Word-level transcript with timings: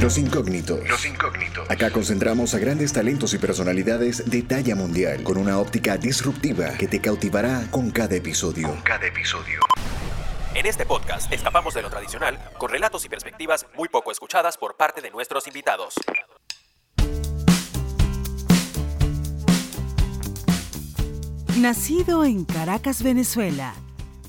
Los 0.00 0.16
incógnitos. 0.16 0.88
Los 0.88 1.04
incógnitos. 1.04 1.70
Acá 1.70 1.90
concentramos 1.90 2.54
a 2.54 2.58
grandes 2.58 2.90
talentos 2.90 3.34
y 3.34 3.38
personalidades 3.38 4.30
de 4.30 4.40
talla 4.40 4.74
mundial 4.74 5.22
con 5.22 5.36
una 5.36 5.58
óptica 5.58 5.98
disruptiva 5.98 6.70
que 6.78 6.88
te 6.88 7.02
cautivará 7.02 7.66
con 7.70 7.90
cada 7.90 8.16
episodio. 8.16 8.68
Con 8.68 8.80
cada 8.80 9.06
episodio. 9.06 9.60
En 10.54 10.64
este 10.64 10.86
podcast 10.86 11.30
escapamos 11.30 11.74
de 11.74 11.82
lo 11.82 11.90
tradicional 11.90 12.38
con 12.56 12.70
relatos 12.70 13.04
y 13.04 13.10
perspectivas 13.10 13.66
muy 13.76 13.90
poco 13.90 14.10
escuchadas 14.10 14.56
por 14.56 14.74
parte 14.78 15.02
de 15.02 15.10
nuestros 15.10 15.46
invitados. 15.46 15.92
Nacido 21.58 22.24
en 22.24 22.46
Caracas, 22.46 23.02
Venezuela. 23.02 23.74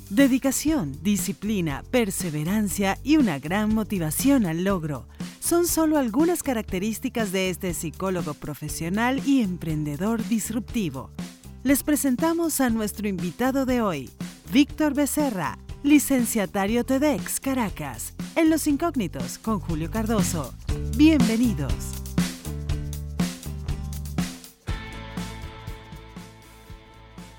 Dedicación, 0.09 1.01
disciplina, 1.01 1.85
perseverancia 1.91 2.97
y 3.03 3.15
una 3.15 3.39
gran 3.39 3.73
motivación 3.73 4.45
al 4.45 4.65
logro 4.65 5.07
son 5.51 5.67
solo 5.67 5.97
algunas 5.97 6.43
características 6.43 7.33
de 7.33 7.49
este 7.49 7.73
psicólogo 7.73 8.33
profesional 8.33 9.21
y 9.25 9.41
emprendedor 9.41 10.25
disruptivo. 10.29 11.11
Les 11.63 11.83
presentamos 11.83 12.61
a 12.61 12.69
nuestro 12.69 13.09
invitado 13.09 13.65
de 13.65 13.81
hoy, 13.81 14.09
Víctor 14.53 14.93
Becerra, 14.93 15.59
licenciatario 15.83 16.85
TEDx 16.85 17.41
Caracas, 17.41 18.13
en 18.37 18.49
Los 18.49 18.65
Incógnitos 18.65 19.37
con 19.39 19.59
Julio 19.59 19.91
Cardoso. 19.91 20.53
Bienvenidos. 20.95 22.00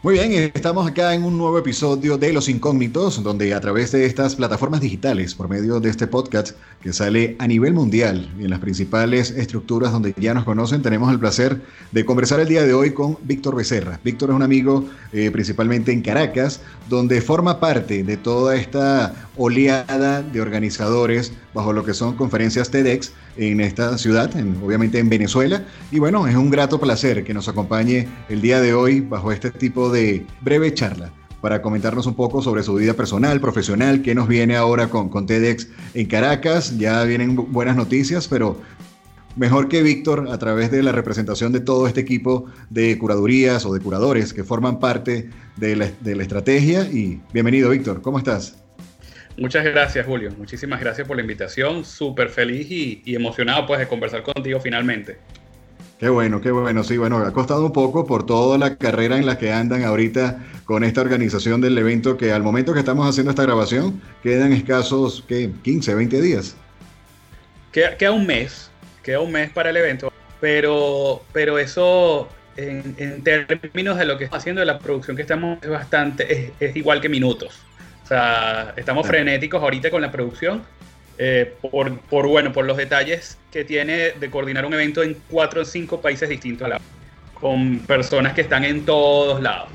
Muy 0.02 0.14
bien, 0.14 0.50
estamos 0.52 0.84
acá 0.84 1.14
en 1.14 1.22
un 1.22 1.38
nuevo 1.38 1.56
episodio 1.56 2.18
de 2.18 2.32
Los 2.32 2.48
Incógnitos, 2.48 3.22
donde 3.22 3.54
a 3.54 3.60
través 3.60 3.92
de 3.92 4.04
estas 4.04 4.34
plataformas 4.34 4.80
digitales, 4.80 5.32
por 5.32 5.48
medio 5.48 5.78
de 5.78 5.90
este 5.90 6.08
podcast 6.08 6.56
que 6.80 6.92
sale 6.92 7.36
a 7.38 7.46
nivel 7.46 7.72
mundial 7.72 8.28
y 8.36 8.42
en 8.42 8.50
las 8.50 8.58
principales 8.58 9.30
estructuras 9.30 9.92
donde 9.92 10.12
ya 10.18 10.34
nos 10.34 10.42
conocen, 10.42 10.82
tenemos 10.82 11.12
el 11.12 11.20
placer 11.20 11.62
de 11.92 12.04
conversar 12.04 12.40
el 12.40 12.48
día 12.48 12.64
de 12.64 12.74
hoy 12.74 12.90
con 12.92 13.16
Víctor 13.22 13.54
Becerra. 13.54 14.00
Víctor 14.02 14.30
es 14.30 14.34
un 14.34 14.42
amigo 14.42 14.88
eh, 15.12 15.30
principalmente 15.30 15.92
en 15.92 16.02
Caracas, 16.02 16.62
donde 16.88 17.20
forma 17.20 17.60
parte 17.60 18.02
de 18.02 18.16
toda 18.16 18.56
esta 18.56 19.14
oleada 19.36 20.20
de 20.22 20.40
organizadores 20.40 21.32
bajo 21.54 21.72
lo 21.72 21.84
que 21.84 21.94
son 21.94 22.16
conferencias 22.16 22.72
TEDx 22.72 23.12
en 23.36 23.60
esta 23.60 23.96
ciudad, 23.98 24.30
obviamente 24.62 24.98
en 24.98 25.08
Venezuela. 25.08 25.64
Y 25.90 25.98
bueno, 25.98 26.26
es 26.26 26.36
un 26.36 26.50
grato 26.50 26.78
placer 26.80 27.24
que 27.24 27.34
nos 27.34 27.48
acompañe 27.48 28.08
el 28.28 28.40
día 28.40 28.60
de 28.60 28.74
hoy 28.74 29.00
bajo 29.00 29.32
este 29.32 29.50
tipo 29.50 29.90
de 29.90 30.26
breve 30.40 30.72
charla 30.74 31.12
para 31.40 31.60
comentarnos 31.60 32.06
un 32.06 32.14
poco 32.14 32.40
sobre 32.40 32.62
su 32.62 32.74
vida 32.74 32.94
personal, 32.94 33.40
profesional, 33.40 34.00
qué 34.00 34.14
nos 34.14 34.28
viene 34.28 34.56
ahora 34.56 34.88
con, 34.88 35.08
con 35.08 35.26
TEDx 35.26 35.68
en 35.92 36.06
Caracas. 36.06 36.78
Ya 36.78 37.02
vienen 37.02 37.34
buenas 37.34 37.76
noticias, 37.76 38.28
pero 38.28 38.60
mejor 39.34 39.68
que 39.68 39.82
Víctor 39.82 40.28
a 40.30 40.38
través 40.38 40.70
de 40.70 40.82
la 40.84 40.92
representación 40.92 41.52
de 41.52 41.60
todo 41.60 41.88
este 41.88 42.00
equipo 42.00 42.46
de 42.70 42.96
curadurías 42.96 43.66
o 43.66 43.74
de 43.74 43.80
curadores 43.80 44.32
que 44.32 44.44
forman 44.44 44.78
parte 44.78 45.30
de 45.56 45.76
la, 45.76 45.90
de 46.00 46.14
la 46.14 46.22
estrategia. 46.22 46.84
Y 46.84 47.20
bienvenido, 47.32 47.70
Víctor, 47.70 48.02
¿cómo 48.02 48.18
estás? 48.18 48.61
Muchas 49.36 49.64
gracias, 49.64 50.06
Julio. 50.06 50.30
Muchísimas 50.36 50.80
gracias 50.80 51.06
por 51.06 51.16
la 51.16 51.22
invitación. 51.22 51.84
Súper 51.84 52.28
feliz 52.28 52.70
y, 52.70 53.14
emocionado 53.14 53.66
pues 53.66 53.80
de 53.80 53.88
conversar 53.88 54.22
contigo 54.22 54.60
finalmente. 54.60 55.18
Qué 55.98 56.08
bueno, 56.08 56.40
qué 56.40 56.50
bueno. 56.50 56.82
Sí, 56.82 56.96
bueno, 56.96 57.18
ha 57.18 57.32
costado 57.32 57.64
un 57.64 57.72
poco 57.72 58.06
por 58.06 58.26
toda 58.26 58.58
la 58.58 58.76
carrera 58.76 59.16
en 59.16 59.24
la 59.24 59.38
que 59.38 59.52
andan 59.52 59.84
ahorita 59.84 60.44
con 60.64 60.84
esta 60.84 61.00
organización 61.00 61.60
del 61.60 61.78
evento 61.78 62.16
que 62.16 62.32
al 62.32 62.42
momento 62.42 62.72
que 62.72 62.80
estamos 62.80 63.08
haciendo 63.08 63.30
esta 63.30 63.44
grabación 63.44 64.02
quedan 64.22 64.52
escasos, 64.52 65.24
¿qué? 65.28 65.50
15, 65.62 65.94
20 65.94 66.20
días. 66.20 66.56
Queda, 67.70 68.10
un 68.10 68.26
mes, 68.26 68.70
queda 69.02 69.20
un 69.20 69.32
mes 69.32 69.50
para 69.50 69.70
el 69.70 69.76
evento, 69.76 70.12
pero, 70.40 71.22
pero 71.32 71.58
eso 71.58 72.28
en, 72.56 73.22
términos 73.22 73.96
de 73.96 74.04
lo 74.04 74.18
que 74.18 74.24
estamos 74.24 74.42
haciendo, 74.42 74.60
de 74.60 74.66
la 74.66 74.78
producción 74.78 75.16
que 75.16 75.22
estamos, 75.22 75.58
es 75.62 75.70
bastante, 75.70 76.52
es 76.58 76.76
igual 76.76 77.00
que 77.00 77.08
minutos. 77.08 77.62
O 78.04 78.06
sea, 78.06 78.74
estamos 78.76 79.06
frenéticos 79.06 79.62
ahorita 79.62 79.90
con 79.90 80.02
la 80.02 80.10
producción. 80.10 80.62
Eh, 81.18 81.54
por, 81.60 81.98
por, 82.00 82.26
bueno, 82.26 82.52
por 82.52 82.64
los 82.64 82.76
detalles 82.76 83.38
que 83.50 83.64
tiene 83.64 84.12
de 84.12 84.30
coordinar 84.30 84.64
un 84.64 84.74
evento 84.74 85.02
en 85.02 85.16
cuatro 85.28 85.62
o 85.62 85.64
cinco 85.64 86.00
países 86.00 86.28
distintos, 86.28 86.68
con 87.34 87.80
personas 87.80 88.32
que 88.32 88.40
están 88.40 88.64
en 88.64 88.84
todos 88.84 89.42
lados. 89.42 89.68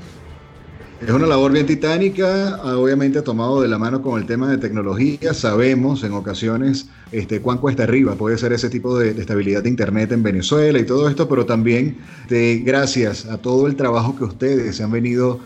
Es 1.00 1.10
una 1.10 1.28
labor 1.28 1.52
bien 1.52 1.64
titánica, 1.64 2.60
obviamente 2.64 3.22
tomado 3.22 3.60
de 3.62 3.68
la 3.68 3.78
mano 3.78 4.02
con 4.02 4.20
el 4.20 4.26
tema 4.26 4.50
de 4.50 4.58
tecnología. 4.58 5.32
Sabemos 5.32 6.02
en 6.02 6.12
ocasiones 6.12 6.90
este, 7.12 7.40
cuán 7.40 7.58
cuesta 7.58 7.84
arriba 7.84 8.16
puede 8.16 8.36
ser 8.36 8.52
ese 8.52 8.68
tipo 8.68 8.98
de, 8.98 9.10
estabilidad 9.10 9.62
de 9.62 9.68
Internet 9.68 10.10
en 10.10 10.24
Venezuela 10.24 10.76
y 10.76 10.84
todo 10.84 11.08
esto, 11.08 11.28
pero 11.28 11.46
también 11.46 11.98
de, 12.28 12.62
gracias 12.64 13.26
a 13.26 13.38
todo 13.38 13.68
el 13.68 13.76
trabajo 13.76 14.16
que 14.16 14.24
ustedes 14.24 14.74
se 14.74 14.82
han 14.82 14.90
venido 14.90 15.38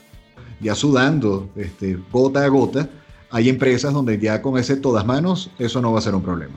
ya 0.62 0.74
sudando 0.74 1.50
este, 1.56 1.98
gota 2.10 2.44
a 2.44 2.48
gota, 2.48 2.88
hay 3.30 3.48
empresas 3.48 3.92
donde 3.92 4.18
ya 4.18 4.40
con 4.40 4.58
ese 4.58 4.76
todas 4.76 5.04
manos 5.04 5.50
eso 5.58 5.80
no 5.80 5.92
va 5.92 5.98
a 5.98 6.02
ser 6.02 6.14
un 6.14 6.22
problema. 6.22 6.54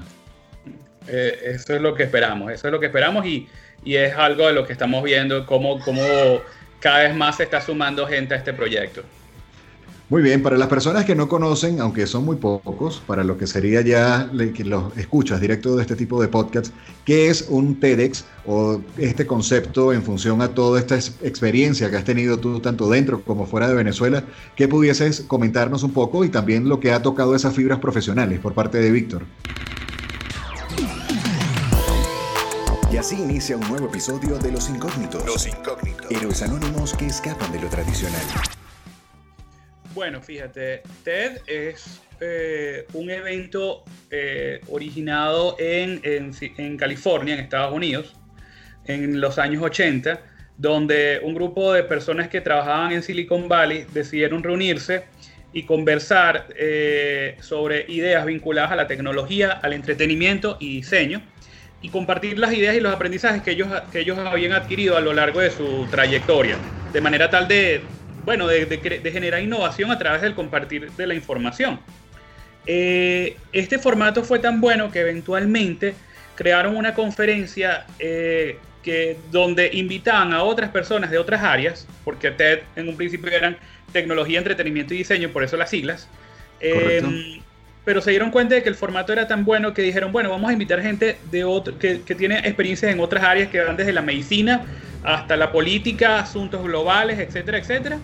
Eh, 1.07 1.39
eso 1.55 1.75
es 1.75 1.81
lo 1.81 1.93
que 1.93 2.03
esperamos, 2.03 2.51
eso 2.51 2.67
es 2.67 2.71
lo 2.71 2.79
que 2.79 2.87
esperamos 2.87 3.25
y, 3.25 3.47
y 3.83 3.95
es 3.95 4.15
algo 4.15 4.47
de 4.47 4.53
lo 4.53 4.65
que 4.65 4.73
estamos 4.73 5.03
viendo, 5.03 5.45
cómo, 5.45 5.79
cómo 5.79 6.01
cada 6.79 6.99
vez 6.99 7.15
más 7.15 7.37
se 7.37 7.43
está 7.43 7.61
sumando 7.61 8.07
gente 8.07 8.33
a 8.33 8.37
este 8.37 8.53
proyecto. 8.53 9.03
Muy 10.07 10.21
bien, 10.21 10.43
para 10.43 10.55
las 10.55 10.67
personas 10.67 11.03
que 11.03 11.15
no 11.15 11.27
conocen, 11.27 11.81
aunque 11.81 12.05
son 12.05 12.25
muy 12.25 12.35
pocos, 12.35 13.01
para 13.07 13.23
lo 13.23 13.39
que 13.39 13.47
sería 13.47 13.81
ya 13.81 14.29
que 14.53 14.63
los 14.63 14.95
escuchas 14.97 15.41
directo 15.41 15.75
de 15.75 15.81
este 15.81 15.95
tipo 15.95 16.21
de 16.21 16.27
podcasts, 16.27 16.71
¿qué 17.05 17.29
es 17.29 17.47
un 17.49 17.79
TEDx 17.79 18.23
o 18.45 18.81
este 18.99 19.25
concepto 19.25 19.91
en 19.93 20.03
función 20.03 20.43
a 20.43 20.49
toda 20.49 20.79
esta 20.79 20.95
experiencia 20.95 21.89
que 21.89 21.97
has 21.97 22.03
tenido 22.03 22.37
tú 22.37 22.59
tanto 22.59 22.87
dentro 22.87 23.23
como 23.23 23.47
fuera 23.47 23.67
de 23.67 23.73
Venezuela? 23.73 24.23
¿Qué 24.55 24.67
pudieses 24.67 25.21
comentarnos 25.21 25.81
un 25.81 25.91
poco 25.91 26.23
y 26.23 26.29
también 26.29 26.69
lo 26.69 26.79
que 26.79 26.91
ha 26.91 27.01
tocado 27.01 27.33
esas 27.33 27.55
fibras 27.55 27.79
profesionales 27.79 28.39
por 28.39 28.53
parte 28.53 28.77
de 28.77 28.91
Víctor? 28.91 29.23
Y 32.91 32.97
así 32.97 33.15
inicia 33.15 33.57
un 33.57 33.67
nuevo 33.67 33.87
episodio 33.87 34.37
de 34.37 34.51
Los 34.51 34.69
Incógnitos. 34.69 35.25
Los 35.25 35.47
Incógnitos. 35.47 36.11
Héroes 36.11 36.43
anónimos 36.43 36.93
que 36.93 37.07
escapan 37.07 37.51
de 37.51 37.59
lo 37.59 37.69
tradicional. 37.69 38.21
Bueno, 39.95 40.21
fíjate, 40.21 40.81
TED 41.05 41.37
es 41.47 42.01
eh, 42.19 42.85
un 42.91 43.09
evento 43.09 43.85
eh, 44.11 44.59
originado 44.67 45.55
en, 45.57 46.01
California, 46.77 47.33
en 47.33 47.39
Estados 47.39 47.73
Unidos, 47.73 48.13
en 48.83 49.21
los 49.21 49.39
años 49.39 49.63
80, 49.63 50.19
donde 50.57 51.21
un 51.23 51.33
grupo 51.33 51.71
de 51.71 51.83
personas 51.83 52.27
que 52.27 52.41
trabajaban 52.41 52.91
en 52.91 53.03
Silicon 53.03 53.47
Valley 53.47 53.85
decidieron 53.93 54.43
reunirse 54.43 55.05
y 55.53 55.63
conversar 55.63 56.47
eh, 56.57 57.37
sobre 57.39 57.85
ideas 57.87 58.25
vinculadas 58.25 58.73
a 58.73 58.75
la 58.75 58.87
tecnología, 58.87 59.51
al 59.51 59.71
entretenimiento 59.71 60.57
y 60.59 60.75
diseño, 60.75 61.21
y 61.81 61.87
compartir 61.87 62.37
las 62.37 62.51
ideas 62.51 62.75
y 62.75 62.81
los 62.81 62.93
aprendizajes 62.93 63.41
que 63.43 63.51
ellos, 63.51 63.69
que 63.93 64.01
ellos 64.01 64.17
habían 64.19 64.51
adquirido 64.51 64.97
a 64.97 64.99
lo 64.99 65.13
largo 65.13 65.39
de 65.39 65.51
su 65.51 65.87
trayectoria, 65.89 66.57
de 66.91 66.99
manera 66.99 67.29
tal 67.29 67.47
de 67.47 67.81
bueno, 68.25 68.47
de, 68.47 69.11
generar 69.11 69.41
innovación 69.41 69.91
a 69.91 69.97
través 69.97 70.21
del 70.21 70.33
compartir 70.33 70.91
de 70.91 71.07
la 71.07 71.13
información. 71.13 71.79
Eh, 72.65 73.37
este 73.53 73.77
formato 73.77 74.23
fue 74.23 74.39
tan 74.39 74.59
bueno 74.59 74.91
que 74.91 75.01
eventualmente 75.01 75.93
crearon 76.35 76.75
una 76.75 76.95
conferencia 76.95 77.85
eh, 77.99 78.57
que, 78.83 79.17
donde 79.31 79.69
invitaban 79.73 80.33
a 80.33 80.43
otras 80.43 80.71
personas 80.71 81.11
de 81.11 81.19
otras 81.19 81.43
áreas, 81.43 81.87
porque 82.03 82.31
TED 82.31 82.59
en 82.75 82.89
un 82.89 82.97
principio 82.97 83.31
eran 83.31 83.57
tecnología, 83.91 84.39
entretenimiento 84.39 84.93
y 84.93 84.97
diseño, 84.97 85.29
por 85.29 85.43
eso 85.43 85.55
las 85.57 85.69
siglas. 85.69 86.09
Em, 86.59 87.39
pero 87.83 88.01
se 88.01 88.09
dieron 88.09 88.31
cuenta 88.31 88.55
de 88.55 88.63
que 88.63 88.69
el 88.69 88.75
formato 88.75 89.13
era 89.13 89.27
tan 89.27 89.45
bueno 89.45 89.73
que 89.73 89.83
dijeron, 89.83 90.11
bueno, 90.11 90.31
vamos 90.31 90.49
a 90.49 90.53
invitar 90.53 90.81
gente 90.81 91.17
de 91.29 91.43
otro, 91.43 91.77
que, 91.77 92.01
que 92.01 92.15
tiene 92.15 92.39
experiencias 92.39 92.91
en 92.91 92.99
otras 92.99 93.23
áreas 93.23 93.49
que 93.49 93.61
van 93.61 93.77
desde 93.77 93.93
la 93.93 94.01
medicina 94.01 94.65
hasta 95.03 95.37
la 95.37 95.51
política, 95.51 96.19
asuntos 96.19 96.63
globales, 96.63 97.19
etcétera, 97.19 97.59
etcétera. 97.59 97.99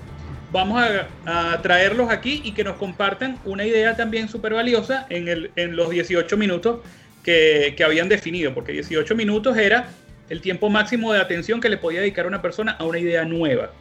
Vamos 0.52 0.84
a, 1.26 1.62
traerlos 1.62 2.10
aquí 2.10 2.42
y 2.44 2.52
que 2.52 2.64
nos 2.64 2.76
compartan 2.76 3.40
una 3.46 3.66
idea 3.66 3.96
también 3.96 4.28
súper 4.28 4.54
valiosa 4.54 5.06
en, 5.10 5.28
el, 5.28 5.52
en 5.56 5.76
los 5.76 5.90
18 5.90 6.36
minutos 6.36 6.80
que, 7.24 7.74
que, 7.78 7.84
habían 7.84 8.10
definido, 8.10 8.54
porque 8.54 8.74
18 8.74 9.16
minutos 9.16 9.56
era 9.58 9.90
el 10.30 10.42
tiempo 10.42 10.70
máximo 10.70 11.14
de 11.14 11.22
atención 11.22 11.62
que 11.62 11.70
le 11.70 11.78
podía 11.78 12.02
dedicar 12.02 12.28
una 12.28 12.42
persona 12.42 12.74
a 12.74 12.84
una 12.84 13.00
idea 13.00 13.24
nueva 13.24 13.72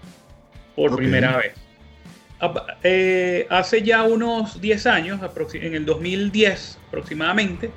por 0.76 0.96
primera 0.96 1.36
vez. 1.36 1.54
Eh, 2.82 3.46
hace 3.50 3.82
ya 3.82 4.02
unos 4.02 4.60
10 4.60 4.86
años, 4.86 5.20
en 5.54 5.74
el 5.74 5.84
2010 5.84 6.78
aproximadamente, 6.88 7.70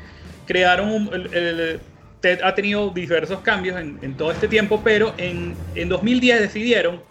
crearon 0.46 1.10
el, 1.14 1.80
TED 2.22 2.40
ha 2.42 2.56
tenido 2.56 2.90
diversos 2.90 3.42
cambios 3.42 3.78
en, 3.78 4.14
todo 4.16 4.32
este 4.32 4.48
tiempo, 4.48 4.82
pero 4.82 5.14
en, 5.18 5.56
en 5.76 5.90
2010 5.90 6.40
decidieron 6.40 7.02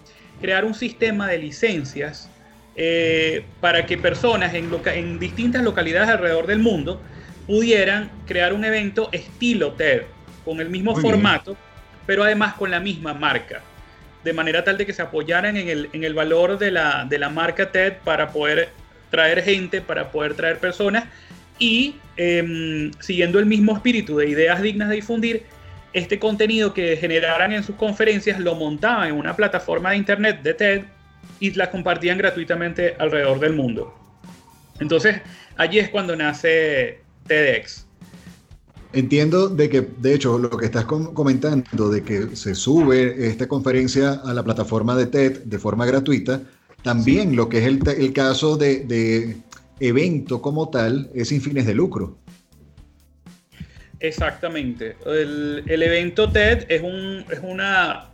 crear 0.43 0.67
un 0.67 0.75
sistema 0.75 1.27
de 1.29 1.39
licencias 1.39 2.29
eh, 2.77 3.45
para 3.61 3.87
que 3.87 3.97
personas 3.97 4.53
en, 4.53 4.71
en, 4.87 5.19
distintas 5.19 5.63
localidades 5.63 6.11
alrededor 6.11 6.47
del 6.47 6.59
mundo 6.59 7.01
pudieran 7.47 8.11
crear 8.27 8.53
un 8.53 8.65
evento 8.65 9.09
estilo 9.13 9.73
TED, 9.73 10.03
con 10.45 10.61
el 10.61 10.69
mismo 10.69 10.97
formato, 10.97 11.57
pero 12.07 12.25
además 12.25 12.55
con 12.55 12.71
la 12.71 12.81
misma 12.81 13.15
marca, 13.15 13.63
de 14.25 14.33
manera 14.33 14.65
tal 14.65 14.77
de 14.77 14.87
que 14.87 14.93
se 14.93 15.03
apoyaran 15.03 15.57
en 15.57 15.69
el, 15.69 15.89
en 15.93 16.05
el 16.05 16.15
valor 16.15 16.59
de 16.59 16.71
la, 16.71 17.07
de 17.09 17.19
la 17.19 17.29
marca 17.29 17.71
TED 17.71 17.95
para 18.05 18.31
poder 18.31 18.71
traer 19.11 19.43
gente, 19.43 19.81
para 19.81 20.11
poder 20.11 20.35
traer 20.35 20.59
personas 20.59 21.05
y 21.59 21.97
em, 22.17 22.91
siguiendo 23.01 23.39
el 23.39 23.47
mismo 23.47 23.75
espíritu 23.75 24.17
de 24.17 24.29
ideas 24.29 24.63
dignas 24.63 24.89
de 24.89 24.97
difundir, 24.97 25.43
este 25.93 26.19
contenido 26.19 26.73
que 26.73 26.97
generaran 26.97 27.53
en 27.53 27.63
sus 27.63 27.77
conferencias 27.77 28.41
lo 28.41 28.55
montaban 28.55 29.09
en 29.09 29.15
una 29.15 29.37
plataforma 29.37 29.91
de 29.91 29.97
internet 29.97 30.43
de 30.43 30.55
TED 30.55 30.83
y 31.41 31.51
la 31.53 31.71
compartían 31.71 32.19
gratuitamente 32.19 32.95
alrededor 32.99 33.41
del 33.41 33.55
mundo. 33.55 33.95
Entonces, 34.81 35.21
allí 35.57 35.79
es 35.79 35.89
cuando 35.91 36.17
nace 36.17 37.01
TEDx. 37.27 37.87
Entiendo 38.93 39.49
de 39.49 39.71
que, 39.71 39.81
de 39.81 40.15
hecho, 40.15 40.39
lo 40.39 40.51
que 40.51 40.67
estás 40.67 40.85
comentando, 40.85 41.89
de 41.89 42.03
que 42.03 42.37
se 42.37 42.55
sube 42.55 43.27
esta 43.27 43.49
conferencia 43.49 44.21
a 44.25 44.35
la 44.35 44.43
plataforma 44.43 44.95
de 44.97 45.07
TED 45.07 45.45
de 45.45 45.59
forma 45.59 45.87
gratuita, 45.87 46.43
también 46.83 47.35
lo 47.37 47.49
que 47.49 47.59
es 47.59 47.65
el, 47.65 48.13
caso 48.13 48.57
de, 48.57 49.37
evento 49.81 50.43
como 50.43 50.69
tal 50.69 51.11
es 51.15 51.29
sin 51.29 51.41
fines 51.41 51.67
de 51.67 51.75
lucro. 51.75 52.19
Exactamente. 54.03 54.97
El, 55.07 55.83
evento 55.83 56.29
TED 56.29 56.67
es, 56.69 56.83
un, 56.83 57.25
es 57.31 57.39
una, 57.41 58.09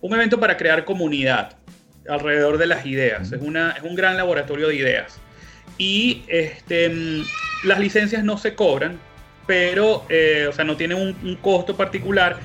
un 0.00 0.14
evento 0.14 0.38
para 0.38 0.56
crear 0.56 0.84
comunidad 0.84 1.56
alrededor 2.08 2.58
de 2.58 2.66
las 2.66 2.86
ideas. 2.86 3.32
Es, 3.32 3.42
una, 3.42 3.72
es 3.72 3.82
un 3.82 3.96
gran 3.96 4.16
laboratorio 4.16 4.68
de 4.68 4.76
ideas. 4.76 5.18
Y 5.78 6.22
este, 6.28 7.24
las 7.64 7.80
licencias 7.80 8.22
no 8.22 8.38
se 8.38 8.54
cobran, 8.54 9.00
pero, 9.44 10.06
eh, 10.08 10.46
o 10.48 10.52
sea, 10.52 10.64
no 10.64 10.76
tienen 10.76 10.98
un, 10.98 11.36
costo 11.42 11.76
particular 11.76 12.38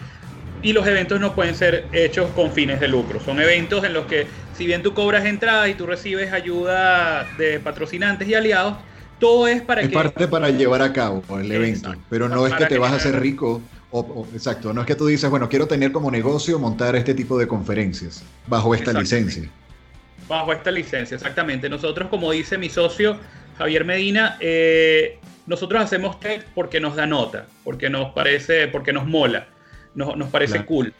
y 0.63 0.73
los 0.73 0.87
eventos 0.87 1.19
no 1.19 1.35
pueden 1.35 1.53
ser 1.53 1.85
hechos 1.91 2.31
con 2.31 2.51
fines 2.51 2.79
de 2.79 2.87
lucro. 2.87 3.19
Son 3.19 3.39
eventos 3.39 3.83
en 3.83 3.93
los 3.93 4.07
que, 4.07 4.25
si 4.55 4.65
bien 4.65 4.81
tú 4.81 4.95
cobras 4.95 5.23
entrada 5.25 5.69
y 5.69 5.75
tú 5.75 5.85
recibes 5.85 6.33
ayuda 6.33 7.27
de 7.37 7.59
patrocinantes 7.59 8.27
y 8.27 8.33
aliados, 8.33 8.77
todo 9.19 9.47
es 9.47 9.61
para 9.61 9.81
es 9.81 9.89
que... 9.89 9.93
parte 9.93 10.27
para 10.27 10.49
llevar 10.49 10.81
a 10.81 10.93
cabo 10.93 11.23
el 11.39 11.51
evento, 11.51 11.93
pero 12.09 12.29
no 12.29 12.45
es 12.47 12.53
que 12.53 12.65
te 12.65 12.77
vas 12.77 12.93
a 12.93 12.95
hacer 12.95 13.19
rico. 13.19 13.61
exacto, 14.33 14.73
no 14.73 14.81
es 14.81 14.87
que 14.87 14.95
tú 14.95 15.07
dices, 15.07 15.29
bueno, 15.29 15.49
quiero 15.49 15.67
tener 15.67 15.91
como 15.91 16.11
negocio 16.11 16.59
montar 16.59 16.95
este 16.95 17.13
tipo 17.13 17.37
de 17.37 17.47
conferencias 17.47 18.23
bajo 18.47 18.73
esta 18.75 18.93
licencia. 18.93 19.49
Bajo 20.27 20.51
esta 20.51 20.71
licencia, 20.71 21.15
exactamente. 21.15 21.69
Nosotros, 21.69 22.09
como 22.09 22.31
dice 22.31 22.57
mi 22.57 22.69
socio 22.69 23.17
Javier 23.57 23.85
Medina, 23.85 24.37
eh, 24.39 25.19
nosotros 25.45 25.81
hacemos 25.81 26.19
TED 26.19 26.43
porque 26.53 26.79
nos 26.79 26.95
da 26.95 27.07
nota, 27.07 27.47
porque 27.63 27.89
nos 27.89 28.11
parece, 28.13 28.67
porque 28.67 28.91
nos 28.91 29.07
mola, 29.07 29.47
nos, 29.95 30.15
nos 30.17 30.29
parece 30.29 30.65
cool. 30.65 30.93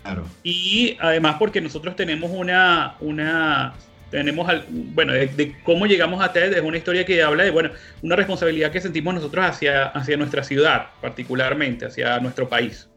Y 0.44 0.98
además 1.00 1.36
porque 1.38 1.62
nosotros 1.62 1.96
tenemos 1.96 2.31
una, 2.34 2.96
una 3.02 3.74
tenemos, 4.09 4.51
bueno, 4.69 5.13
de, 5.13 5.56
cómo 5.63 5.86
llegamos 5.86 6.24
a 6.24 6.31
TED 6.31 6.54
es 6.54 6.63
una 6.63 6.77
historia 6.77 7.06
que 7.06 7.21
habla 7.21 7.44
de, 7.44 7.51
bueno, 7.51 7.71
una 8.01 8.15
responsabilidad 8.15 8.71
que 8.71 8.81
sentimos 8.81 9.13
nosotros 9.13 9.45
hacia, 9.45 9.88
hacia 9.88 10.18
nuestra 10.18 10.44
ciudad, 10.44 10.88
particularmente, 11.01 11.86
hacia 11.86 12.19
nuestro 12.19 12.48
país. 12.48 12.88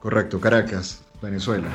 Correcto, 0.00 0.40
Caracas, 0.40 1.04
Venezuela. 1.22 1.68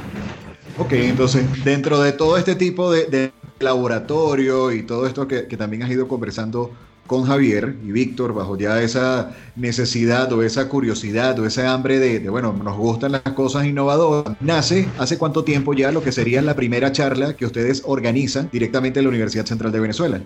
Ok, 0.77 0.93
entonces, 0.93 1.45
dentro 1.63 1.99
de 1.99 2.11
todo 2.11 2.37
este 2.37 2.55
tipo 2.55 2.91
de, 2.91 3.31
laboratorio 3.59 4.71
y 4.71 4.83
todo 4.83 5.05
esto 5.05 5.27
que, 5.27 5.47
que 5.47 5.57
también 5.57 5.83
has 5.83 5.89
ido 5.89 6.07
conversando 6.07 6.71
con 7.09 7.23
Javier 7.23 7.75
y 7.83 7.91
Víctor 7.91 8.35
bajo 8.35 8.55
ya 8.55 8.83
esa 8.83 9.31
necesidad 9.55 10.31
o 10.31 10.43
esa 10.43 10.69
curiosidad 10.69 11.39
o 11.39 11.45
ese 11.47 11.65
hambre 11.65 11.97
de, 11.97 12.29
bueno, 12.29 12.53
nos 12.53 12.77
gustan 12.77 13.13
las 13.13 13.23
cosas 13.23 13.65
innovadoras. 13.65 14.35
Nace 14.39 14.87
hace 14.99 15.17
cuánto 15.17 15.43
tiempo 15.43 15.73
ya 15.73 15.91
lo 15.91 16.03
que 16.03 16.11
sería 16.11 16.39
la 16.43 16.55
primera 16.55 16.91
charla 16.91 17.33
que 17.33 17.47
ustedes 17.47 17.81
organizan 17.83 18.47
directamente 18.51 18.99
en 18.99 19.05
la 19.05 19.09
Universidad 19.09 19.47
Central 19.47 19.71
de 19.71 19.79
Venezuela. 19.79 20.21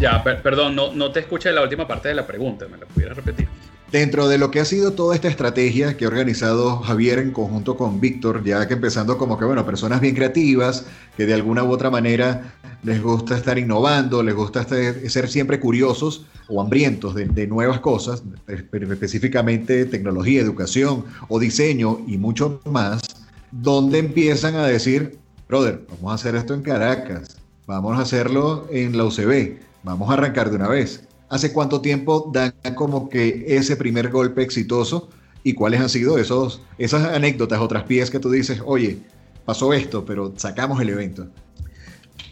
Ya, 0.00 0.22
perdón, 0.22 0.76
no, 0.76 0.94
no 0.94 1.10
te 1.10 1.20
escuché 1.20 1.50
la 1.50 1.62
última 1.62 1.88
parte 1.88 2.08
de 2.08 2.14
la 2.14 2.24
pregunta, 2.24 2.68
me 2.70 2.78
la 2.78 2.86
pudieras 2.86 3.16
repetir. 3.16 3.48
Dentro 3.92 4.28
de 4.28 4.38
lo 4.38 4.52
que 4.52 4.60
ha 4.60 4.64
sido 4.64 4.92
toda 4.92 5.16
esta 5.16 5.26
estrategia 5.26 5.96
que 5.96 6.04
ha 6.04 6.08
organizado 6.08 6.78
Javier 6.78 7.18
en 7.18 7.32
conjunto 7.32 7.76
con 7.76 8.00
Víctor, 8.00 8.44
ya 8.44 8.68
que 8.68 8.74
empezando 8.74 9.18
como 9.18 9.36
que, 9.36 9.44
bueno, 9.44 9.66
personas 9.66 10.00
bien 10.00 10.14
creativas, 10.14 10.86
que 11.16 11.26
de 11.26 11.34
alguna 11.34 11.64
u 11.64 11.72
otra 11.72 11.90
manera 11.90 12.54
les 12.84 13.02
gusta 13.02 13.36
estar 13.36 13.58
innovando, 13.58 14.22
les 14.22 14.36
gusta 14.36 14.64
ser 14.64 15.28
siempre 15.28 15.58
curiosos 15.58 16.24
o 16.46 16.60
hambrientos 16.60 17.16
de, 17.16 17.46
nuevas 17.48 17.80
cosas, 17.80 18.22
específicamente 18.46 19.84
tecnología, 19.86 20.40
educación 20.40 21.04
o 21.28 21.40
diseño 21.40 21.98
y 22.06 22.16
mucho 22.16 22.60
más, 22.66 23.02
donde 23.50 23.98
empiezan 23.98 24.54
a 24.54 24.66
decir, 24.68 25.18
brother, 25.48 25.84
vamos 25.90 26.12
a 26.12 26.14
hacer 26.14 26.36
esto 26.36 26.54
en 26.54 26.62
Caracas, 26.62 27.38
vamos 27.66 27.98
a 27.98 28.02
hacerlo 28.02 28.68
en 28.70 28.96
la 28.96 29.04
UCB, 29.04 29.58
vamos 29.82 30.10
a 30.10 30.12
arrancar 30.12 30.50
de 30.50 30.56
una 30.56 30.68
vez 30.68 31.09
¿Hace 31.30 31.52
cuánto 31.52 31.80
tiempo 31.80 32.30
dan 32.32 32.52
como 32.74 33.08
que 33.08 33.44
ese 33.46 33.76
primer 33.76 34.10
golpe 34.10 34.42
exitoso? 34.42 35.08
¿Y 35.44 35.54
cuáles 35.54 35.80
han 35.80 35.88
sido 35.88 36.18
esos, 36.18 36.60
esas 36.76 37.04
anécdotas 37.04 37.60
otras 37.60 37.84
piezas 37.84 38.10
que 38.10 38.18
tú 38.18 38.30
dices, 38.30 38.60
oye, 38.64 38.98
pasó 39.44 39.72
esto, 39.72 40.04
pero 40.04 40.34
sacamos 40.36 40.80
el 40.82 40.88
evento? 40.90 41.28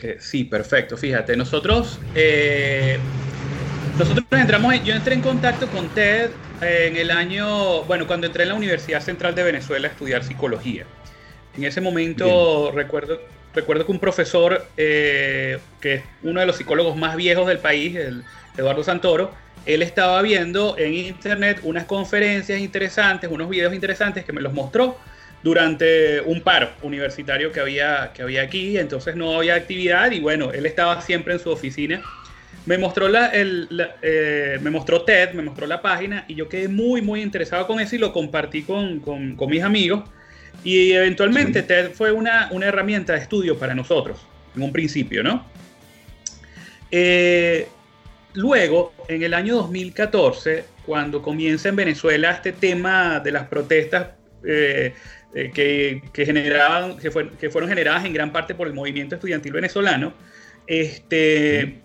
Eh, 0.03 0.17
sí, 0.21 0.45
perfecto. 0.45 0.97
Fíjate, 0.97 1.37
nosotros, 1.37 2.01
eh, 2.17 2.99
nosotros 3.97 4.27
entramos, 4.33 4.75
yo 4.85 4.95
entré 4.95 5.15
en 5.15 5.23
contacto 5.23 5.69
con 5.69 5.89
TED 5.91 6.31
en 6.61 6.97
el 6.97 7.13
año, 7.13 7.85
bueno, 7.85 8.07
cuando 8.09 8.27
entré 8.27 8.43
en 8.43 8.49
la 8.49 8.55
Universidad 8.57 9.01
Central 9.01 9.35
de 9.35 9.45
Venezuela 9.45 9.89
a 9.89 9.91
estudiar 9.93 10.25
psicología. 10.25 10.85
En 11.57 11.65
ese 11.65 11.81
momento 11.81 12.73
recuerdo, 12.73 13.21
recuerdo 13.55 13.87
que 13.87 13.93
un 13.93 13.99
profesor, 13.99 14.67
eh, 14.77 15.59
que 15.81 15.95
es 15.95 16.03
uno 16.23 16.41
de 16.41 16.47
los 16.47 16.57
psicólogos 16.57 16.97
más 16.97 17.17
viejos 17.17 17.47
del 17.47 17.59
país, 17.59 17.97
el 17.97 18.25
Eduardo 18.59 18.85
Santoro, 18.85 19.33
él 19.65 19.83
estaba 19.83 20.21
viendo 20.23 20.77
en 20.79 20.95
internet 20.95 21.61
unas 21.63 21.85
conferencias 21.85 22.59
interesantes, 22.61 23.31
unos 23.31 23.49
videos 23.49 23.73
interesantes 23.73 24.25
que 24.25 24.33
me 24.33 24.41
los 24.41 24.53
mostró 24.53 24.99
durante 25.43 26.21
un 26.23 26.41
paro 26.41 26.71
universitario 26.83 27.53
que 27.53 27.61
había, 27.61 28.13
que 28.13 28.23
había 28.23 28.43
aquí, 28.43 28.77
entonces 28.77 29.15
no 29.15 29.37
había 29.37 29.55
actividad 29.55 30.11
y 30.11 30.21
bueno, 30.21 30.53
él 30.53 30.67
estaba 30.67 31.01
siempre 31.01 31.35
en 31.35 31.41
su 31.41 31.51
oficina. 31.51 32.03
Me 32.67 32.77
mostró, 32.77 33.09
la, 33.09 33.29
el, 33.29 33.69
eh, 34.03 34.59
me 34.61 34.71
mostró 34.71 35.03
TED, 35.03 35.33
me 35.33 35.43
mostró 35.43 35.67
la 35.67 35.81
página 35.81 36.25
y 36.29 36.35
yo 36.35 36.49
quedé 36.49 36.69
muy, 36.69 37.01
muy 37.01 37.23
interesado 37.23 37.67
con 37.67 37.81
eso 37.81 37.95
y 37.95 37.99
lo 37.99 38.13
compartí 38.13 38.63
con, 38.63 39.01
con, 39.01 39.37
con 39.37 39.49
mis 39.49 39.63
amigos. 39.63 40.03
Y 40.65 40.93
eventualmente 40.93 41.63
TED 41.63 41.93
fue 41.93 42.11
una, 42.11 42.49
una, 42.51 42.67
herramienta 42.67 43.13
de 43.13 43.21
estudio 43.21 43.59
para 43.59 43.75
nosotros, 43.75 44.19
en 44.57 44.63
un 44.63 44.73
principio, 44.73 45.23
¿no? 45.23 45.47
Eh, 46.91 47.69
Luego, 48.39 48.93
en 49.09 49.25
el 49.25 49.35
año 49.35 49.57
2014, 49.57 50.65
cuando 50.87 51.23
comienza 51.23 51.71
en 51.71 51.75
Venezuela 51.75 52.31
este 52.31 52.53
tema 52.53 53.19
de 53.19 53.33
las 53.33 53.49
protestas 53.49 54.11
eh, 54.45 54.95
eh, 55.35 55.51
que, 55.53 56.25
generaban, 56.25 56.99
que, 56.99 57.11
fueron 57.11 57.69
generadas 57.69 58.05
en 58.05 58.13
gran 58.13 58.31
parte 58.31 58.55
por 58.55 58.69
el 58.69 58.75
movimiento 58.75 59.17
estudiantil 59.17 59.53
venezolano, 59.55 60.15
este, 60.69 61.81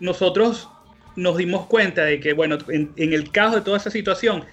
nosotros 0.00 0.70
nos 1.14 1.36
dimos 1.36 1.66
cuenta 1.66 2.06
de 2.06 2.20
que, 2.20 2.32
bueno, 2.32 2.56
en, 2.68 2.94
el 2.96 3.30
caso 3.30 3.56
de 3.56 3.60
toda 3.60 3.76
esa 3.76 3.90
situación, 3.90 4.46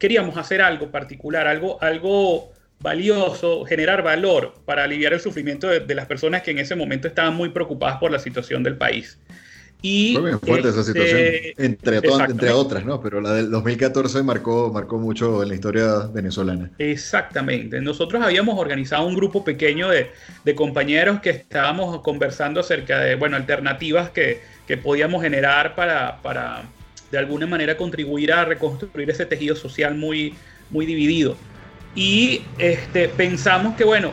queríamos 0.00 0.36
hacer 0.36 0.62
algo 0.62 0.90
particular, 0.90 1.46
algo, 1.46 1.80
algo 1.80 2.50
valioso, 2.80 3.64
generar 3.66 4.02
valor 4.02 4.54
para 4.64 4.82
aliviar 4.82 5.12
el 5.12 5.20
sufrimiento 5.20 5.68
de, 5.68 5.94
las 5.94 6.06
personas 6.06 6.42
que 6.42 6.50
en 6.50 6.58
ese 6.58 6.74
momento 6.74 7.06
estaban 7.06 7.36
muy 7.36 7.50
preocupadas 7.50 7.98
por 7.98 8.10
la 8.10 8.18
situación 8.18 8.64
del 8.64 8.76
país. 8.76 9.20
Y, 9.82 10.14
Fue 10.14 10.24
bien 10.24 10.40
fuerte 10.40 10.68
esa 10.68 10.84
situación, 10.84 11.18
este, 11.18 11.64
entre, 11.64 11.98
entre 11.98 12.50
otras, 12.50 12.84
¿no? 12.84 13.00
Pero 13.00 13.20
la 13.20 13.32
del 13.32 13.50
2014 13.50 14.22
marcó, 14.22 14.70
marcó 14.72 14.98
mucho 14.98 15.42
en 15.42 15.48
la 15.48 15.54
historia 15.54 16.06
venezolana. 16.12 16.70
Exactamente. 16.78 17.80
Nosotros 17.80 18.22
habíamos 18.22 18.58
organizado 18.58 19.06
un 19.06 19.14
grupo 19.14 19.42
pequeño 19.44 19.88
de, 19.88 20.10
de 20.44 20.54
compañeros 20.54 21.20
que 21.20 21.30
estábamos 21.30 22.00
conversando 22.02 22.60
acerca 22.60 22.98
de, 22.98 23.14
bueno, 23.14 23.36
alternativas 23.36 24.10
que, 24.10 24.40
que 24.66 24.76
podíamos 24.76 25.22
generar 25.22 25.74
para, 25.74 26.20
para, 26.22 26.62
de 27.10 27.18
alguna 27.18 27.46
manera, 27.46 27.76
contribuir 27.76 28.32
a 28.32 28.44
reconstruir 28.44 29.10
ese 29.10 29.26
tejido 29.26 29.56
social 29.56 29.94
muy, 29.94 30.34
muy 30.70 30.86
dividido. 30.86 31.36
Y 31.94 32.42
este, 32.58 33.08
pensamos 33.08 33.76
que, 33.76 33.84
bueno, 33.84 34.12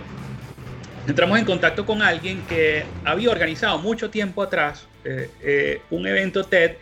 entramos 1.07 1.39
en 1.39 1.45
contacto 1.45 1.85
con 1.85 2.01
alguien 2.01 2.41
que 2.47 2.85
había 3.03 3.29
organizado 3.29 3.79
mucho 3.79 4.09
tiempo 4.09 4.43
atrás 4.43 4.85
eh, 5.03 5.29
eh, 5.41 5.81
un 5.89 6.05
evento 6.05 6.43
TED, 6.43 6.73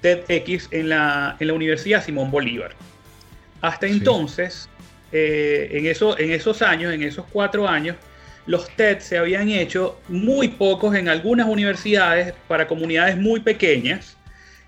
TEDx 0.00 0.68
en 0.70 0.88
la, 0.88 1.36
en 1.38 1.46
la 1.48 1.52
Universidad 1.52 2.02
Simón 2.02 2.30
Bolívar. 2.30 2.72
Hasta 3.60 3.86
entonces, 3.86 4.68
eh, 5.12 5.68
en, 5.72 5.86
eso, 5.86 6.18
en 6.18 6.32
esos 6.32 6.62
años, 6.62 6.94
en 6.94 7.02
esos 7.02 7.26
cuatro 7.30 7.68
años, 7.68 7.96
los 8.46 8.70
TED 8.70 9.00
se 9.00 9.18
habían 9.18 9.50
hecho 9.50 10.00
muy 10.08 10.48
pocos 10.48 10.94
en 10.94 11.08
algunas 11.08 11.46
universidades 11.46 12.32
para 12.46 12.66
comunidades 12.66 13.18
muy 13.18 13.40
pequeñas 13.40 14.16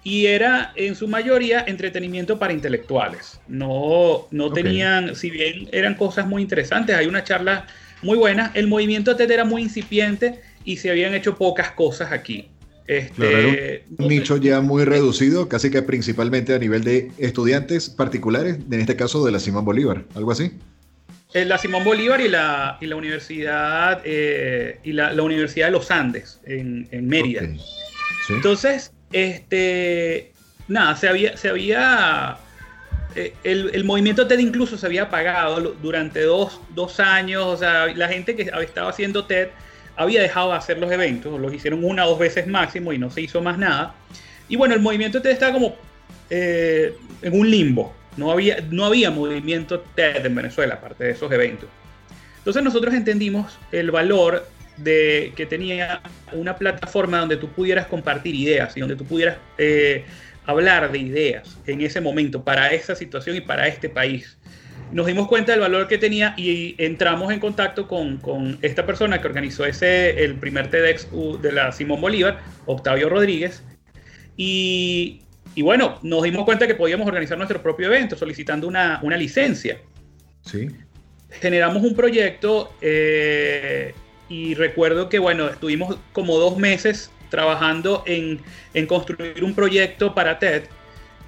y 0.02 0.26
era 0.26 0.72
en 0.76 0.94
su 0.94 1.08
mayoría 1.08 1.64
entretenimiento 1.66 2.38
para 2.38 2.52
intelectuales. 2.52 3.40
No, 3.48 4.26
no 4.30 4.52
tenían, 4.52 5.14
si 5.14 5.30
bien 5.30 5.68
eran 5.72 5.94
cosas 5.94 6.26
muy 6.26 6.42
interesantes, 6.42 6.96
hay 6.96 7.06
una 7.06 7.24
charla 7.24 7.66
muy 8.02 8.16
buena, 8.18 8.50
el 8.54 8.66
movimiento 8.66 9.16
TED 9.16 9.30
era 9.30 9.44
muy 9.44 9.62
incipiente 9.62 10.40
y 10.64 10.76
se 10.76 10.90
habían 10.90 11.14
hecho 11.14 11.36
pocas 11.36 11.72
cosas 11.72 12.12
aquí. 12.12 12.48
Este, 12.86 13.84
un 13.98 14.08
nicho 14.08 14.36
ya 14.36 14.60
muy 14.60 14.84
reducido, 14.84 15.48
casi 15.48 15.70
que 15.70 15.80
principalmente 15.82 16.54
a 16.54 16.58
nivel 16.58 16.82
de 16.82 17.12
estudiantes 17.18 17.88
particulares, 17.88 18.58
en 18.68 18.80
este 18.80 18.96
caso 18.96 19.24
de 19.24 19.30
la 19.30 19.38
Simón 19.38 19.64
Bolívar, 19.64 20.04
algo 20.16 20.32
así. 20.32 20.50
Eh, 21.32 21.44
la 21.44 21.56
Simón 21.58 21.84
Bolívar 21.84 22.20
y 22.20 22.28
la, 22.28 22.78
y 22.80 22.86
la 22.86 22.96
Universidad 22.96 24.02
eh, 24.04 24.80
y 24.82 24.92
la, 24.92 25.22
Universidad 25.22 25.66
de 25.66 25.72
los 25.72 25.88
Andes 25.92 26.40
en, 26.44 26.88
Mérida. 27.06 27.42
Entonces, 28.28 28.92
este, 29.12 30.32
nada, 30.66 30.96
se 30.96 31.08
había, 31.08 31.36
se 31.36 31.48
había 31.48 32.38
eh, 33.14 33.34
el, 33.42 33.84
movimiento 33.84 34.26
TED 34.26 34.38
incluso 34.38 34.76
se 34.76 34.86
había 34.86 35.04
apagado 35.04 35.60
durante 35.82 36.22
dos, 36.22 36.60
dos 36.74 37.00
años, 37.00 37.44
o 37.44 37.56
sea, 37.56 37.86
la 37.86 38.08
gente 38.08 38.36
que 38.36 38.50
estaba 38.62 38.90
haciendo 38.90 39.24
TED 39.24 39.48
había 39.96 40.22
dejado 40.22 40.50
de 40.50 40.56
hacer 40.56 40.78
los 40.78 40.90
eventos, 40.90 41.38
los 41.40 41.52
hicieron 41.52 41.84
una 41.84 42.06
o 42.06 42.10
dos 42.10 42.18
veces 42.18 42.46
máximo 42.46 42.92
y 42.92 42.98
no 42.98 43.10
se 43.10 43.20
hizo 43.20 43.42
más 43.42 43.58
nada. 43.58 43.94
Y 44.48 44.56
bueno, 44.56 44.74
el 44.74 44.80
movimiento 44.80 45.20
TED 45.20 45.30
estaba 45.30 45.52
como 45.52 45.76
eh, 46.30 46.94
en 47.22 47.38
un 47.38 47.50
limbo. 47.50 47.94
No 48.16 48.30
había, 48.30 48.58
no 48.70 48.84
había 48.84 49.10
movimiento 49.10 49.80
TED 49.94 50.26
en 50.26 50.34
Venezuela, 50.34 50.74
aparte 50.74 51.04
de 51.04 51.10
esos 51.10 51.30
eventos. 51.32 51.68
Entonces 52.38 52.62
nosotros 52.62 52.94
entendimos 52.94 53.58
el 53.72 53.90
valor 53.90 54.46
de 54.76 55.32
que 55.36 55.46
tenía 55.46 56.00
una 56.32 56.56
plataforma 56.56 57.18
donde 57.18 57.36
tú 57.36 57.48
pudieras 57.48 57.86
compartir 57.86 58.34
ideas 58.34 58.76
y 58.76 58.80
donde 58.80 58.96
tú 58.96 59.04
pudieras 59.04 59.36
eh, 59.58 60.04
hablar 60.50 60.92
de 60.92 60.98
ideas 60.98 61.58
en 61.66 61.80
ese 61.80 62.00
momento 62.00 62.44
para 62.44 62.72
esa 62.72 62.94
situación 62.94 63.36
y 63.36 63.40
para 63.40 63.66
este 63.68 63.88
país 63.88 64.38
nos 64.92 65.06
dimos 65.06 65.28
cuenta 65.28 65.52
del 65.52 65.60
valor 65.60 65.88
que 65.88 65.98
tenía 65.98 66.34
y 66.36 66.74
entramos 66.78 67.32
en 67.32 67.40
contacto 67.40 67.86
con, 67.86 68.58
esta 68.62 68.86
persona 68.86 69.20
que 69.20 69.26
organizó 69.28 69.64
ese, 69.64 70.24
el 70.24 70.34
primer 70.36 70.68
TEDx 70.70 71.08
de 71.40 71.52
la 71.52 71.72
Simón 71.72 72.00
Bolívar, 72.00 72.40
Octavio 72.66 73.08
Rodríguez. 73.08 73.62
Y, 74.36 75.20
bueno, 75.56 75.98
nos 76.02 76.22
dimos 76.22 76.44
cuenta 76.44 76.66
que 76.66 76.74
podíamos 76.74 77.06
organizar 77.06 77.36
nuestro 77.36 77.62
propio 77.62 77.86
evento 77.86 78.16
solicitando 78.16 78.66
una, 78.66 79.00
licencia. 79.16 79.78
Sí. 80.42 80.68
Generamos 81.30 81.82
un 81.84 81.94
proyecto 81.94 82.72
eh, 82.80 83.94
y 84.28 84.54
recuerdo 84.54 85.08
que, 85.08 85.18
bueno, 85.18 85.48
estuvimos 85.48 85.98
como 86.12 86.36
dos 86.38 86.56
meses 86.56 87.10
trabajando 87.30 88.04
en, 88.06 88.40
construir 88.86 89.42
un 89.42 89.54
proyecto 89.54 90.14
para 90.14 90.38
TED. 90.38 90.64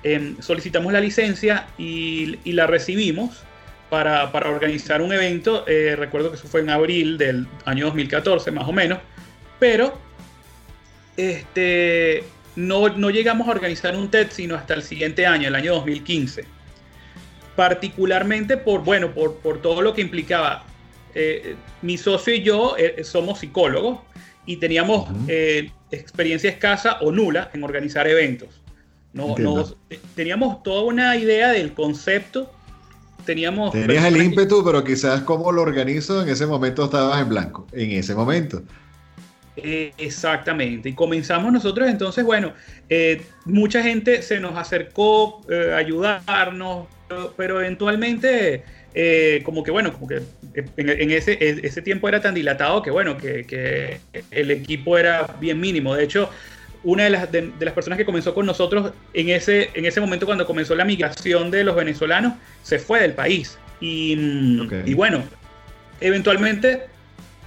Em, 0.02 0.40
solicitamos 0.40 0.92
la 0.92 1.00
licencia 1.00 1.68
y, 1.78 2.38
y 2.44 2.52
la 2.52 2.66
recibimos 2.66 3.44
para, 3.92 4.48
organizar 4.48 5.02
un 5.02 5.12
evento. 5.12 5.66
Eh, 5.68 5.94
recuerdo 5.96 6.30
que 6.30 6.36
eso 6.36 6.48
fue 6.48 6.60
en 6.60 6.70
abril 6.70 7.18
del 7.18 7.46
año 7.66 7.84
2014, 7.84 8.50
más 8.50 8.66
o 8.66 8.72
menos. 8.72 8.98
Pero 9.58 9.98
este, 11.18 12.24
no, 12.56 12.88
no 12.88 13.10
llegamos 13.10 13.48
a 13.48 13.50
organizar 13.50 13.94
un 13.94 14.10
TED 14.10 14.28
sino 14.30 14.54
hasta 14.54 14.72
el 14.72 14.82
siguiente 14.82 15.26
año, 15.26 15.48
el 15.48 15.54
año 15.54 15.74
2015. 15.74 16.46
Particularmente 17.54 18.56
por, 18.56 18.82
bueno, 18.82 19.12
por, 19.12 19.36
por 19.36 19.60
todo 19.60 19.82
lo 19.82 19.92
que 19.92 20.00
implicaba. 20.00 20.64
Eh, 21.14 21.56
mi 21.82 21.98
socio 21.98 22.34
y 22.34 22.42
yo 22.42 22.74
eh, 22.78 23.04
somos 23.04 23.40
psicólogos 23.40 23.98
y 24.46 24.56
teníamos 24.56 25.08
experiencia 25.90 26.50
escasa 26.50 26.98
o 27.00 27.12
nula 27.12 27.50
en 27.52 27.64
organizar 27.64 28.06
eventos. 28.08 28.62
No, 29.12 29.34
teníamos 30.14 30.62
toda 30.62 30.82
una 30.82 31.16
idea 31.16 31.50
del 31.50 31.74
concepto 31.74 32.50
teníamos... 33.24 33.72
Tenías 33.72 34.04
el 34.04 34.16
ímpetu, 34.22 34.64
pero 34.64 34.84
quizás 34.84 35.20
cómo 35.22 35.52
lo 35.52 35.62
organizo 35.62 36.22
en 36.22 36.28
ese 36.28 36.46
momento 36.46 36.84
estabas 36.84 37.20
en 37.20 37.28
blanco, 37.28 37.66
en 37.72 37.92
ese 37.92 38.14
momento. 38.14 38.62
Eh, 39.56 39.92
exactamente. 39.98 40.90
Y 40.90 40.94
comenzamos 40.94 41.52
nosotros 41.52 41.88
entonces, 41.88 42.24
bueno, 42.24 42.52
eh, 42.88 43.22
mucha 43.44 43.82
gente 43.82 44.22
se 44.22 44.40
nos 44.40 44.56
acercó 44.56 45.42
eh, 45.48 45.72
a 45.72 45.76
ayudarnos, 45.76 46.86
pero, 47.36 47.60
eventualmente, 47.60 48.64
como 49.44 49.62
que 49.62 49.70
bueno, 49.70 49.92
como 49.92 50.06
que 50.06 50.22
en, 50.76 51.10
ese, 51.10 51.38
ese, 51.40 51.82
tiempo 51.82 52.08
era 52.08 52.20
tan 52.20 52.34
dilatado 52.34 52.82
que 52.82 52.90
bueno, 52.90 53.16
que, 53.16 53.44
que, 53.44 54.00
el 54.30 54.50
equipo 54.50 54.98
era 54.98 55.36
bien 55.40 55.60
mínimo. 55.60 55.94
De 55.94 56.04
hecho, 56.04 56.30
una 56.84 57.04
de 57.04 57.10
las, 57.10 57.32
de, 57.32 57.52
las, 57.60 57.74
personas 57.74 57.96
que 57.96 58.04
comenzó 58.04 58.34
con 58.34 58.46
nosotros 58.46 58.92
en 59.14 59.28
ese, 59.28 59.70
en 59.74 59.86
ese 59.86 60.00
momento 60.00 60.26
cuando 60.26 60.46
comenzó 60.46 60.74
la 60.74 60.84
migración 60.84 61.50
de 61.50 61.64
los 61.64 61.76
venezolanos, 61.76 62.34
se 62.62 62.78
fue 62.78 63.00
del 63.00 63.12
país. 63.12 63.58
Y, 63.80 64.16
y 64.84 64.94
bueno, 64.94 65.24
eventualmente 66.00 66.82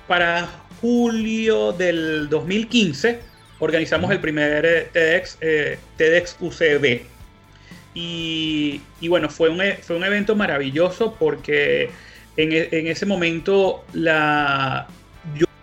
para 0.08 0.48
julio 0.82 1.72
del 1.72 2.30
2015 2.30 3.20
organizamos 3.60 4.12
el 4.12 4.20
primer 4.20 4.66
eh, 4.66 4.90
TEDx, 4.92 5.38
eh, 5.42 5.78
TEDx 5.98 6.38
UCB. 6.40 7.15
Y, 7.96 8.82
y, 9.02 9.08
bueno, 9.08 9.30
fue 9.30 9.50
un, 9.50 9.62
e, 9.62 9.78
fue 9.78 9.96
un 9.96 10.04
evento 10.04 10.36
maravilloso 10.36 11.16
porque 11.18 11.90
en, 12.38 12.52
e, 12.52 12.70
en 12.72 12.88
ese 12.88 13.06
momento 13.06 13.86
la, 13.94 14.88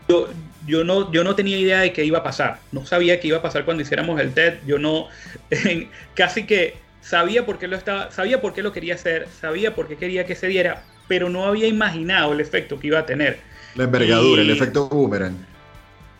yo, 0.08 0.28
yo 0.66 0.84
no, 0.84 1.12
yo 1.12 1.24
no 1.24 1.34
tenía 1.34 1.58
idea 1.58 1.80
de 1.80 1.92
qué 1.92 2.04
iba 2.04 2.18
a 2.18 2.22
pasar. 2.22 2.58
No 2.72 2.86
sabía 2.86 3.20
qué 3.20 3.28
iba 3.28 3.38
a 3.38 3.42
pasar 3.42 3.64
cuando 3.64 3.82
hiciéramos 3.82 4.20
el 4.20 4.32
TED. 4.32 4.54
Yo 4.66 4.78
no, 4.78 5.08
casi 6.14 6.44
que 6.44 6.76
sabía 7.02 7.44
por 7.44 7.58
qué 7.58 7.68
lo 7.68 7.76
estaba, 7.76 8.10
sabía 8.10 8.40
por 8.40 8.54
qué 8.54 8.62
lo 8.62 8.72
quería 8.72 8.94
hacer, 8.94 9.28
sabía 9.40 9.74
por 9.74 9.88
qué 9.88 9.96
quería 9.96 10.24
que 10.24 10.34
se 10.34 10.46
diera, 10.46 10.84
pero 11.08 11.28
no 11.28 11.44
había 11.44 11.66
imaginado 11.66 12.32
el 12.32 12.40
efecto 12.40 12.78
que 12.78 12.86
iba 12.86 13.00
a 13.00 13.06
tener. 13.06 13.38
La 13.74 13.84
envergadura, 13.84 14.42
el 14.42 14.50
efecto 14.50 14.88
boomerang. 14.88 15.36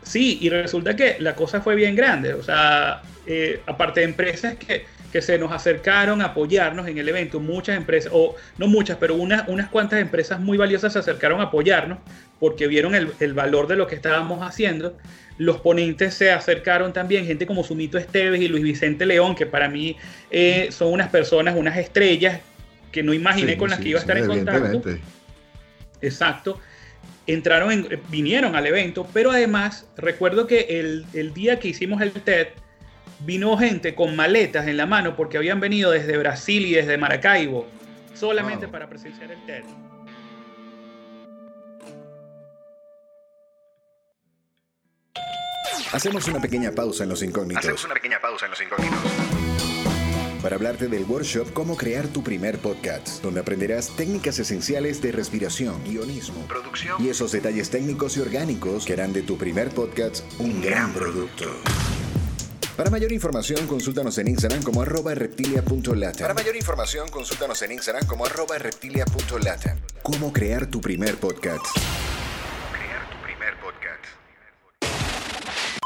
Sí, 0.03 0.39
y 0.41 0.49
resulta 0.49 0.97
que 0.97 1.17
la 1.21 1.35
cosa 1.35 1.61
fue 1.61 1.77
bien 1.77 1.95
grande. 1.95 2.35
O 2.35 2.43
sea, 2.43 3.03
eh, 3.27 3.61
aparte 3.67 4.01
de 4.01 4.07
empresas 4.07 4.57
que, 4.57 4.85
que, 5.13 5.23
se 5.23 5.39
nos 5.39 5.53
acercaron 5.53 6.23
a 6.23 6.27
apoyarnos 6.27 6.89
en 6.89 6.99
el 6.99 7.09
evento, 7.09 7.39
muchas 7.39 7.77
empresas, 7.77 8.13
o 8.15 8.35
no 8.59 8.67
muchas, 8.67 8.97
pero 8.99 9.15
unas, 9.15 9.47
unas 9.49 9.69
cuantas 9.69 10.01
empresas 10.01 10.41
muy 10.41 10.59
valiosas 10.59 10.93
se 10.93 10.99
acercaron 10.99 11.41
a 11.41 11.45
apoyarnos 11.45 11.99
porque 12.41 12.67
vieron 12.67 12.95
el, 12.95 13.13
el, 13.21 13.35
valor 13.35 13.69
de 13.69 13.77
lo 13.77 13.87
que 13.87 13.95
estábamos 13.95 14.41
haciendo. 14.43 14.97
Los 15.39 15.61
ponentes 15.61 16.15
se 16.15 16.31
acercaron 16.31 16.93
también, 16.93 17.27
gente 17.27 17.47
como 17.47 17.65
Sumito 17.65 17.99
Esteves 17.99 18.41
y 18.41 18.49
Luis 18.49 18.65
Vicente 18.65 19.07
León, 19.07 19.35
que 19.35 19.47
para 19.47 19.69
mí 19.69 19.97
eh, 20.31 20.69
son 20.71 20.93
unas 20.93 21.09
personas, 21.09 21.57
unas 21.57 21.77
estrellas 21.77 22.41
que 22.91 23.03
no 23.03 23.15
imaginé 23.15 23.57
con 23.57 23.71
las 23.71 23.81
que 23.81 23.89
iba 23.89 23.99
a 23.99 24.03
estar 24.03 24.19
en 24.19 24.27
contacto. 24.27 24.83
Exacto. 26.01 26.61
Entraron, 27.27 27.73
en, 27.73 28.01
vinieron 28.09 28.57
al 28.57 28.67
evento, 28.67 29.07
pero 29.13 29.31
además 29.31 29.87
recuerdo 29.97 30.47
que 30.47 30.67
el, 30.69 31.07
el 31.15 31.33
día 31.33 31.59
que 31.59 31.69
hicimos 31.69 32.03
el 32.03 32.13
TED, 32.13 32.49
vino 33.25 33.57
gente 33.57 33.95
con 33.95 34.17
maletas 34.17 34.67
en 34.67 34.77
la 34.77 34.87
mano 34.87 35.17
porque 35.17 35.37
habían 35.37 35.61
venido 35.61 35.91
desde 35.91 36.17
Brasil 36.17 36.67
y 36.67 36.73
desde 36.73 36.99
Maracaibo 36.99 37.67
solamente 38.15 38.69
para 38.69 38.89
presenciar 38.89 39.31
el 39.31 39.45
TED. 39.47 39.65
Hacemos 45.93 46.27
una 46.27 46.41
pequeña 46.41 46.73
pausa 46.73 47.03
en 47.05 47.11
los 47.11 47.23
incógnitos. 47.23 47.65
Hacemos 47.65 47.85
una 47.85 47.95
pequeña 47.95 48.19
pausa 48.19 48.47
en 48.47 48.51
los 48.51 48.63
incógnitos. 48.63 48.99
Para 50.41 50.57
hablarte 50.57 50.89
del 50.89 51.05
workshop 51.05 51.53
Cómo 51.53 51.77
crear 51.77 52.09
tu 52.09 52.25
primer 52.25 52.59
podcast, 52.59 53.23
donde 53.23 53.41
aprenderás 53.41 53.95
técnicas 53.95 54.39
esenciales 54.39 55.01
de 55.03 55.13
respiración, 55.13 55.85
guionismo, 55.85 56.47
producción 56.49 57.05
y 57.05 57.11
esos 57.11 57.31
detalles 57.31 57.71
técnicos 57.71 58.17
y 58.17 58.21
orgánicos 58.21 58.87
que 58.87 58.95
harán 58.95 59.13
de 59.13 59.23
tu 59.23 59.37
primer 59.37 59.69
podcast 59.69 60.25
un 60.41 60.61
gran 60.63 60.93
producto. 60.93 61.45
Para 62.83 62.91
mayor 62.91 63.13
información, 63.13 63.65
consúltanos 63.69 64.19
en 64.19 64.27
Instagram 64.27 64.61
como 64.65 64.83
arroba 64.83 65.15
reptilia.lata. 65.15 66.19
Para 66.19 66.35
mayor 66.35 66.57
información, 66.57 67.09
consúltanos 67.11 67.63
en 67.63 67.71
Instagram 67.71 68.05
como 68.09 68.27
arroba 68.27 68.59
reptilia.lata. 68.59 69.77
Cómo 70.03 70.33
crear 70.33 70.67
tu 70.67 70.81
primer 70.81 71.17
podcast. 71.17 71.65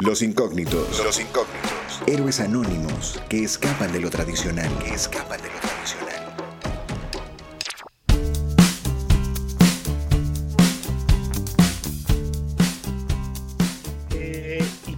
Los 0.00 0.22
incógnitos. 0.22 1.04
Los 1.04 1.20
incógnitos. 1.20 2.02
Héroes 2.06 2.40
anónimos 2.40 3.20
que 3.28 3.44
escapan 3.44 3.92
de 3.92 4.00
lo 4.00 4.08
tradicional. 4.08 4.70
Que 4.78 4.94
escapan 4.94 5.42
de 5.42 5.48
lo 5.48 5.60
tradicional. 5.60 6.05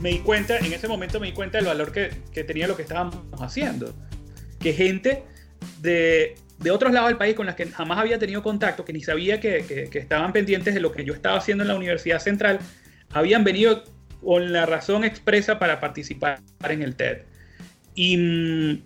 Me 0.09 0.15
di 0.15 0.21
cuenta, 0.21 0.57
en 0.57 0.73
ese 0.73 0.89
momento 0.89 1.21
me 1.21 1.27
di 1.27 1.33
cuenta 1.35 1.59
del 1.59 1.67
valor 1.67 1.93
que, 1.93 2.09
tenía 2.45 2.67
lo 2.67 2.77
que 2.77 2.83
estábamos 2.83 3.19
haciendo. 3.41 3.95
Que 4.59 4.73
gente 4.73 5.23
de, 5.83 6.35
de, 6.59 6.71
otros 6.71 6.93
lados 6.93 7.11
del 7.11 7.19
país 7.19 7.35
con 7.35 7.45
las 7.45 7.57
que 7.57 7.67
jamás 7.67 7.99
había 7.99 8.19
tenido 8.19 8.43
contacto, 8.43 8.87
que 8.87 8.95
ni 8.95 9.03
sabía 9.03 9.39
que, 9.39 9.89
que 9.91 9.99
estaban 9.99 10.33
pendientes 10.33 10.73
de 10.73 10.81
lo 10.81 10.93
que 10.93 11.05
yo 11.05 11.13
estaba 11.13 11.37
haciendo 11.37 11.63
en 11.63 11.69
la 11.69 11.75
Universidad 11.75 12.21
Central, 12.21 12.59
habían 13.11 13.45
venido 13.45 13.85
con 14.23 14.51
la 14.51 14.65
razón 14.65 15.05
expresa 15.05 15.59
para 15.59 15.79
participar 15.79 16.41
en 16.67 16.83
el 16.83 16.97
TED. 16.97 17.19
Y, 17.95 18.83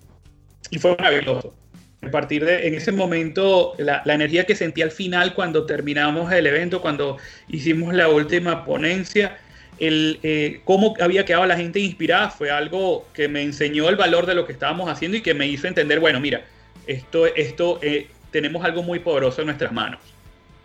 y 0.70 0.78
fue 0.80 0.96
maravilloso. 0.96 1.54
A 2.02 2.10
partir 2.10 2.44
de 2.44 2.66
en 2.66 2.74
ese 2.74 2.90
momento, 2.90 3.74
la, 3.78 4.02
la, 4.04 4.14
energía 4.14 4.44
que 4.44 4.56
sentí 4.56 4.82
al 4.82 4.90
final 4.90 5.34
cuando 5.34 5.66
terminamos 5.66 6.32
el 6.32 6.48
evento, 6.48 6.82
cuando 6.82 7.18
hicimos 7.46 7.94
la 7.94 8.08
última 8.08 8.64
ponencia, 8.64 9.38
el, 9.82 10.20
eh, 10.22 10.60
cómo 10.64 10.94
había 11.00 11.24
quedado 11.24 11.44
la 11.44 11.56
gente 11.56 11.80
inspirada 11.80 12.30
fue 12.30 12.52
algo 12.52 13.04
que 13.12 13.26
me 13.26 13.42
enseñó 13.42 13.88
el 13.88 13.96
valor 13.96 14.26
de 14.26 14.36
lo 14.36 14.46
que 14.46 14.52
estábamos 14.52 14.88
haciendo 14.88 15.16
y 15.16 15.22
que 15.22 15.34
me 15.34 15.48
hizo 15.48 15.66
entender, 15.66 15.98
bueno, 15.98 16.20
mira, 16.20 16.44
esto, 16.86 17.26
esto 17.26 17.80
eh, 17.82 18.06
tenemos 18.30 18.64
algo 18.64 18.84
muy 18.84 19.00
poderoso 19.00 19.40
en 19.40 19.46
nuestras 19.48 19.72
manos. 19.72 19.98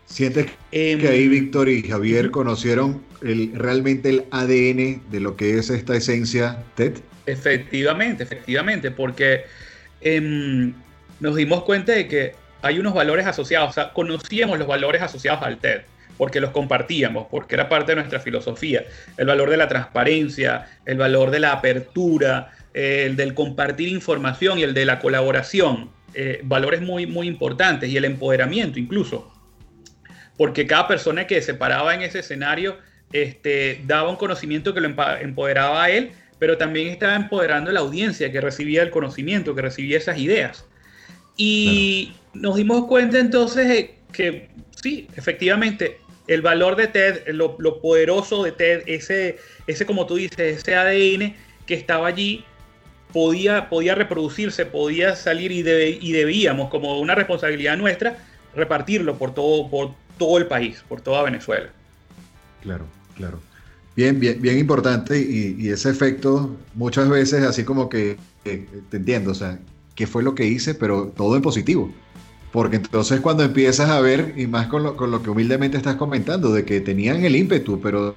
¿Sientes 0.05 0.45
em, 0.71 0.99
que 0.99 1.07
ahí 1.07 1.27
Víctor 1.27 1.67
y 1.67 1.81
Javier 1.81 2.29
conocieron 2.29 3.01
el, 3.23 3.53
realmente 3.55 4.09
el 4.09 4.25
ADN 4.29 5.01
de 5.09 5.19
lo 5.19 5.35
que 5.35 5.57
es 5.57 5.71
esta 5.71 5.95
esencia 5.95 6.63
TED? 6.75 6.99
Efectivamente, 7.25 8.21
efectivamente, 8.21 8.91
porque 8.91 9.45
em, 10.01 10.75
nos 11.19 11.35
dimos 11.35 11.63
cuenta 11.63 11.93
de 11.93 12.07
que 12.07 12.35
hay 12.61 12.77
unos 12.77 12.93
valores 12.93 13.25
asociados, 13.25 13.71
o 13.71 13.73
sea, 13.73 13.93
conocíamos 13.93 14.59
los 14.59 14.67
valores 14.67 15.01
asociados 15.01 15.41
al 15.41 15.57
TED, 15.57 15.81
porque 16.17 16.41
los 16.41 16.51
compartíamos, 16.51 17.27
porque 17.29 17.55
era 17.55 17.69
parte 17.69 17.91
de 17.91 17.97
nuestra 17.97 18.19
filosofía, 18.19 18.85
el 19.17 19.27
valor 19.27 19.49
de 19.49 19.57
la 19.57 19.67
transparencia, 19.67 20.67
el 20.85 20.97
valor 20.97 21.31
de 21.31 21.39
la 21.39 21.53
apertura, 21.53 22.51
el 22.73 23.15
del 23.15 23.33
compartir 23.33 23.89
información 23.89 24.59
y 24.59 24.63
el 24.63 24.73
de 24.73 24.85
la 24.85 24.99
colaboración, 24.99 25.89
eh, 26.13 26.41
valores 26.43 26.81
muy, 26.81 27.05
muy 27.05 27.27
importantes 27.27 27.89
y 27.89 27.97
el 27.97 28.05
empoderamiento 28.05 28.79
incluso. 28.79 29.31
Porque 30.37 30.67
cada 30.67 30.87
persona 30.87 31.27
que 31.27 31.41
se 31.41 31.53
paraba 31.53 31.95
en 31.95 32.01
ese 32.01 32.19
escenario 32.19 32.77
este, 33.11 33.81
daba 33.85 34.09
un 34.09 34.15
conocimiento 34.15 34.73
que 34.73 34.81
lo 34.81 34.87
empoderaba 35.21 35.83
a 35.83 35.89
él, 35.89 36.11
pero 36.39 36.57
también 36.57 36.87
estaba 36.87 37.15
empoderando 37.15 37.71
a 37.71 37.73
la 37.73 37.79
audiencia 37.79 38.31
que 38.31 38.41
recibía 38.41 38.83
el 38.83 38.91
conocimiento, 38.91 39.55
que 39.55 39.61
recibía 39.61 39.97
esas 39.97 40.19
ideas. 40.19 40.65
Y 41.35 42.13
nos 42.33 42.55
dimos 42.55 42.85
cuenta 42.87 43.19
entonces 43.19 43.91
que 44.11 44.49
sí, 44.81 45.07
efectivamente, 45.15 45.99
el 46.27 46.41
valor 46.41 46.75
de 46.75 46.87
TED, 46.87 47.27
lo, 47.29 47.57
poderoso 47.81 48.43
de 48.43 48.51
TED, 48.51 48.83
ese, 48.85 49.37
ese, 49.65 49.85
como 49.85 50.05
tú 50.05 50.15
dices, 50.15 50.59
ese 50.59 50.75
ADN 50.75 51.35
que 51.65 51.73
estaba 51.73 52.07
allí, 52.07 52.43
podía, 53.13 53.69
podía 53.69 53.95
reproducirse, 53.95 54.65
podía 54.65 55.15
salir 55.15 55.51
y, 55.51 55.59
y 55.59 56.11
debíamos, 56.11 56.69
como 56.69 56.99
una 56.99 57.15
responsabilidad 57.15 57.77
nuestra, 57.77 58.17
repartirlo 58.55 59.17
por 59.17 59.33
todo, 59.33 59.69
por 59.69 59.91
todo 60.17 60.37
el 60.37 60.47
país, 60.47 60.83
por 60.87 61.01
toda 61.01 61.23
Venezuela. 61.23 61.69
Claro, 62.61 62.85
claro. 63.15 63.39
Bien, 63.95 64.19
bien, 64.19 64.39
bien 64.41 64.59
importante 64.59 65.19
y, 65.19 65.69
ese 65.69 65.89
efecto 65.89 66.55
muchas 66.75 67.09
veces 67.09 67.43
así 67.43 67.63
como 67.63 67.89
que, 67.89 68.17
te 68.43 68.97
entiendo, 68.97 69.31
o 69.31 69.35
sea, 69.35 69.57
¿qué 69.95 70.05
fue 70.05 70.21
lo 70.21 70.35
que 70.35 70.45
hice? 70.45 70.75
Pero 70.75 71.11
todo 71.15 71.35
en 71.35 71.41
positivo. 71.41 71.91
Porque 72.57 72.77
entonces 72.77 73.19
cuando 73.21 73.43
empiezas 73.43 73.87
a 73.91 74.01
ver, 74.01 74.33
y 74.35 74.47
más 74.47 74.65
con 74.65 74.81
lo, 74.81 74.97
con 74.97 75.11
lo 75.11 75.21
que 75.21 75.29
humildemente 75.29 75.77
estás 75.77 75.95
comentando, 75.95 76.51
de 76.51 76.65
que 76.65 76.81
tenían 76.81 77.23
el 77.23 77.35
ímpetu, 77.35 77.79
pero 77.79 78.15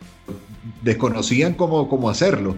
desconocían 0.81 1.53
cómo, 1.53 1.91
cómo 1.91 2.09
hacerlo. 2.09 2.57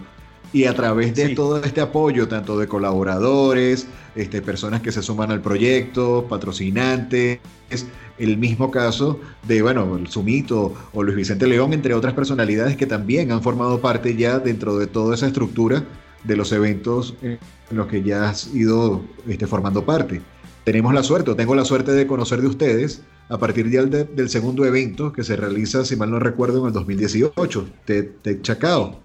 Y 0.53 0.63
a 0.63 0.73
través 0.75 1.13
de 1.13 1.35
todo 1.35 1.61
este 1.61 1.81
apoyo, 1.81 2.29
tanto 2.29 2.57
de 2.57 2.69
colaboradores, 2.69 3.85
este, 4.15 4.41
personas 4.41 4.81
que 4.81 4.93
se 4.93 5.03
suman 5.03 5.29
al 5.31 5.41
proyecto, 5.41 6.25
patrocinantes, 6.29 7.39
el 8.17 8.37
mismo 8.37 8.71
caso 8.71 9.19
de, 9.45 9.61
bueno, 9.61 9.97
el 9.97 10.07
Sumito 10.07 10.73
o 10.93 11.03
Luis 11.03 11.17
Vicente 11.17 11.47
León, 11.47 11.73
entre 11.73 11.95
otras 11.95 12.13
personalidades 12.13 12.77
que 12.77 12.85
también 12.85 13.29
han 13.33 13.43
formado 13.43 13.81
parte 13.81 14.15
ya 14.15 14.39
dentro 14.39 14.77
de 14.77 14.87
toda 14.87 15.15
esa 15.15 15.27
estructura 15.27 15.83
de 16.23 16.37
los 16.37 16.53
eventos 16.53 17.15
en 17.21 17.39
los 17.71 17.87
que 17.87 18.01
ya 18.01 18.29
has 18.29 18.55
ido 18.55 19.01
este, 19.27 19.47
formando 19.47 19.83
parte. 19.83 20.21
Tenemos 20.63 20.93
la 20.93 21.03
suerte, 21.03 21.31
o 21.31 21.35
tengo 21.35 21.55
la 21.55 21.65
suerte 21.65 21.91
de 21.91 22.07
conocer 22.07 22.41
de 22.41 22.47
ustedes 22.47 23.01
a 23.29 23.37
partir 23.37 23.69
del, 23.69 23.89
del 23.89 24.29
segundo 24.29 24.65
evento 24.65 25.11
que 25.11 25.23
se 25.23 25.35
realiza, 25.35 25.83
si 25.85 25.95
mal 25.95 26.11
no 26.11 26.19
recuerdo, 26.19 26.61
en 26.61 26.67
el 26.67 26.73
2018, 26.73 27.67
de 27.85 28.41
Chacao. 28.41 29.01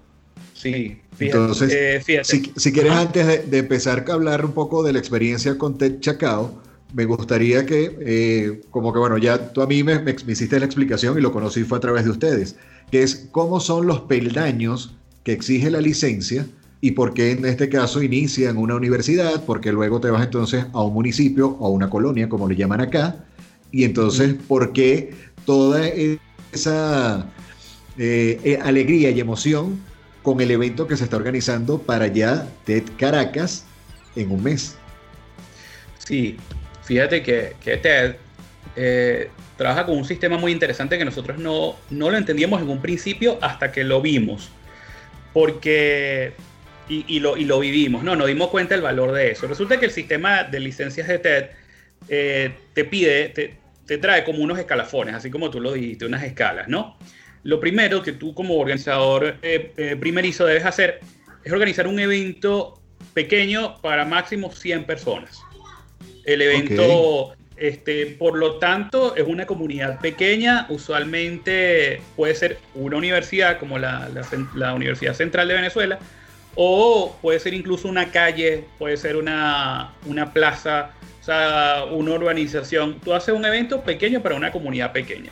Sí, 0.54 1.00
fíjate, 1.16 1.38
Entonces, 1.38 1.72
eh, 1.72 2.20
Si, 2.24 2.72
quieres 2.72 2.92
antes 2.92 3.26
de, 3.26 3.38
de, 3.38 3.58
empezar 3.58 4.04
a 4.08 4.12
hablar 4.12 4.44
un 4.44 4.52
poco 4.52 4.82
de 4.82 4.92
la 4.92 4.98
experiencia 4.98 5.56
con 5.56 5.78
Ted 5.78 6.00
Chacao, 6.00 6.60
me 6.94 7.04
gustaría 7.04 7.66
que, 7.66 7.96
eh, 8.00 8.60
como 8.70 8.92
que 8.92 8.98
bueno, 8.98 9.18
ya 9.18 9.52
tú 9.52 9.62
a 9.62 9.66
mí 9.66 9.84
me, 9.84 10.00
me, 10.00 10.12
hiciste 10.26 10.58
la 10.58 10.66
explicación 10.66 11.18
y 11.18 11.20
lo 11.20 11.32
conocí 11.32 11.64
fue 11.64 11.78
a 11.78 11.80
través 11.80 12.04
de 12.04 12.10
ustedes, 12.10 12.56
que 12.90 13.02
es 13.02 13.28
cómo 13.30 13.60
son 13.60 13.86
los 13.86 14.00
peldaños 14.00 14.94
que 15.22 15.32
exige 15.32 15.70
la 15.70 15.80
licencia 15.80 16.46
y 16.80 16.92
por 16.92 17.14
qué 17.14 17.32
en 17.32 17.44
este 17.44 17.68
caso 17.68 18.02
inicia 18.02 18.50
en 18.50 18.56
una 18.56 18.76
universidad, 18.76 19.44
porque 19.44 19.72
luego 19.72 20.00
te 20.00 20.10
vas 20.10 20.22
entonces 20.22 20.66
a 20.72 20.82
un 20.82 20.94
municipio 20.94 21.56
o 21.58 21.66
a 21.66 21.70
una 21.70 21.90
colonia, 21.90 22.28
como 22.28 22.48
le 22.48 22.56
llaman 22.56 22.80
acá, 22.80 23.24
y 23.72 23.84
entonces 23.84 24.34
por 24.46 24.72
qué 24.72 25.14
toda 25.44 25.86
esa 26.52 27.26
eh, 27.98 28.40
eh, 28.44 28.58
alegría 28.62 29.10
y 29.10 29.20
emoción 29.20 29.80
con 30.22 30.40
el 30.40 30.50
evento 30.50 30.86
que 30.86 30.96
se 30.96 31.04
está 31.04 31.16
organizando 31.16 31.78
para 31.78 32.06
ya 32.06 32.48
TED 32.64 32.84
Caracas 32.96 33.64
en 34.14 34.30
un 34.30 34.42
mes. 34.42 34.76
Sí, 35.98 36.36
Fíjate 36.88 37.22
que, 37.22 37.54
TED 37.62 38.14
eh, 38.74 39.28
trabaja 39.58 39.84
con 39.84 39.98
un 39.98 40.06
sistema 40.06 40.38
muy 40.38 40.52
interesante 40.52 40.96
que 40.96 41.04
nosotros 41.04 41.36
no, 41.36 41.76
no 41.90 42.08
lo 42.08 42.16
entendíamos 42.16 42.62
en 42.62 42.70
un 42.70 42.80
principio 42.80 43.36
hasta 43.42 43.70
que 43.70 43.84
lo 43.84 44.00
vimos. 44.00 44.48
Porque 45.34 46.32
y, 46.88 47.20
lo, 47.20 47.36
y, 47.36 47.44
lo, 47.44 47.60
vivimos, 47.60 48.02
¿no? 48.02 48.16
Nos 48.16 48.28
dimos 48.28 48.48
cuenta 48.48 48.74
del 48.74 48.82
valor 48.82 49.12
de 49.12 49.30
eso. 49.30 49.46
Resulta 49.46 49.78
que 49.78 49.86
el 49.86 49.92
sistema 49.92 50.44
de 50.44 50.60
licencias 50.60 51.06
de 51.08 51.18
TED 51.18 51.46
eh, 52.08 52.50
te 52.72 52.84
pide, 52.84 53.28
te, 53.86 53.98
trae 53.98 54.24
como 54.24 54.42
unos 54.42 54.58
escalafones, 54.58 55.14
así 55.14 55.30
como 55.30 55.50
tú 55.50 55.60
lo 55.60 55.72
dijiste, 55.72 56.06
unas 56.06 56.22
escalas, 56.22 56.68
¿no? 56.68 56.96
Lo 57.42 57.60
primero 57.60 58.02
que 58.02 58.12
tú 58.12 58.34
como 58.34 58.56
organizador 58.56 59.36
eh, 59.42 59.96
primerizo 59.98 60.44
debes 60.44 60.64
hacer 60.64 61.00
es 61.44 61.52
organizar 61.52 61.86
un 61.86 61.98
evento 61.98 62.78
pequeño 63.14 63.80
para 63.80 64.04
máximo 64.04 64.50
100 64.52 64.84
personas. 64.84 65.40
El 66.24 66.42
evento, 66.42 67.34
este, 67.56 68.06
por 68.06 68.36
lo 68.36 68.58
tanto, 68.58 69.16
es 69.16 69.26
una 69.26 69.46
comunidad 69.46 69.98
pequeña. 70.00 70.66
Usualmente 70.68 72.02
puede 72.16 72.34
ser 72.34 72.58
una 72.74 72.96
universidad 72.98 73.58
como 73.58 73.78
la, 73.78 74.10
Universidad 74.74 75.14
Central 75.14 75.48
de 75.48 75.54
Venezuela, 75.54 75.98
o 76.60 77.16
puede 77.22 77.38
ser 77.38 77.54
incluso 77.54 77.86
una 77.86 78.10
calle, 78.10 78.64
puede 78.80 78.96
ser 78.96 79.14
una, 79.14 79.92
una 80.06 80.32
plaza, 80.32 80.90
o 81.20 81.24
sea, 81.24 81.84
una 81.88 82.14
urbanización. 82.14 82.98
Tú 82.98 83.14
haces 83.14 83.32
un 83.32 83.44
evento 83.44 83.82
pequeño 83.82 84.20
para 84.20 84.34
una 84.34 84.50
comunidad 84.50 84.90
pequeña. 84.90 85.30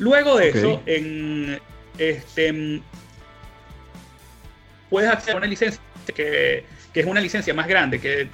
Luego 0.00 0.36
de 0.38 0.48
eso, 0.48 0.82
en, 0.86 1.60
este, 1.98 2.82
puedes 4.90 5.08
hacer 5.08 5.36
una 5.36 5.46
licencia 5.46 5.80
que, 6.12 6.64
que, 6.92 7.00
es 7.00 7.06
una 7.06 7.20
licencia 7.20 7.54
más 7.54 7.68
grande, 7.68 8.00
que 8.00 8.28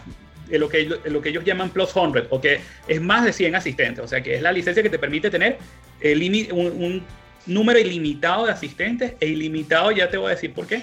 lo 0.49 0.71
que, 0.71 0.89
lo 1.05 1.21
que 1.21 1.29
ellos 1.29 1.45
llaman 1.45 1.69
Plus 1.69 1.93
100, 1.93 2.29
o 2.31 2.41
que 2.41 2.61
es 2.89 3.01
más 3.03 3.27
de 3.27 3.35
100 3.35 3.57
asistentes, 3.57 4.03
o 4.03 4.09
sea 4.09 4.23
que 4.23 4.37
es 4.37 4.43
la 4.43 4.53
licencia 4.53 4.83
que 4.83 4.89
te 4.89 4.99
permite 4.99 5.29
tener 5.29 5.59
el 6.01 6.51
un, 6.51 6.67
un, 6.83 7.05
número 7.45 7.79
ilimitado 7.79 8.47
de 8.47 8.53
asistentes 8.53 9.13
e 9.21 9.27
ilimitado, 9.27 9.93
ya 9.93 10.09
te 10.09 10.17
voy 10.17 10.29
a 10.29 10.31
decir 10.31 10.55
por 10.55 10.67
qué. 10.67 10.83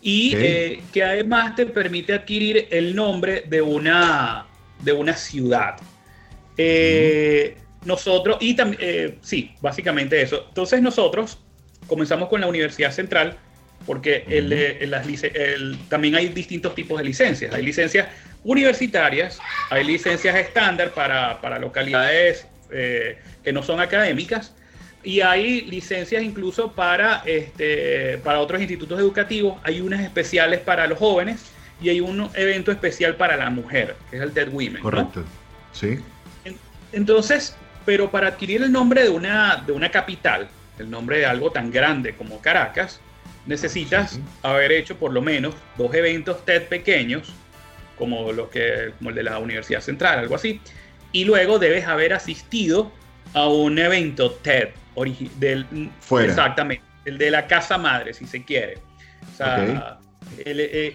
Y 0.00 0.34
eh, 0.36 0.82
que 0.92 1.02
además 1.02 1.54
te 1.56 1.66
permite 1.66 2.14
adquirir 2.14 2.68
el 2.70 2.94
nombre 2.94 3.44
de 3.46 3.60
una, 3.60 4.46
de 4.80 4.92
una 4.92 5.14
ciudad. 5.14 5.76
Eh, 6.56 7.56
nosotros, 7.84 8.38
y 8.40 8.54
también, 8.54 8.80
eh, 8.82 9.18
sí, 9.22 9.54
básicamente 9.60 10.20
eso. 10.20 10.46
Entonces 10.48 10.82
nosotros 10.82 11.38
comenzamos 11.86 12.28
con 12.28 12.40
la 12.40 12.46
Universidad 12.46 12.90
Central, 12.92 13.36
porque 13.86 14.24
el, 14.28 15.78
también 15.88 16.14
hay 16.16 16.28
distintos 16.28 16.74
tipos 16.74 16.98
de 16.98 17.04
licencias. 17.04 17.54
Hay 17.54 17.62
licencias 17.64 18.08
universitarias, 18.44 19.38
hay 19.70 19.84
licencias 19.84 20.36
estándar 20.36 20.92
para, 20.92 21.58
localidades 21.58 22.46
eh, 22.70 23.18
que 23.42 23.52
no 23.52 23.62
son 23.62 23.80
académicas 23.80 24.54
y 25.02 25.20
hay 25.20 25.62
licencias 25.62 26.22
incluso 26.22 26.72
para, 26.72 27.22
este, 27.24 28.18
para 28.18 28.40
otros 28.40 28.60
institutos 28.60 28.98
educativos, 28.98 29.58
hay 29.62 29.80
unas 29.80 30.00
especiales 30.00 30.60
para 30.60 30.86
los 30.86 30.98
jóvenes 30.98 31.52
y 31.80 31.88
hay 31.88 32.00
un 32.00 32.28
evento 32.34 32.72
especial 32.72 33.16
para 33.16 33.36
la 33.36 33.50
mujer, 33.50 33.96
que 34.10 34.16
es 34.16 34.22
el 34.22 34.32
TED 34.32 34.48
Women. 34.52 34.82
Correcto, 34.82 35.24
sí. 35.72 35.98
Entonces, 36.92 37.56
pero 37.84 38.10
para 38.10 38.28
adquirir 38.28 38.62
el 38.62 38.72
nombre 38.72 39.02
de 39.04 39.08
una, 39.10 39.62
de 39.66 39.72
una 39.72 39.90
capital, 39.90 40.48
el 40.78 40.90
nombre 40.90 41.18
de 41.18 41.26
algo 41.26 41.50
tan 41.50 41.70
grande 41.70 42.14
como 42.14 42.40
Caracas, 42.40 43.00
necesitas 43.46 44.20
haber 44.42 44.72
hecho 44.72 44.96
por 44.96 45.12
lo 45.12 45.22
menos 45.22 45.54
dos 45.76 45.94
eventos 45.94 46.44
TED 46.44 46.64
pequeños 46.64 47.32
como, 47.96 48.32
lo 48.32 48.50
que, 48.50 48.92
como 48.98 49.10
el 49.10 49.16
de 49.16 49.22
la 49.22 49.38
Universidad 49.38 49.80
Central, 49.80 50.18
algo 50.18 50.34
así. 50.34 50.60
Y 51.12 51.24
luego 51.24 51.58
debes 51.58 51.86
haber 51.86 52.12
asistido 52.12 52.92
a 53.34 53.48
un 53.48 53.78
evento 53.78 54.32
TED 54.32 54.70
del, 55.38 55.66
Exactamente, 56.24 56.84
el 57.04 57.18
de 57.18 57.30
la 57.30 57.46
casa 57.46 57.78
madre, 57.78 58.14
si 58.14 58.26
se 58.26 58.44
quiere. 58.44 58.78
O 59.32 59.36
sea, 59.36 59.98
eh, 60.38 60.94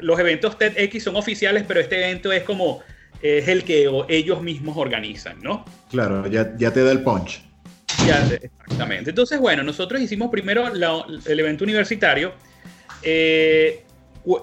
los 0.00 0.18
eventos 0.18 0.58
TEDx 0.58 1.02
son 1.02 1.16
oficiales, 1.16 1.64
pero 1.66 1.80
este 1.80 1.96
evento 2.04 2.32
es 2.32 2.42
como 2.42 2.82
es 3.22 3.48
el 3.48 3.64
que 3.64 3.90
ellos 4.08 4.42
mismos 4.42 4.76
organizan, 4.76 5.40
¿no? 5.42 5.64
Claro, 5.90 6.26
ya, 6.28 6.56
ya 6.56 6.72
te 6.72 6.82
da 6.82 6.92
el 6.92 7.02
punch. 7.02 7.42
Ya, 8.06 8.28
exactamente. 8.32 9.10
Entonces, 9.10 9.40
bueno, 9.40 9.62
nosotros 9.62 10.00
hicimos 10.00 10.30
primero 10.30 10.68
el 10.68 11.40
evento 11.40 11.64
universitario. 11.64 12.32
Eh, 13.02 13.82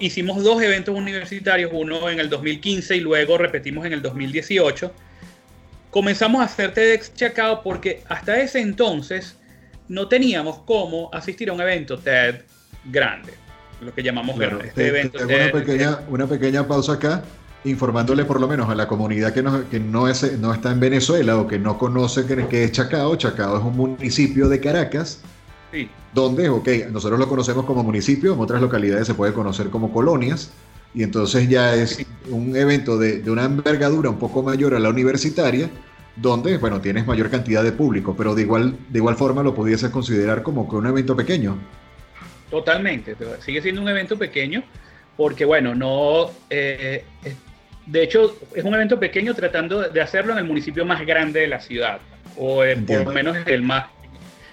hicimos 0.00 0.42
dos 0.42 0.62
eventos 0.62 0.94
universitarios, 0.94 1.70
uno 1.72 2.10
en 2.10 2.20
el 2.20 2.28
2015 2.28 2.96
y 2.96 3.00
luego 3.00 3.38
repetimos 3.38 3.86
en 3.86 3.92
el 3.92 4.02
2018. 4.02 4.92
Comenzamos 5.96 6.42
a 6.42 6.44
hacer 6.44 6.74
TEDx 6.74 7.14
Chacao 7.14 7.62
porque 7.62 8.02
hasta 8.10 8.38
ese 8.38 8.60
entonces 8.60 9.34
no 9.88 10.08
teníamos 10.08 10.58
cómo 10.66 11.08
asistir 11.10 11.48
a 11.48 11.54
un 11.54 11.60
evento 11.62 11.96
TED 11.96 12.42
grande, 12.84 13.32
lo 13.80 13.94
que 13.94 14.02
llamamos 14.02 14.38
grande. 14.38 14.68
Este 14.68 14.88
evento 14.88 15.24
una, 15.24 15.50
pequeña, 15.50 16.00
una 16.10 16.26
pequeña 16.26 16.68
pausa 16.68 16.92
acá 16.92 17.22
informándole 17.64 18.26
por 18.26 18.42
lo 18.42 18.46
menos 18.46 18.68
a 18.68 18.74
la 18.74 18.86
comunidad 18.86 19.32
que 19.32 19.42
no, 19.42 19.70
que 19.70 19.80
no, 19.80 20.06
es, 20.06 20.38
no 20.38 20.52
está 20.52 20.70
en 20.70 20.80
Venezuela 20.80 21.38
o 21.38 21.46
que 21.46 21.58
no 21.58 21.78
conoce 21.78 22.26
que, 22.26 22.64
es 22.64 22.72
Chacao. 22.72 23.16
Chacao 23.16 23.56
es 23.56 23.64
un 23.64 23.74
municipio 23.74 24.50
de 24.50 24.60
Caracas, 24.60 25.22
sí. 25.72 25.88
donde, 26.12 26.50
ok, 26.50 26.68
nosotros 26.90 27.18
lo 27.18 27.26
conocemos 27.26 27.64
como 27.64 27.82
municipio, 27.82 28.34
en 28.34 28.40
otras 28.40 28.60
localidades 28.60 29.06
se 29.06 29.14
puede 29.14 29.32
conocer 29.32 29.70
como 29.70 29.90
colonias, 29.90 30.50
y 30.92 31.02
entonces 31.02 31.48
ya 31.48 31.74
es 31.74 32.04
un 32.30 32.54
evento 32.54 32.98
de, 32.98 33.22
de, 33.22 33.30
una 33.30 33.44
envergadura 33.44 34.10
un 34.10 34.18
poco 34.18 34.42
mayor 34.42 34.74
a 34.74 34.78
la 34.78 34.90
universitaria, 34.90 35.70
donde, 36.16 36.58
bueno, 36.58 36.80
tienes 36.80 37.06
mayor 37.06 37.30
cantidad 37.30 37.62
de 37.62 37.72
público, 37.72 38.14
pero 38.16 38.34
de 38.34 38.42
igual, 38.42 38.76
de 38.88 38.98
igual 38.98 39.16
forma 39.16 39.42
lo 39.42 39.54
pudieses 39.54 39.90
considerar 39.90 40.42
como 40.42 40.68
que 40.68 40.76
un 40.76 40.86
evento 40.86 41.14
pequeño. 41.14 41.58
Totalmente, 42.50 43.16
sigue 43.40 43.60
siendo 43.60 43.82
un 43.82 43.88
evento 43.88 44.16
pequeño, 44.16 44.62
porque 45.16 45.44
bueno, 45.44 45.74
no 45.74 46.30
eh, 46.48 47.04
de 47.86 48.02
hecho, 48.02 48.36
es 48.54 48.64
un 48.64 48.74
evento 48.74 48.98
pequeño 48.98 49.32
tratando 49.34 49.88
de 49.88 50.00
hacerlo 50.00 50.32
en 50.32 50.38
el 50.38 50.44
municipio 50.44 50.84
más 50.84 51.06
grande 51.06 51.40
de 51.40 51.48
la 51.48 51.60
ciudad, 51.60 52.00
o 52.36 52.62
por 52.86 53.04
lo 53.04 53.12
menos 53.12 53.36
el 53.46 53.62
más, 53.62 53.86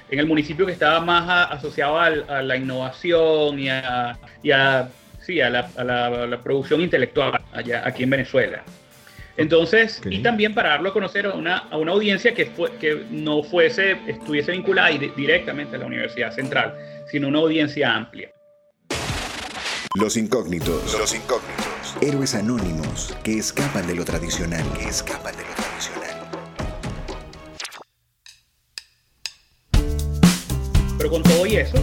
en 0.09 0.19
el 0.19 0.27
municipio 0.27 0.67
que 0.67 0.71
estaba 0.71 1.01
más 1.01 1.51
asociado 1.51 1.99
a, 1.99 2.41
la 2.43 2.55
innovación 2.55 3.59
y 3.59 3.69
a, 3.69 4.19
sí, 5.19 5.41
a, 5.41 5.49
la, 5.49 6.39
producción 6.43 6.81
intelectual 6.81 7.41
allá, 7.51 7.81
aquí 7.85 8.03
en 8.03 8.11
Venezuela. 8.11 8.63
Entonces, 9.35 9.99
y 10.09 10.21
también 10.21 10.53
para 10.53 10.69
darlo 10.69 10.89
a 10.89 10.93
conocer 10.93 11.25
a 11.25 11.33
una, 11.33 11.57
a 11.57 11.77
una 11.77 11.93
audiencia 11.93 12.35
que, 12.35 12.45
fue, 12.45 12.71
que 12.77 13.03
no 13.09 13.41
fuese, 13.41 13.97
estuviese 14.07 14.51
vinculada 14.51 14.89
directamente 14.89 15.75
a 15.75 15.79
la 15.79 15.87
Universidad 15.87 16.31
Central, 16.31 16.75
sino 17.09 17.29
una 17.29 17.39
audiencia 17.39 17.95
amplia. 17.95 18.31
Los 19.95 20.17
incógnitos. 20.17 20.97
Los 20.97 21.15
incógnitos. 21.15 21.97
Héroes 22.01 22.35
anónimos 22.35 23.15
que 23.23 23.39
escapan 23.39 23.87
de 23.87 23.95
lo 23.95 24.05
tradicional, 24.05 24.63
que 24.77 24.85
escapan 24.85 25.35
de 25.35 25.43
lo 25.43 25.53
tradicional. 25.55 26.13
Pero 30.97 31.09
con 31.09 31.23
todo 31.23 31.45
y 31.47 31.55
eso, 31.55 31.77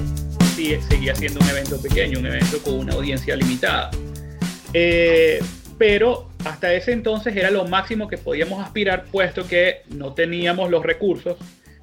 sí, 0.54 0.76
seguía 0.88 1.14
siendo 1.16 1.40
un 1.40 1.48
evento 1.48 1.82
pequeño, 1.82 2.20
un 2.20 2.26
evento 2.26 2.62
con 2.62 2.78
una 2.78 2.94
audiencia 2.94 3.34
limitada. 3.34 3.90
Eh, 4.72 5.42
pero 5.78 6.29
hasta 6.44 6.72
ese 6.72 6.92
entonces 6.92 7.36
era 7.36 7.50
lo 7.50 7.66
máximo 7.66 8.08
que 8.08 8.18
podíamos 8.18 8.64
aspirar, 8.64 9.04
puesto 9.04 9.46
que 9.46 9.82
no 9.88 10.14
teníamos 10.14 10.70
los 10.70 10.84
recursos 10.84 11.36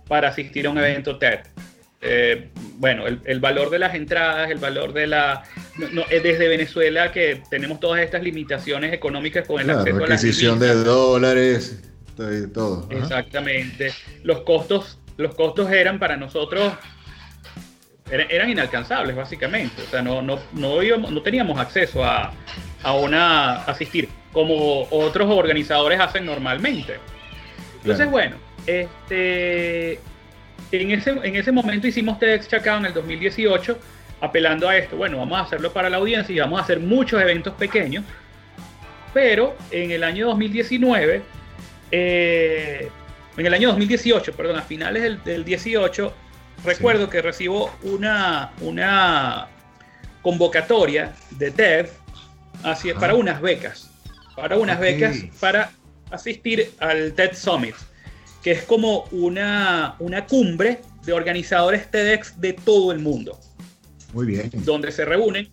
para 0.07 0.29
asistir 0.29 0.67
a 0.67 0.69
un 0.69 0.77
evento 0.77 1.17
TED. 1.17 1.39
Eh, 1.99 2.49
bueno, 2.77 3.05
el, 3.07 3.39
valor 3.39 3.69
de 3.69 3.79
las 3.79 3.95
entradas, 3.95 4.49
el 4.51 4.59
valor 4.59 4.93
de 4.93 5.07
la... 5.07 5.43
No, 5.91 6.03
desde 6.09 6.47
Venezuela 6.47 7.11
que 7.11 7.41
tenemos 7.49 7.79
todas 7.79 8.01
estas 8.01 8.23
limitaciones 8.23 8.93
económicas 8.93 9.47
con 9.47 9.61
el 9.61 9.69
acceso 9.69 9.97
a 9.97 10.07
la 10.07 10.15
adquisición 10.15 10.59
de 10.59 10.73
dólares, 10.75 11.81
todo. 12.53 12.87
Exactamente. 12.91 13.93
Los 14.23 14.41
costos, 14.41 14.99
los 15.17 15.35
costos 15.35 15.71
eran 15.71 15.99
para 15.99 16.17
nosotros 16.17 16.73
eran, 18.09 18.49
inalcanzables 18.49 19.15
básicamente. 19.15 19.81
O 19.81 19.89
sea, 19.89 20.01
no, 20.01 20.21
no, 20.21 20.39
no, 20.53 20.81
no 20.81 21.21
teníamos 21.21 21.59
acceso 21.59 22.03
a, 22.03 22.33
a 22.83 22.93
una 22.93 23.63
asistir 23.63 24.09
como 24.37 24.87
otros 24.91 25.31
organizadores 25.31 25.99
hacen 25.99 26.23
normalmente. 26.23 26.99
Entonces, 27.81 28.07
bueno, 28.11 28.35
este 28.67 29.99
en 30.71 30.91
ese, 30.91 31.09
en 31.09 31.35
ese 31.35 31.51
momento 31.51 31.87
hicimos 31.87 32.19
TEDx 32.19 32.47
Chacao 32.47 32.77
en 32.77 32.85
el 32.85 32.93
2018, 32.93 33.79
apelando 34.21 34.69
a 34.69 34.77
esto. 34.77 34.95
Bueno, 34.95 35.17
vamos 35.17 35.39
a 35.39 35.41
hacerlo 35.41 35.73
para 35.73 35.89
la 35.89 35.97
audiencia 35.97 36.35
y 36.35 36.37
vamos 36.37 36.59
a 36.59 36.63
hacer 36.63 36.79
muchos 36.79 37.19
eventos 37.19 37.55
pequeños. 37.55 38.03
Pero 39.11 39.55
en 39.71 39.89
el 39.89 40.03
año 40.03 40.27
2019, 40.27 41.23
eh, 41.89 42.91
en 43.37 43.45
el 43.47 43.53
año 43.55 43.69
2018, 43.69 44.33
perdón, 44.33 44.59
a 44.59 44.61
finales 44.61 45.25
del, 45.25 45.43
18, 45.43 46.13
recuerdo 46.63 47.09
que 47.09 47.23
recibo 47.23 47.71
una, 47.81 48.51
una 48.61 49.47
convocatoria 50.21 51.15
de 51.31 51.49
TED 51.49 51.87
hacia, 52.63 52.93
para 52.93 53.15
unas 53.15 53.41
becas. 53.41 53.96
Para 54.37 54.57
unas 54.57 54.79
becas 54.79 55.17
para 55.41 55.71
asistir 56.09 56.71
al 56.79 57.11
TED 57.11 57.33
Summit 57.33 57.75
que 58.47 58.53
es 58.53 58.63
como 58.63 59.03
una, 59.11 59.95
una 59.99 60.25
cumbre 60.25 60.79
de 61.03 61.11
organizadores 61.11 61.91
TEDx 61.91 62.39
de 62.39 62.53
todo 62.53 62.93
el 62.93 62.99
mundo. 62.99 63.37
Muy 64.13 64.25
bien. 64.25 64.49
Donde 64.53 64.91
se 64.93 65.03
reúnen 65.03 65.49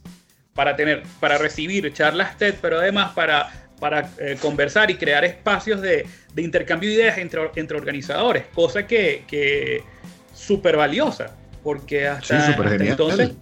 para, 0.55 0.77
tener, 0.77 1.03
para 1.19 1.37
recibir 1.37 1.93
charlas 1.93 2.39
TED, 2.39 2.55
pero 2.63 2.79
además 2.79 3.13
para, 3.13 3.51
para 3.81 4.09
eh, 4.19 4.37
conversar 4.41 4.93
y 4.93 4.95
crear 4.95 5.25
espacios 5.25 5.81
de, 5.81 6.07
de, 6.35 6.43
intercambio 6.43 6.89
de 6.89 6.95
ideas 6.95 7.19
entre, 7.19 7.51
entre 7.57 7.77
organizadores, 7.77 8.45
cosa 8.55 8.87
que, 8.87 9.25
que 9.27 9.83
súper 10.33 10.77
valiosa, 10.77 11.35
porque 11.65 12.07
hasta, 12.07 12.55
entonces... 12.79 13.33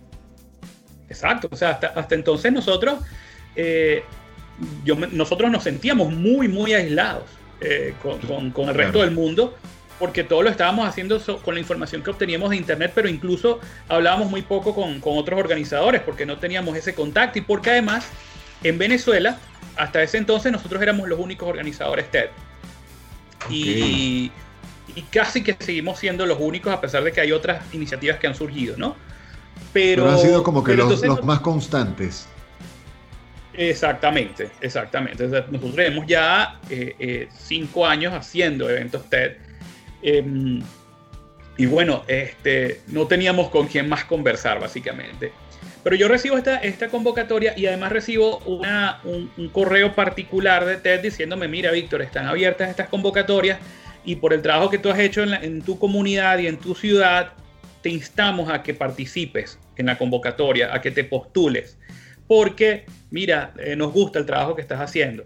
Exacto, 1.11 1.49
o 1.51 1.57
sea, 1.57 1.73
hasta, 1.73 1.89
hasta 1.89 2.15
entonces 2.15 2.51
nosotros, 2.51 3.01
eh, 3.55 4.03
yo, 4.85 4.97
nosotros 4.97 5.51
nos 5.51 5.65
sentíamos 5.65 6.13
muy, 6.13 6.49
muy 6.49 6.75
aislados. 6.75 7.25
Eh, 7.65 7.95
con, 8.03 8.69
el 8.69 8.75
resto 8.75 9.03
del 9.03 9.13
mundo, 9.13 9.55
porque 10.01 10.25
todo 10.25 10.43
lo 10.43 10.51
estábamos 10.51 10.89
haciendo 10.89 11.23
con 11.45 11.55
la 11.55 11.61
información 11.61 12.03
que 12.03 12.11
obteníamos 12.11 12.51
de 12.51 12.57
Internet, 12.57 12.91
pero 12.93 13.09
incluso 13.09 13.61
hablábamos 13.89 14.29
muy 14.29 14.43
poco 14.43 14.75
con, 14.75 15.01
otros 15.05 15.39
organizadores, 15.39 16.01
porque 16.01 16.27
no 16.27 16.39
teníamos 16.39 16.77
ese 16.77 16.93
contacto 16.93 17.39
y 17.39 17.43
porque 17.43 17.71
además 17.71 18.09
en 18.65 18.79
Venezuela, 18.79 19.39
hasta 19.77 20.03
ese 20.03 20.19
entonces 20.19 20.51
nosotros 20.51 20.83
éramos 20.83 21.09
los 21.09 21.21
únicos 21.21 21.49
organizadores 21.49 22.11
TED. 22.11 22.31
Y, 23.49 24.33
casi 25.13 25.45
que 25.45 25.57
seguimos 25.59 26.01
siendo 26.01 26.27
los 26.27 26.39
únicos 26.41 26.73
a 26.73 26.81
pesar 26.81 27.05
de 27.05 27.13
que 27.13 27.21
hay 27.21 27.31
otras 27.31 27.63
iniciativas 27.73 28.19
que 28.19 28.27
han 28.27 28.35
surgido, 28.35 28.77
¿no? 28.77 28.97
Pero, 29.73 30.11
han 30.11 30.19
sido 30.19 30.43
como 30.43 30.65
que 30.65 30.75
los, 30.75 31.01
los 31.01 31.25
más 31.25 31.39
constantes. 31.41 32.27
Exactamente, 33.55 34.51
exactamente. 34.61 35.25
nosotros 35.27 35.75
tenemos 35.75 36.07
ya 36.07 36.61
eh, 36.71 36.95
eh, 36.99 37.29
cinco 37.37 37.87
años 37.87 38.13
haciendo 38.15 38.69
eventos 38.69 39.09
TED. 39.09 39.37
Em, 40.03 40.63
y 41.59 41.67
bueno, 41.67 42.05
este, 42.09 42.81
no 42.89 43.07
teníamos 43.07 43.51
con 43.51 43.67
quién 43.67 43.89
más 43.89 44.05
conversar, 44.05 44.59
básicamente. 44.59 45.33
Pero 45.85 45.97
yo 45.97 46.09
recibo 46.09 46.39
esta, 46.39 46.57
esta 46.59 46.89
convocatoria 46.89 47.55
y 47.57 47.67
además 47.67 47.93
recibo 47.93 48.39
una, 48.39 49.01
un, 49.05 49.49
correo 49.51 49.95
particular 49.95 50.65
de 50.65 50.77
TED 50.77 51.01
diciéndome, 51.01 51.49
mira, 51.49 51.71
Víctor, 51.73 52.03
están 52.03 52.27
abiertas 52.27 52.71
estas 52.71 52.89
convocatorias 52.89 53.59
y 54.05 54.17
por 54.17 54.33
el 54.33 54.43
trabajo 54.43 54.71
que 54.71 54.79
tú 54.79 54.91
has 54.91 54.99
hecho 54.99 55.23
en, 55.23 55.35
en 55.35 55.63
tu 55.63 55.79
comunidad 55.79 56.39
y 56.39 56.47
en 56.47 56.57
tu 56.57 56.75
ciudad, 56.75 57.33
te 57.83 57.91
instamos 57.91 58.49
a 58.49 58.63
que 58.63 58.75
participes 58.75 59.59
en 59.77 59.87
la 59.87 59.99
convocatoria, 59.99 60.75
a 60.75 60.81
que 60.81 60.91
te 60.91 61.05
postules 61.05 61.77
porque, 62.33 62.87
mira, 63.13 63.53
eh, 63.59 63.77
nos 63.77 63.93
gusta 63.93 64.19
el 64.19 64.27
trabajo 64.27 64.57
que 64.57 64.63
estás 64.63 64.81
haciendo. 64.81 65.25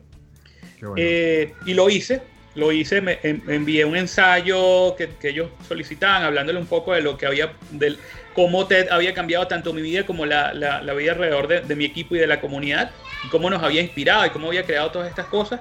Eh, 0.96 1.55
y 1.64 1.72
lo 1.72 1.88
hice, 1.88 2.20
lo 2.55 2.70
hice, 2.70 3.01
me, 3.01 3.18
envié 3.22 3.85
un 3.85 3.96
ensayo 3.96 4.94
que, 4.96 5.09
ellos 5.22 5.49
solicitaban, 5.66 6.25
hablándole 6.25 6.59
un 6.59 6.66
poco 6.66 6.92
de 6.92 7.01
lo 7.01 7.16
que 7.16 7.27
había, 7.27 7.55
del 7.70 7.96
cómo 8.35 8.66
TED 8.66 8.88
había 8.90 9.14
cambiado 9.14 9.46
tanto 9.46 9.72
mi 9.72 9.81
vida 9.81 10.05
como 10.05 10.27
la, 10.27 10.53
vida 10.96 11.12
alrededor 11.12 11.49
de, 11.49 11.77
mi 11.77 11.85
equipo 11.87 12.16
y 12.16 12.18
de 12.18 12.27
la 12.27 12.40
comunidad, 12.40 12.90
y 13.25 13.29
cómo 13.29 13.49
nos 13.49 13.62
había 13.62 13.81
inspirado 13.81 14.27
y 14.27 14.31
cómo 14.31 14.49
había 14.49 14.64
creado 14.64 14.90
todas 14.90 15.09
estas 15.09 15.27
cosas. 15.27 15.61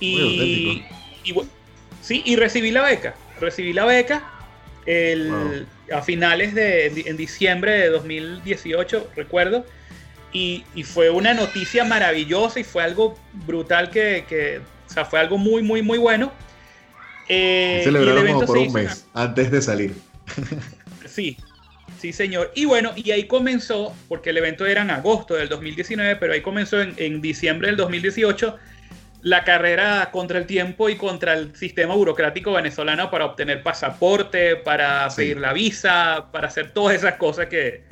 Y, 0.00 0.84
sí, 2.02 2.22
y 2.26 2.36
recibí 2.36 2.72
la 2.72 2.82
beca, 2.82 3.14
recibí 3.40 3.72
la 3.72 3.84
beca 3.86 4.30
a 5.92 6.02
finales 6.02 6.54
de, 6.54 6.86
en 7.06 7.16
diciembre 7.16 7.72
de 7.72 7.88
2018, 7.88 9.12
recuerdo 9.14 9.64
y, 10.34 10.82
fue 10.82 11.10
una 11.10 11.32
noticia 11.32 11.84
maravillosa 11.84 12.58
y 12.58 12.64
fue 12.64 12.82
algo 12.82 13.16
brutal 13.46 13.88
que, 13.90 14.60
o 14.86 14.92
sea, 14.92 15.04
fue 15.04 15.20
algo 15.20 15.38
muy, 15.38 15.62
muy, 15.62 15.80
muy 15.80 15.96
bueno. 15.96 16.32
Eh, 17.28 17.80
Celebraron 17.84 18.26
como 18.26 18.46
por 18.46 18.58
un 18.58 18.72
mes 18.72 19.06
antes 19.14 19.50
de 19.50 19.62
salir. 19.62 19.94
sí, 21.06 21.38
Sí, 22.00 22.12
señor. 22.12 22.52
Y 22.54 22.66
bueno, 22.66 22.92
y 22.96 23.12
ahí 23.12 23.26
comenzó, 23.26 23.94
porque 24.08 24.28
el 24.28 24.36
evento 24.36 24.66
era 24.66 24.82
en 24.82 24.90
agosto 24.90 25.36
del 25.36 25.48
2019, 25.48 26.16
pero 26.16 26.34
ahí 26.34 26.42
comenzó 26.42 26.82
en, 26.82 26.92
en 26.98 27.22
diciembre 27.22 27.68
del 27.68 27.78
2018 27.78 28.58
la 29.22 29.42
carrera 29.42 30.10
contra 30.10 30.38
el 30.38 30.44
tiempo 30.44 30.90
y 30.90 30.96
contra 30.96 31.32
el 31.32 31.56
sistema 31.56 31.94
burocrático 31.94 32.52
venezolano 32.52 33.10
para 33.10 33.24
obtener 33.24 33.62
pasaporte, 33.62 34.56
para 34.56 35.08
pedir 35.16 35.38
la 35.38 35.54
visa, 35.54 36.26
para 36.30 36.48
hacer 36.48 36.72
todas 36.72 36.96
esas 36.96 37.14
cosas 37.14 37.46
que, 37.46 37.84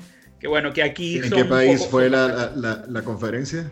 bueno, 0.48 0.72
que 0.72 0.82
aquí... 0.82 1.18
¿En 1.18 1.30
qué 1.30 1.44
país 1.44 1.86
fue 1.86 2.10
la, 2.10 3.02
conferencia? 3.04 3.70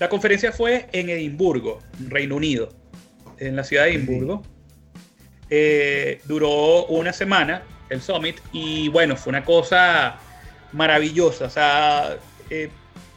La 0.00 0.08
conferencia 0.08 0.52
fue 0.52 0.88
en 0.92 1.08
Edimburgo, 1.10 1.80
Reino 2.08 2.36
Unido, 2.36 2.70
en 3.38 3.56
la 3.56 3.64
ciudad 3.64 3.84
de 3.84 3.94
Edimburgo. 3.94 4.42
Eh, 5.50 6.20
duró 6.26 6.86
una 6.86 7.12
semana 7.12 7.62
el 7.88 8.02
summit 8.02 8.36
y 8.52 8.88
bueno, 8.88 9.16
fue 9.16 9.30
una 9.30 9.44
cosa 9.44 10.18
maravillosa. 10.72 11.46
O 11.46 11.50
sea, 11.50 12.16
eh, 12.50 12.70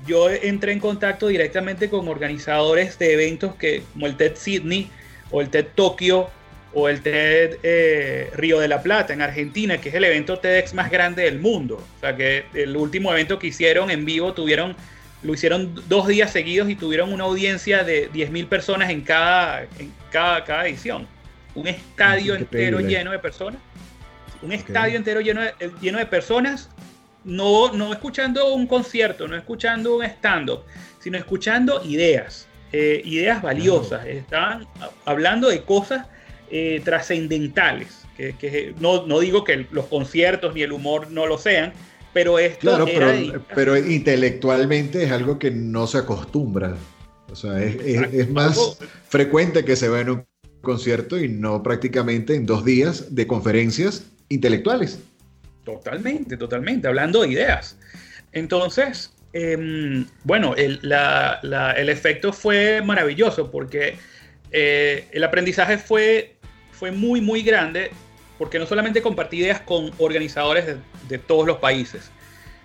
yo 0.07 0.29
entré 0.29 0.71
en 0.71 0.79
contacto 0.79 1.27
directamente 1.27 1.89
con 1.89 2.07
organizadores 2.07 2.97
de 2.97 3.13
eventos 3.13 3.55
que, 3.55 3.83
como 3.93 4.07
el 4.07 4.17
TED 4.17 4.35
Sydney 4.35 4.89
o 5.29 5.41
el 5.41 5.49
TED 5.49 5.67
Tokio 5.75 6.29
o 6.73 6.87
el 6.87 7.01
TED 7.01 7.57
eh, 7.63 8.29
Río 8.33 8.59
de 8.59 8.67
la 8.67 8.81
Plata 8.81 9.13
en 9.13 9.21
Argentina, 9.21 9.79
que 9.79 9.89
es 9.89 9.95
el 9.95 10.03
evento 10.03 10.39
TEDx 10.39 10.73
más 10.73 10.89
grande 10.89 11.23
del 11.23 11.39
mundo. 11.39 11.83
O 11.97 11.99
sea 11.99 12.15
que 12.15 12.45
el 12.53 12.75
último 12.77 13.11
evento 13.11 13.39
que 13.39 13.47
hicieron 13.47 13.91
en 13.91 14.05
vivo 14.05 14.33
tuvieron, 14.33 14.75
lo 15.23 15.33
hicieron 15.33 15.81
dos 15.87 16.07
días 16.07 16.31
seguidos 16.31 16.69
y 16.69 16.75
tuvieron 16.75 17.11
una 17.11 17.25
audiencia 17.25 17.83
de 17.83 18.09
10.000 18.11 18.47
personas 18.47 18.89
en 18.89 19.01
cada, 19.01 19.63
en 19.79 19.91
cada, 20.11 20.43
cada 20.45 20.67
edición. 20.67 21.07
Un 21.55 21.67
estadio 21.67 22.35
entero 22.35 22.79
lleno 22.79 23.11
de 23.11 23.19
personas. 23.19 23.59
Un 24.41 24.53
estadio 24.53 24.95
entero 24.95 25.19
lleno 25.19 25.41
de, 25.41 25.53
lleno 25.81 25.99
de 25.99 26.05
personas 26.05 26.69
no, 27.23 27.71
no 27.73 27.91
escuchando 27.91 28.53
un 28.53 28.65
concierto, 28.65 29.27
no 29.27 29.35
escuchando 29.35 29.97
un 29.97 30.03
stand-up, 30.03 30.63
sino 30.99 31.17
escuchando 31.17 31.83
ideas, 31.83 32.47
eh, 32.71 33.01
ideas 33.03 33.41
valiosas. 33.41 34.05
Estaban 34.07 34.65
hablando 35.05 35.49
de 35.49 35.61
cosas 35.63 36.07
eh, 36.51 36.81
trascendentales. 36.83 37.99
Que, 38.17 38.75
no, 38.79 39.19
digo 39.19 39.43
que 39.43 39.65
los 39.71 39.87
conciertos 39.87 40.53
ni 40.53 40.61
el 40.61 40.71
humor 40.73 41.09
no 41.09 41.25
lo 41.25 41.39
sean, 41.39 41.73
pero 42.13 42.37
esto 42.37 42.59
claro, 42.59 42.85
pero, 43.55 43.75
intelectualmente 43.77 45.03
es 45.03 45.11
algo 45.11 45.39
que 45.39 45.49
no 45.49 45.87
se 45.87 45.97
acostumbra. 45.97 46.75
O 47.31 47.35
sea, 47.35 47.63
es, 47.63 48.29
más 48.29 48.77
frecuente 49.07 49.65
que 49.65 49.75
se 49.75 49.89
vea 49.89 50.01
en 50.01 50.09
un 50.11 50.25
concierto 50.61 51.17
y 51.17 51.29
no 51.29 51.63
prácticamente 51.63 52.35
en 52.35 52.45
dos 52.45 52.63
días 52.63 53.15
de 53.15 53.25
conferencias 53.25 54.05
intelectuales. 54.29 54.99
Totalmente, 55.63 56.37
totalmente, 56.37 56.87
hablando 56.87 57.21
de 57.21 57.29
ideas. 57.29 57.77
Entonces, 58.31 59.13
em, 59.33 60.05
bueno, 60.23 60.55
el, 60.55 60.79
efecto 61.89 62.33
fue 62.33 62.81
maravilloso 62.83 63.51
porque 63.51 63.97
eh, 64.51 65.07
el 65.11 65.23
aprendizaje 65.23 65.77
fue, 65.77 66.35
fue 66.81 66.91
muy, 66.91 67.21
muy 67.21 67.43
grande 67.43 67.91
porque 68.39 68.57
no 68.57 68.65
solamente 68.65 69.03
compartí 69.03 69.37
ideas 69.37 69.61
con 69.61 69.91
organizadores 69.99 70.65
de, 71.07 71.17
todos 71.19 71.45
los 71.45 71.59
países, 71.59 72.09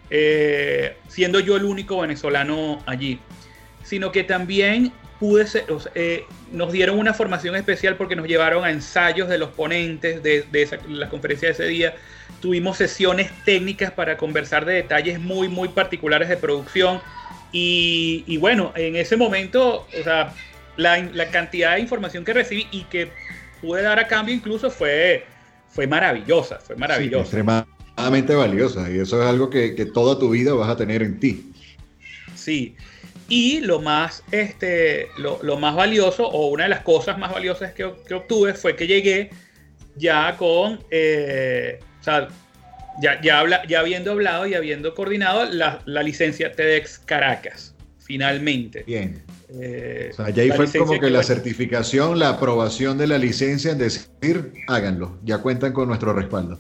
eh, 0.08 0.96
siendo 1.06 1.38
yo 1.38 1.54
el 1.56 1.64
único 1.64 2.00
venezolano 2.00 2.82
allí, 2.86 3.20
sino 3.84 4.10
que 4.12 4.24
también 4.24 4.90
pude 5.20 5.46
ser, 5.46 5.66
eh, 5.94 6.24
nos 6.50 6.72
dieron 6.72 6.98
una 6.98 7.12
formación 7.12 7.56
especial 7.56 7.96
porque 7.96 8.16
nos 8.16 8.26
llevaron 8.26 8.64
a 8.64 8.70
ensayos 8.70 9.28
de 9.28 9.36
los 9.36 9.50
ponentes 9.50 10.22
de, 10.22 10.46
de 10.50 10.80
la 10.88 11.10
conferencia 11.10 11.48
de 11.48 11.52
ese 11.52 11.66
día 11.66 11.94
Tuvimos 12.40 12.76
sesiones 12.76 13.30
técnicas 13.44 13.90
para 13.90 14.16
conversar 14.16 14.64
de 14.64 14.74
detalles 14.74 15.20
muy, 15.20 15.48
muy 15.48 15.68
particulares 15.68 16.28
de 16.28 16.36
producción. 16.36 17.00
Y, 17.52 18.36
bueno, 18.38 18.72
en 18.76 18.96
ese 18.96 19.16
momento, 19.16 19.86
o 19.98 20.02
sea, 20.04 20.32
la, 20.76 21.30
cantidad 21.30 21.74
de 21.74 21.80
información 21.80 22.24
que 22.24 22.34
recibí 22.34 22.66
y 22.70 22.84
que 22.84 23.10
pude 23.66 23.82
dar 23.82 23.98
a 23.98 24.06
cambio 24.06 24.34
incluso 24.34 24.70
fue, 24.70 25.24
fue 25.68 25.86
maravillosa, 25.86 26.58
fue 26.60 26.76
maravillosa. 26.76 27.22
extremadamente 27.22 28.34
valiosa 28.34 28.88
y 28.90 28.98
eso 28.98 29.20
es 29.20 29.28
algo 29.28 29.50
que, 29.50 29.72
toda 29.92 30.18
tu 30.18 30.30
vida 30.30 30.54
vas 30.54 30.68
a 30.68 30.76
tener 30.76 31.02
en 31.02 31.18
ti. 31.18 31.52
Sí, 32.34 32.76
y 33.28 33.60
lo 33.60 33.80
más, 33.80 34.22
este, 34.30 35.08
lo, 35.18 35.58
más 35.58 35.74
valioso 35.74 36.28
o 36.28 36.46
una 36.46 36.64
de 36.64 36.68
las 36.70 36.82
cosas 36.82 37.18
más 37.18 37.32
valiosas 37.32 37.72
que, 37.72 37.84
obtuve 37.84 38.54
fue 38.54 38.76
que 38.76 38.86
llegué 38.86 39.30
ya 39.96 40.36
con 40.36 40.78
eh, 40.90 41.80
sea, 42.00 42.28
ya, 43.02 43.20
ya, 43.20 43.40
habla, 43.40 43.66
ya 43.66 43.80
habiendo 43.80 44.12
hablado 44.12 44.46
y 44.46 44.54
habiendo 44.54 44.94
coordinado 44.94 45.44
la, 45.46 45.82
la 45.86 46.02
licencia 46.02 46.52
TEDx 46.52 47.00
Caracas, 47.00 47.74
finalmente. 47.98 48.84
Bien. 48.86 49.25
Eh, 49.48 50.10
o 50.12 50.16
sea, 50.16 50.30
ya 50.30 50.42
ahí 50.42 50.50
fue 50.50 50.66
como 50.72 50.98
que, 50.98 51.08
la 51.08 51.22
certificación, 51.22 52.18
la 52.18 52.30
aprobación 52.30 52.98
de 52.98 53.06
la 53.06 53.18
licencia 53.18 53.70
en 53.72 53.78
decir, 53.78 54.52
háganlo, 54.66 55.18
ya 55.22 55.38
cuentan 55.38 55.72
con 55.72 55.88
nuestro 55.88 56.12
respaldo. 56.12 56.58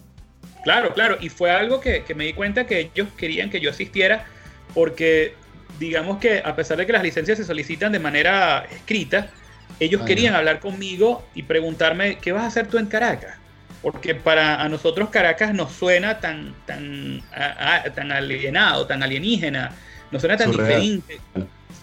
Claro, 0.62 0.94
claro, 0.94 1.16
y 1.20 1.28
fue 1.28 1.50
algo 1.50 1.80
que, 1.80 2.04
que, 2.04 2.14
me 2.14 2.24
di 2.24 2.32
cuenta 2.32 2.66
que 2.66 2.90
ellos 2.92 3.08
querían 3.16 3.50
que 3.50 3.60
yo 3.60 3.70
asistiera 3.70 4.26
porque 4.74 5.34
digamos 5.78 6.18
que 6.18 6.42
a 6.44 6.56
pesar 6.56 6.76
de 6.76 6.86
que 6.86 6.92
las 6.92 7.02
licencias 7.02 7.38
se 7.38 7.44
solicitan 7.44 7.92
de 7.92 7.98
manera 7.98 8.66
escrita, 8.70 9.30
ellos 9.78 10.02
ah, 10.02 10.06
querían 10.06 10.34
hablar 10.34 10.60
conmigo 10.60 11.24
y 11.34 11.42
preguntarme, 11.42 12.18
¿qué 12.18 12.32
vas 12.32 12.44
a 12.44 12.46
hacer 12.46 12.68
tú 12.68 12.78
en 12.78 12.86
Caracas? 12.86 13.36
porque 13.86 14.16
para 14.16 14.62
a 14.62 14.68
nosotros 14.68 15.10
Caracas 15.10 15.54
nos 15.54 15.70
suena 15.70 16.18
tan, 16.18 16.56
tan, 16.66 17.22
tan 17.94 18.10
alienado, 18.10 18.84
tan 18.88 19.00
alienígena, 19.00 19.70
nos 20.10 20.22
suena 20.22 20.36
tan 20.36 20.50
diferente. 20.50 21.20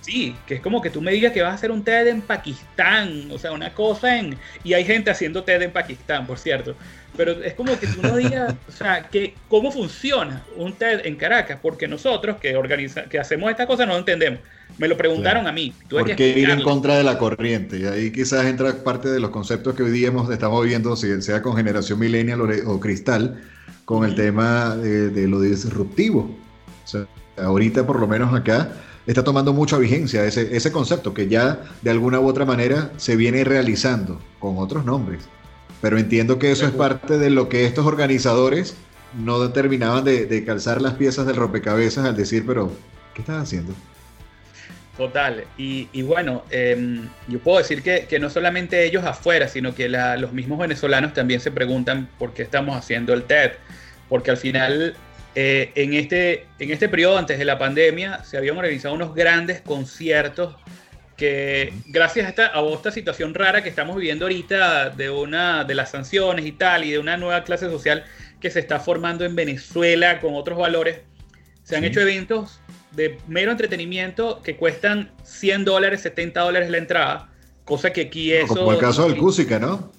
Sí, 0.01 0.35
que 0.45 0.55
es 0.55 0.61
como 0.61 0.81
que 0.81 0.89
tú 0.89 1.01
me 1.01 1.11
digas 1.11 1.31
que 1.31 1.41
vas 1.41 1.51
a 1.51 1.55
hacer 1.55 1.71
un 1.71 1.81
TED 1.81 2.07
en 2.07 2.21
Pakistán, 2.21 3.31
o 3.31 3.39
sea, 3.39 3.53
una 3.53 3.73
cosa 3.73 4.19
en... 4.19 4.37
Y 4.63 4.73
hay 4.73 4.83
gente 4.83 5.09
haciendo 5.09 5.43
TED 5.43 5.61
en 5.61 5.71
Pakistán, 5.71 6.27
por 6.27 6.37
cierto. 6.37 6.75
Pero 7.15 7.43
es 7.43 7.53
como 7.53 7.79
que 7.79 7.87
tú 7.87 8.01
no 8.01 8.17
digas, 8.17 8.53
o 8.67 8.71
sea, 8.71 9.03
que 9.03 9.35
cómo 9.47 9.71
funciona 9.71 10.43
un 10.57 10.73
TED 10.73 11.05
en 11.05 11.15
Caracas, 11.15 11.59
porque 11.61 11.87
nosotros 11.87 12.37
que, 12.37 12.55
organiza, 12.57 13.03
que 13.03 13.17
hacemos 13.17 13.49
esta 13.49 13.65
cosa 13.65 13.85
no 13.85 13.93
lo 13.93 13.99
entendemos. 13.99 14.39
Me 14.77 14.87
lo 14.87 14.97
preguntaron 14.97 15.47
a 15.47 15.51
mí. 15.51 15.73
Tuve 15.87 16.15
que 16.15 16.37
ir 16.37 16.49
en 16.49 16.63
contra 16.63 16.97
de 16.97 17.03
la 17.03 17.17
corriente. 17.17 17.79
Y 17.79 17.85
ahí 17.85 18.11
quizás 18.11 18.45
entra 18.45 18.83
parte 18.83 19.09
de 19.09 19.19
los 19.19 19.29
conceptos 19.29 19.75
que 19.75 19.83
hoy 19.83 19.91
día 19.91 20.07
hemos, 20.07 20.29
estamos 20.31 20.65
viendo, 20.65 20.95
sea 20.95 21.41
con 21.41 21.55
generación 21.55 21.99
millennial 21.99 22.41
o, 22.65 22.79
cristal, 22.79 23.41
con 23.85 24.03
el 24.03 24.15
tema 24.15 24.75
de, 24.75 25.27
lo 25.27 25.39
disruptivo. 25.39 26.35
O 26.83 26.87
sea, 26.87 27.05
ahorita 27.37 27.85
por 27.85 27.99
lo 27.99 28.07
menos 28.07 28.33
acá 28.33 28.69
está 29.05 29.23
tomando 29.23 29.53
mucha 29.53 29.77
vigencia 29.77 30.23
ese, 30.25 30.55
ese 30.55 30.71
concepto 30.71 31.13
que 31.13 31.27
ya 31.27 31.61
de 31.81 31.91
alguna 31.91 32.19
u 32.19 32.27
otra 32.27 32.45
manera 32.45 32.91
se 32.97 33.15
viene 33.15 33.43
realizando 33.43 34.19
con 34.39 34.57
otros 34.57 34.85
nombres. 34.85 35.23
Pero 35.81 35.97
entiendo 35.97 36.39
que 36.39 36.51
eso 36.51 36.65
es 36.65 36.71
parte 36.71 37.17
de 37.17 37.29
lo 37.29 37.49
que 37.49 37.65
estos 37.65 37.85
organizadores 37.85 38.77
no 39.13 39.51
terminaban 39.51 40.03
de, 40.03 40.43
calzar 40.45 40.81
las 40.81 40.93
piezas 40.93 41.25
del 41.25 41.35
rompecabezas 41.35 42.05
al 42.05 42.15
decir, 42.15 42.45
pero, 42.45 42.71
¿qué 43.13 43.21
están 43.21 43.41
haciendo? 43.41 43.73
Total, 44.97 45.45
y, 45.57 46.01
bueno, 46.03 46.43
em, 46.51 47.09
yo 47.27 47.39
puedo 47.39 47.57
decir 47.57 47.81
que, 47.81 48.19
no 48.19 48.29
solamente 48.29 48.85
ellos 48.85 49.03
afuera, 49.03 49.47
sino 49.47 49.73
que 49.73 49.89
los 49.89 50.33
mismos 50.33 50.59
venezolanos 50.59 51.13
también 51.13 51.39
se 51.39 51.51
preguntan 51.51 52.09
por 52.19 52.33
qué 52.33 52.43
estamos 52.43 52.77
haciendo 52.77 53.13
el 53.13 53.23
TED, 53.23 53.53
porque 54.07 54.31
al 54.31 54.37
final, 54.37 54.95
eh, 55.35 55.71
en, 55.75 55.93
este, 55.93 56.45
en 56.59 56.71
este 56.71 56.89
periodo 56.89 57.17
antes 57.17 57.39
de 57.39 57.45
la 57.45 57.57
pandemia, 57.57 58.23
se 58.23 58.37
habían 58.37 58.57
organizado 58.57 58.93
unos 58.93 59.15
grandes 59.15 59.61
conciertos 59.61 60.55
que 61.17 61.73
gracias 61.87 62.25
a 62.25 62.29
esta, 62.29 62.57
a 62.57 62.73
esta 62.73 62.91
situación 62.91 63.33
rara 63.33 63.61
que 63.63 63.69
estamos 63.69 63.95
viviendo 63.95 64.25
ahorita 64.25 64.89
de 64.89 65.09
una 65.09 65.63
de 65.63 65.75
las 65.75 65.91
sanciones 65.91 66.45
y 66.45 66.51
tal, 66.51 66.83
y 66.83 66.91
de 66.91 66.99
una 66.99 67.17
nueva 67.17 67.43
clase 67.43 67.67
social 67.67 68.03
que 68.39 68.49
se 68.49 68.59
está 68.59 68.79
formando 68.79 69.25
en 69.25 69.35
Venezuela 69.35 70.19
con 70.19 70.35
otros 70.35 70.57
valores, 70.57 70.99
se 71.63 71.77
han 71.77 71.83
hecho 71.83 72.01
eventos 72.01 72.59
de 72.91 73.17
mero 73.27 73.51
entretenimiento 73.51 74.41
que 74.43 74.55
cuestan 74.55 75.11
100 75.23 75.65
dólares, 75.65 76.01
70 76.01 76.41
dólares 76.41 76.69
la 76.69 76.77
entrada, 76.77 77.29
cosa 77.65 77.91
que 77.91 78.01
aquí 78.01 78.33
es... 78.33 78.47
Como 78.47 78.73
el 78.73 78.79
caso 78.79 79.07
del 79.07 79.17
Cusica, 79.17 79.59
¿no? 79.59 79.91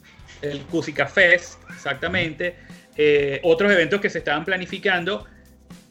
El 0.42 0.60
Cusica 0.62 1.06
Fest, 1.06 1.58
exactamente. 1.70 2.54
Eh, 2.96 3.40
otros 3.42 3.72
eventos 3.72 4.00
que 4.00 4.10
se 4.10 4.18
estaban 4.18 4.44
planificando. 4.44 5.26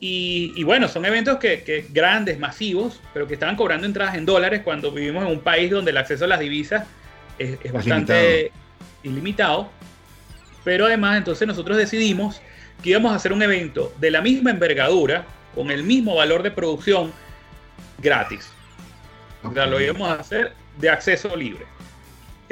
Y, 0.05 0.61
bueno, 0.63 0.89
son 0.89 1.05
eventos 1.05 1.37
que, 1.37 1.85
grandes, 1.89 2.37
masivos, 2.37 2.99
pero 3.13 3.25
que 3.25 3.35
estaban 3.35 3.55
cobrando 3.55 3.87
entradas 3.87 4.15
en 4.15 4.25
dólares 4.25 4.61
cuando 4.61 4.91
vivimos 4.91 5.23
en 5.23 5.31
un 5.31 5.39
país 5.39 5.71
donde 5.71 5.91
el 5.91 5.97
acceso 5.97 6.25
a 6.25 6.27
las 6.27 6.41
divisas 6.41 6.85
es, 7.39 7.71
bastante 7.71 8.51
ilimitado. 9.03 9.69
Pero 10.65 10.87
además, 10.87 11.17
entonces 11.17 11.47
nosotros 11.47 11.77
decidimos 11.77 12.41
que 12.81 12.89
íbamos 12.89 13.13
a 13.13 13.15
hacer 13.15 13.31
un 13.31 13.41
evento 13.43 13.93
de 13.97 14.11
la 14.11 14.21
misma 14.21 14.51
envergadura, 14.51 15.25
con 15.55 15.71
el 15.71 15.83
mismo 15.83 16.15
valor 16.15 16.43
de 16.43 16.51
producción 16.51 17.13
gratis. 17.99 18.51
O 19.41 19.53
sea, 19.53 19.65
lo 19.67 19.79
íbamos 19.79 20.09
a 20.09 20.15
hacer 20.15 20.53
de 20.79 20.89
acceso 20.89 21.33
libre. 21.35 21.65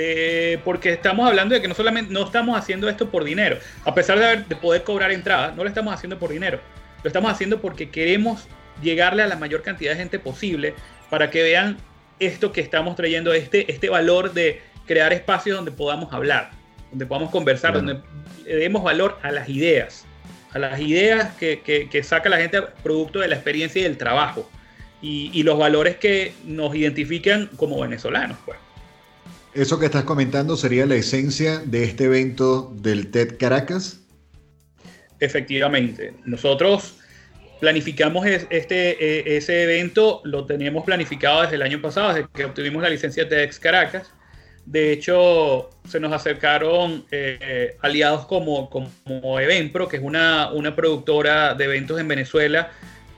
Eh, 0.04 0.60
porque 0.66 0.94
estamos 0.94 1.28
hablando 1.28 1.54
de 1.54 1.62
que 1.62 1.68
no 1.68 1.76
solamente 1.76 2.12
no 2.12 2.24
estamos 2.24 2.58
haciendo 2.58 2.90
esto 2.90 3.12
por 3.12 3.24
dinero, 3.24 3.58
a 3.86 3.94
pesar 3.94 4.18
de, 4.18 4.44
de 4.44 4.56
poder 4.56 4.84
cobrar 4.84 5.12
entradas, 5.12 5.56
no 5.56 5.62
lo 5.62 5.70
estamos 5.70 5.94
haciendo 5.94 6.18
por 6.18 6.32
dinero, 6.32 6.60
lo 7.04 7.08
estamos 7.08 7.32
haciendo 7.32 7.62
porque 7.62 7.92
queremos 7.92 8.48
llegarle 8.82 9.22
a 9.22 9.28
la 9.28 9.36
mayor 9.36 9.62
cantidad 9.62 9.92
de 9.92 9.98
gente 9.98 10.18
posible 10.18 10.74
para 11.12 11.30
que 11.30 11.44
vean 11.44 11.78
esto 12.20 12.52
que 12.52 12.62
estamos 12.62 12.96
trayendo, 12.96 13.32
este, 13.32 13.72
este 13.72 13.90
valor 13.90 14.34
de 14.34 14.62
crear 14.88 15.14
espacios 15.14 15.56
donde 15.56 15.72
podamos 15.72 16.12
hablar, 16.14 16.50
donde 16.90 17.06
podamos 17.06 17.30
conversar, 17.30 17.74
donde 17.74 18.00
le 18.46 18.56
demos 18.56 18.82
valor 18.82 19.20
a 19.22 19.32
las 19.32 19.50
ideas, 19.50 20.06
a 20.52 20.58
las 20.58 20.80
ideas 20.80 21.36
que, 21.36 21.62
que, 21.62 22.04
saca 22.04 22.28
la 22.28 22.38
gente 22.38 22.60
producto 22.82 23.20
de 23.20 23.28
la 23.28 23.36
experiencia 23.36 23.82
y 23.82 23.84
del 23.84 23.98
trabajo, 23.98 24.50
y, 25.00 25.30
y, 25.32 25.44
los 25.44 25.60
valores 25.60 25.98
que 25.98 26.34
nos 26.44 26.76
identifican 26.76 27.50
como 27.56 27.80
venezolanos. 27.80 28.38
Pues. 28.46 28.58
Eso 29.54 29.80
que 29.80 29.86
estás 29.86 30.06
comentando 30.06 30.56
sería 30.56 30.86
la 30.86 30.96
esencia 30.96 31.60
de 31.60 31.84
este 31.84 32.06
evento 32.06 32.74
del 32.78 33.12
TED 33.12 33.38
Caracas. 33.38 34.00
Efectivamente, 35.20 36.14
nosotros 36.24 36.96
planificamos 37.60 38.26
este, 38.26 38.96
e, 39.00 39.38
ese 39.38 39.64
evento, 39.64 40.22
lo 40.24 40.46
teníamos 40.46 40.86
planificado 40.86 41.42
desde 41.42 41.56
el 41.56 41.62
año 41.64 41.82
pasado, 41.82 42.14
desde 42.14 42.30
que 42.34 42.46
obtuvimos 42.46 42.82
la 42.82 42.90
licencia 42.90 43.28
TEDx 43.28 43.60
Caracas. 43.60 44.10
De 44.66 44.94
hecho, 44.94 45.70
se 45.88 46.00
nos 46.00 46.14
acercaron 46.14 47.06
eh, 47.12 47.76
aliados 47.82 48.26
como, 48.28 48.70
como 48.70 49.40
Eventpro, 49.40 49.88
que 49.88 49.98
es 49.98 50.04
una, 50.04 50.52
una 50.52 50.76
productora 50.76 51.56
de 51.56 51.66
eventos 51.66 52.00
en 52.00 52.08
Venezuela, 52.08 52.72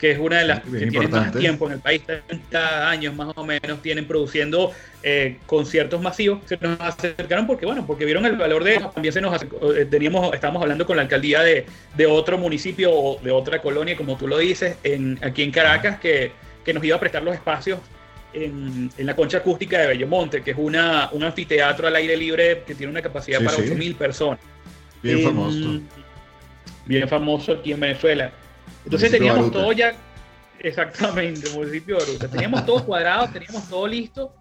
que 0.04 0.12
es 0.12 0.20
una 0.20 0.39
de 0.39 0.44
las 0.44 0.60
que 0.60 0.86
tiene 0.88 1.08
más 1.08 1.32
tiempo 1.32 1.66
en 1.68 1.72
el 1.72 1.80
país, 1.80 2.02
30 2.06 2.89
años 2.89 3.16
más 3.16 3.32
o 3.38 3.46
menos, 3.46 3.82
tienen 3.82 4.06
produciendo 4.06 4.74
eh, 5.02 5.38
conciertos 5.46 6.02
masivos. 6.02 6.39
Se 6.44 6.58
nos 6.60 6.78
acercaron 6.82 7.48
porque, 7.48 7.66
bueno, 7.66 7.88
porque 7.88 8.04
vieron 8.04 8.26
el 8.26 8.36
valor 8.36 8.66
de 8.66 8.82
También 8.94 9.13
se 9.13 9.22
nos 9.22 9.42
eh, 9.42 9.88
teníamos, 9.89 10.34
estábamos 10.34 10.62
hablando 10.62 10.86
con 10.86 10.98
la 10.98 11.04
alcaldía 11.04 11.42
de, 11.42 11.66
de, 11.96 12.06
otro 12.06 12.38
municipio 12.38 12.92
o 12.92 13.18
de 13.22 13.32
otra 13.32 13.62
colonia, 13.62 13.96
como 13.96 14.18
tú 14.18 14.28
lo 14.28 14.39
dices, 14.39 14.76
en, 14.84 15.18
aquí 15.24 15.42
en 15.42 15.52
Caracas, 15.52 16.02
que, 16.02 16.34
que 16.66 16.74
nos 16.74 16.84
iba 16.84 16.98
a 16.98 17.00
prestar 17.00 17.24
los 17.24 17.34
espacios 17.34 17.80
en, 18.34 18.92
en, 18.98 19.06
la 19.06 19.16
concha 19.16 19.38
acústica 19.38 19.80
de 19.80 19.88
Bellomonte, 19.88 20.42
que 20.42 20.52
es 20.52 20.58
una, 20.60 21.12
un 21.13 21.24
anfiteatro 21.24 21.88
al 21.88 21.96
aire 21.96 22.18
libre 22.18 22.63
que 22.68 22.76
tiene 22.76 22.92
una 22.92 23.02
capacidad 23.02 23.42
para 23.42 23.56
8.000 23.56 23.96
personas. 23.96 24.39
Bien 25.02 25.24
famoso. 25.24 25.80
Bien 26.86 27.08
famoso 27.08 27.54
aquí 27.54 27.72
en 27.72 27.80
Venezuela. 27.80 28.34
Entonces 28.84 29.12
teníamos 29.12 29.52
todo 29.52 29.72
ya, 29.72 29.93
exactamente, 30.60 31.50
municipio 31.52 31.98
de 31.98 32.06
Ruta. 32.06 32.28
Teníamos 32.28 32.65
todo 32.65 32.86
cuadrado, 32.86 33.30
teníamos 33.32 33.67
todo 33.69 33.88
listo. 33.88 34.34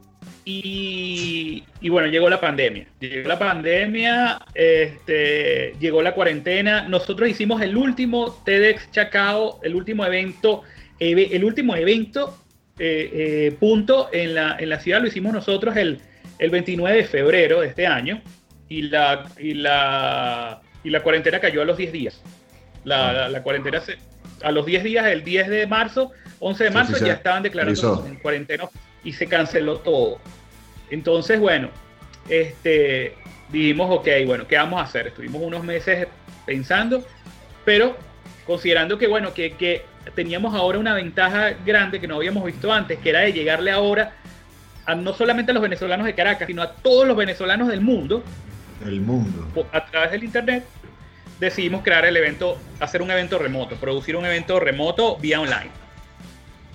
Y, 0.45 1.63
y, 1.81 1.89
bueno, 1.89 2.09
llegó 2.09 2.29
la 2.29 2.41
pandemia. 2.41 2.87
Llegó 2.99 3.29
la 3.29 3.39
pandemia, 3.39 4.41
este, 4.55 5.75
llegó 5.79 6.03
la 6.03 6.15
cuarentena. 6.15 6.89
Nosotros 6.89 7.29
hicimos 7.29 7.63
el 7.63 7.77
último 7.77 8.33
TEDx 8.45 8.91
Chacao, 8.91 9.61
el 9.63 9.77
último 9.77 10.05
evento, 10.05 10.63
el 10.99 11.45
último 11.45 11.77
evento 11.77 12.43
eh, 12.79 13.11
eh, 13.13 13.57
punto 13.61 14.09
en 14.13 14.35
la, 14.35 14.57
en 14.59 14.71
la 14.71 14.81
ciudad 14.81 15.01
lo 15.03 15.07
hicimos 15.07 15.33
nosotros 15.33 15.77
el, 15.77 16.01
el 16.39 16.51
29 16.51 16.97
de 16.97 17.05
febrero 17.05 17.61
de 17.61 17.69
este 17.69 17.87
año 17.87 18.23
y 18.69 18.83
la, 18.83 19.27
y 19.39 19.55
la, 19.55 20.63
y 20.83 20.91
la 20.91 21.03
cuarentena 21.03 21.39
cayó 21.39 21.63
a 21.63 21.65
los 21.67 21.77
10 21.77 21.93
días. 21.93 22.23
La, 22.85 23.29
la 23.29 23.43
cuarentena 23.43 23.81
se, 23.81 23.99
a 24.43 24.51
los 24.51 24.67
10 24.67 24.85
días, 24.85 25.07
el 25.07 25.25
10 25.25 25.49
de 25.49 25.67
marzo, 25.67 26.13
11 26.41 26.65
de 26.65 26.71
marzo, 26.71 27.05
ya 27.05 27.15
estaban 27.15 27.43
declarando 27.43 28.05
en 28.07 28.17
cuarentena 28.17 28.65
y 29.05 29.13
se 29.13 29.27
canceló 29.27 29.79
todo. 29.79 30.19
Entonces, 30.91 31.41
bueno, 31.41 31.71
este, 32.29 33.15
dijimos, 33.51 33.89
ok, 33.91 34.09
bueno, 34.27 34.47
¿qué 34.47 34.57
vamos 34.57 34.81
a 34.81 34.85
hacer? 34.85 35.09
Estuvimos 35.09 35.43
unos 35.43 35.65
meses 35.65 36.07
pensando, 36.47 37.05
pero 37.65 37.97
considerando 38.47 38.99
que, 38.99 39.07
bueno, 39.07 39.33
que, 39.33 39.53
que 39.53 39.85
teníamos 40.15 40.55
ahora 40.55 40.79
una 40.79 40.95
ventaja 40.95 41.51
grande 41.65 42.01
que 42.01 42.09
no 42.09 42.17
habíamos 42.17 42.45
visto 42.45 42.73
antes, 42.73 42.99
que 42.99 43.11
era 43.11 43.21
de 43.21 43.33
llegarle 43.33 43.71
ahora 43.71 44.15
a 44.85 44.95
no 44.95 45.15
solamente 45.15 45.53
a 45.53 45.55
los 45.55 45.63
venezolanos 45.63 46.07
de 46.07 46.15
Caracas, 46.15 46.47
sino 46.47 46.63
a 46.63 46.73
todos 46.73 47.07
los 47.07 47.17
venezolanos 47.17 47.69
del 47.69 47.81
mundo. 47.81 48.23
El 48.85 49.01
mundo. 49.01 49.49
A 49.73 49.87
través 49.87 50.11
del 50.11 50.25
Internet 50.25 50.65
decidimos 51.43 51.83
crear 51.83 52.05
el 52.05 52.17
evento, 52.17 52.57
hacer 52.79 53.03
un 53.03 53.11
evento 53.11 53.37
remoto, 53.37 53.75
producir 53.75 54.15
un 54.15 54.25
evento 54.25 54.61
remoto 54.61 55.17
vía 55.17 55.41
online. 55.41 55.71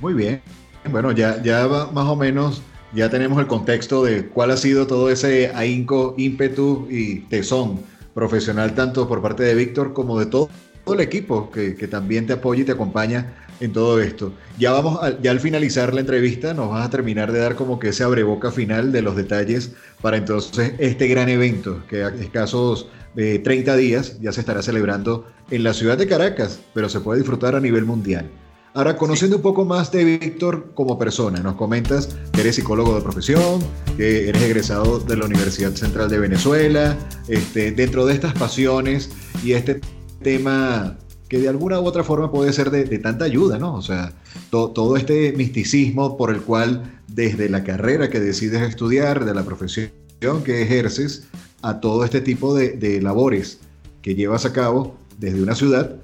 Muy 0.01 0.13
bien. 0.13 0.41
Bueno, 0.91 1.13
ya, 1.13 1.41
ya 1.41 1.67
más 1.67 2.05
o 2.05 2.15
menos 2.15 2.61
ya 2.93 3.09
tenemos 3.09 3.39
el 3.39 3.47
contexto 3.47 4.03
de 4.03 4.27
cuál 4.27 4.51
ha 4.51 4.57
sido 4.57 4.85
todo 4.85 5.09
ese 5.09 5.51
ahínco, 5.55 6.15
ímpetu 6.17 6.85
y 6.89 7.21
tesón 7.21 7.81
profesional, 8.13 8.75
tanto 8.75 9.07
por 9.07 9.21
parte 9.21 9.43
de 9.43 9.55
Víctor 9.55 9.93
como 9.93 10.19
de 10.19 10.25
todo, 10.25 10.49
el 10.87 10.99
equipo 10.99 11.49
que, 11.49 11.75
que, 11.75 11.87
también 11.87 12.25
te 12.27 12.33
apoya 12.33 12.61
y 12.61 12.65
te 12.65 12.71
acompaña 12.73 13.35
en 13.59 13.73
todo 13.73 14.01
esto. 14.01 14.33
Ya 14.57 14.71
vamos, 14.71 14.99
ya 15.21 15.31
al 15.31 15.39
finalizar 15.39 15.93
la 15.93 16.01
entrevista, 16.01 16.53
nos 16.53 16.69
vas 16.69 16.85
a 16.85 16.89
terminar 16.89 17.31
de 17.31 17.39
dar 17.39 17.55
como 17.55 17.79
que 17.79 17.89
ese 17.89 18.03
abreboca 18.03 18.51
final 18.51 18.91
de 18.91 19.01
los 19.01 19.15
detalles 19.15 19.71
para 20.01 20.17
entonces 20.17 20.73
este 20.77 21.07
gran 21.07 21.29
evento, 21.29 21.83
que 21.89 22.03
a 22.03 22.09
escasos 22.09 22.87
30 23.15 23.75
días 23.75 24.19
ya 24.21 24.31
se 24.31 24.41
estará 24.41 24.61
celebrando 24.61 25.25
en 25.49 25.63
la 25.63 25.73
ciudad 25.73 25.97
de 25.97 26.07
Caracas, 26.07 26.59
pero 26.73 26.89
se 26.89 26.99
puede 26.99 27.19
disfrutar 27.19 27.55
a 27.55 27.59
nivel 27.59 27.85
mundial. 27.85 28.29
Ahora, 28.73 28.95
conociendo 28.95 29.37
un 29.37 29.41
poco 29.41 29.65
más 29.65 29.91
de 29.91 30.05
Víctor 30.05 30.71
como 30.75 30.99
persona, 30.99 31.39
nos 31.39 31.55
comentas 31.55 32.15
que 32.31 32.41
eres 32.41 32.57
psicólogo 32.57 32.93
de 32.93 33.01
profesión, 33.01 33.59
que 33.97 34.29
eres 34.29 34.43
egresado 34.43 34.99
de 34.99 35.17
la 35.17 35.25
Universidad 35.25 35.71
Central 35.71 36.09
de 36.09 36.19
Venezuela, 36.19 36.95
este, 37.27 37.71
dentro 37.71 38.05
de 38.05 38.13
estas 38.13 38.33
pasiones 38.33 39.09
y 39.43 39.53
este 39.53 39.81
tema 40.21 40.95
que 41.27 41.39
de 41.39 41.49
alguna 41.49 41.79
u 41.79 41.85
otra 41.85 42.03
forma 42.03 42.31
puede 42.31 42.53
ser 42.53 42.69
de, 42.69 42.85
tanta 42.99 43.25
ayuda, 43.25 43.57
¿no? 43.57 43.73
O 43.73 43.81
sea, 43.81 44.13
todo 44.51 44.95
este 44.95 45.33
misticismo 45.33 46.15
por 46.15 46.29
el 46.29 46.41
cual 46.41 47.01
desde 47.07 47.49
la 47.49 47.63
carrera 47.63 48.11
que 48.11 48.19
decides 48.19 48.61
estudiar, 48.61 49.25
de 49.25 49.33
la 49.33 49.43
profesión 49.43 49.89
que 50.45 50.61
ejerces, 50.61 51.23
a 51.61 51.79
todo 51.79 52.03
este 52.03 52.21
tipo 52.21 52.55
de, 52.55 53.01
labores 53.01 53.59
que 54.01 54.15
llevas 54.15 54.45
a 54.45 54.53
cabo 54.53 54.97
desde 55.17 55.41
una 55.41 55.55
ciudad, 55.55 55.95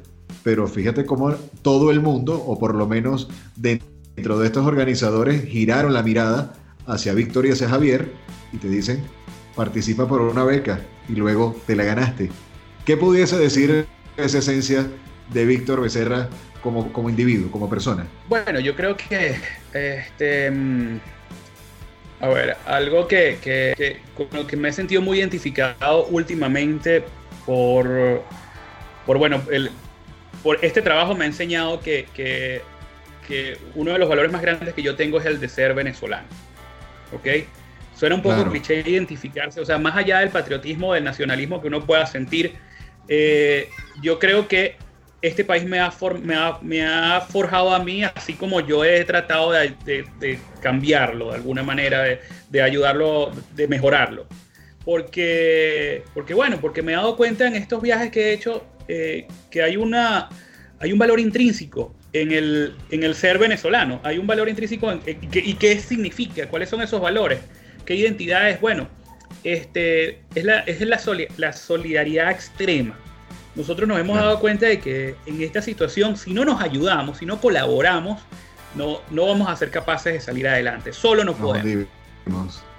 pero 0.44 0.68
fíjate 0.68 1.06
cómo 1.06 1.32
todo 1.62 1.92
el 1.92 2.02
mundo, 2.02 2.44
o 2.46 2.58
por 2.60 2.76
lo 2.76 2.88
menos 2.88 3.30
dentro 3.56 4.40
de 4.40 4.48
estos 4.48 4.66
organizadores, 4.66 5.46
giraron 5.46 5.94
la 5.94 6.04
mirada 6.04 6.54
hacia 6.88 7.14
Víctor 7.14 7.46
y 7.46 7.52
hacia 7.52 7.70
Javier 7.70 8.12
y 8.52 8.58
te 8.58 8.68
dicen, 8.68 9.04
participa 9.56 10.08
por 10.08 10.22
una 10.22 10.44
beca 10.44 10.82
y 11.08 11.14
luego 11.14 11.56
te 11.66 11.76
la 11.76 11.84
ganaste. 11.84 12.30
¿Qué 12.86 12.98
pudiese 12.98 13.38
decir 13.38 13.86
esa 14.18 14.40
esencia 14.40 14.88
de 15.32 15.46
Víctor 15.46 15.82
Becerra 15.82 16.30
como, 16.62 16.92
como 16.92 17.10
individuo, 17.10 17.52
como 17.52 17.70
persona? 17.70 18.06
Bueno, 18.28 18.60
yo 18.60 18.76
creo 18.76 18.98
que 18.98 19.36
este, 19.74 20.52
mm, 20.52 21.00
a 22.20 22.30
ver, 22.30 22.56
algo 22.66 23.08
que, 23.08 24.00
con 24.16 24.28
lo 24.32 24.48
que 24.48 24.56
me 24.56 24.70
he 24.70 24.74
sentido 24.74 25.02
muy 25.02 25.20
identificado 25.20 26.06
últimamente 26.06 27.04
por, 27.46 28.24
por 29.06 29.18
bueno, 29.18 29.42
el, 29.52 29.70
por 30.42 30.64
este 30.64 30.82
trabajo 30.82 31.16
me 31.16 31.26
ha 31.26 31.28
enseñado 31.28 31.80
que, 31.80 32.08
que, 32.14 32.62
uno 33.76 33.94
de 33.94 34.00
los 34.00 34.08
valores 34.08 34.32
más 34.32 34.42
grandes 34.42 34.74
que 34.74 34.84
yo 34.84 34.96
tengo 34.96 35.20
es 35.20 35.26
el 35.26 35.40
de 35.40 35.50
ser 35.50 35.74
venezolano. 35.74 36.28
¿Ok? 37.14 37.46
Suena 37.96 38.16
un 38.16 38.22
poco 38.22 38.50
cliché 38.50 38.84
identificarse, 38.86 39.60
o 39.60 39.66
sea, 39.66 39.78
más 39.78 39.96
allá 39.96 40.20
del 40.20 40.30
patriotismo, 40.30 40.94
del 40.94 41.04
nacionalismo 41.04 41.62
que 41.62 41.68
uno 41.68 41.86
pueda 41.86 42.06
sentir, 42.06 42.56
eh, 43.08 43.70
yo 44.02 44.20
creo 44.20 44.48
que 44.48 44.78
este 45.24 45.46
país 45.46 45.64
me 45.64 45.80
ha, 45.80 45.90
me 46.62 46.86
ha, 46.86 47.22
forjado 47.22 47.74
a 47.74 47.80
mí, 47.82 48.04
así 48.04 48.34
como 48.34 48.60
yo 48.60 48.84
he 48.84 49.06
tratado 49.06 49.52
de, 49.52 50.38
cambiarlo 50.62 51.30
de 51.30 51.36
alguna 51.36 51.64
manera, 51.64 52.04
de, 52.50 52.62
ayudarlo, 52.62 53.32
de 53.56 53.70
mejorarlo. 53.70 54.28
Porque, 54.84 56.04
porque, 56.14 56.34
bueno, 56.34 56.60
porque 56.60 56.82
me 56.82 56.92
he 56.92 56.96
dado 56.96 57.16
cuenta 57.16 57.48
en 57.48 57.56
estos 57.56 57.82
viajes 57.82 58.12
que 58.12 58.32
he 58.32 58.34
hecho 58.34 58.66
eh, 58.90 59.26
que 59.50 59.64
hay, 59.64 59.78
una, 59.78 60.28
hay 60.80 60.92
un 60.92 61.00
valor 61.00 61.22
intrínseco 61.22 61.96
en 62.12 62.34
el, 62.34 62.76
en 62.92 63.04
el 63.04 63.16
ser 63.16 63.38
venezolano. 63.38 64.02
Hay 64.04 64.18
un 64.18 64.28
valor 64.28 64.50
intrínseco 64.50 64.92
y, 65.06 65.54
qué, 65.54 65.80
significa, 65.80 66.50
cuáles 66.50 66.68
son 66.68 66.82
esos 66.82 67.00
valores, 67.00 67.40
qué 67.86 67.96
identidad 67.96 68.50
es. 68.50 68.60
Bueno, 68.60 68.90
este, 69.46 70.20
es, 70.36 70.44
la, 70.44 70.60
es 70.60 70.82
la, 70.82 71.00
la 71.38 71.54
solidaridad 71.54 72.30
extrema 72.30 73.00
nosotros 73.56 73.88
nos 73.88 74.00
hemos 74.00 74.18
dado 74.18 74.40
cuenta 74.40 74.66
de 74.66 74.80
que 74.80 75.16
en 75.26 75.42
esta 75.42 75.62
situación, 75.62 76.18
si 76.18 76.34
no 76.34 76.44
nos 76.44 76.62
ayudamos, 76.62 77.20
si 77.20 77.26
no 77.26 77.40
colaboramos, 77.40 78.22
no, 78.76 79.02
no 79.12 79.28
vamos 79.28 79.50
a 79.50 79.56
ser 79.56 79.70
capaces 79.70 80.14
de 80.14 80.20
salir 80.20 80.48
adelante. 80.48 80.94
Solo 80.94 81.24
no 81.24 81.36
podemos. 81.36 81.88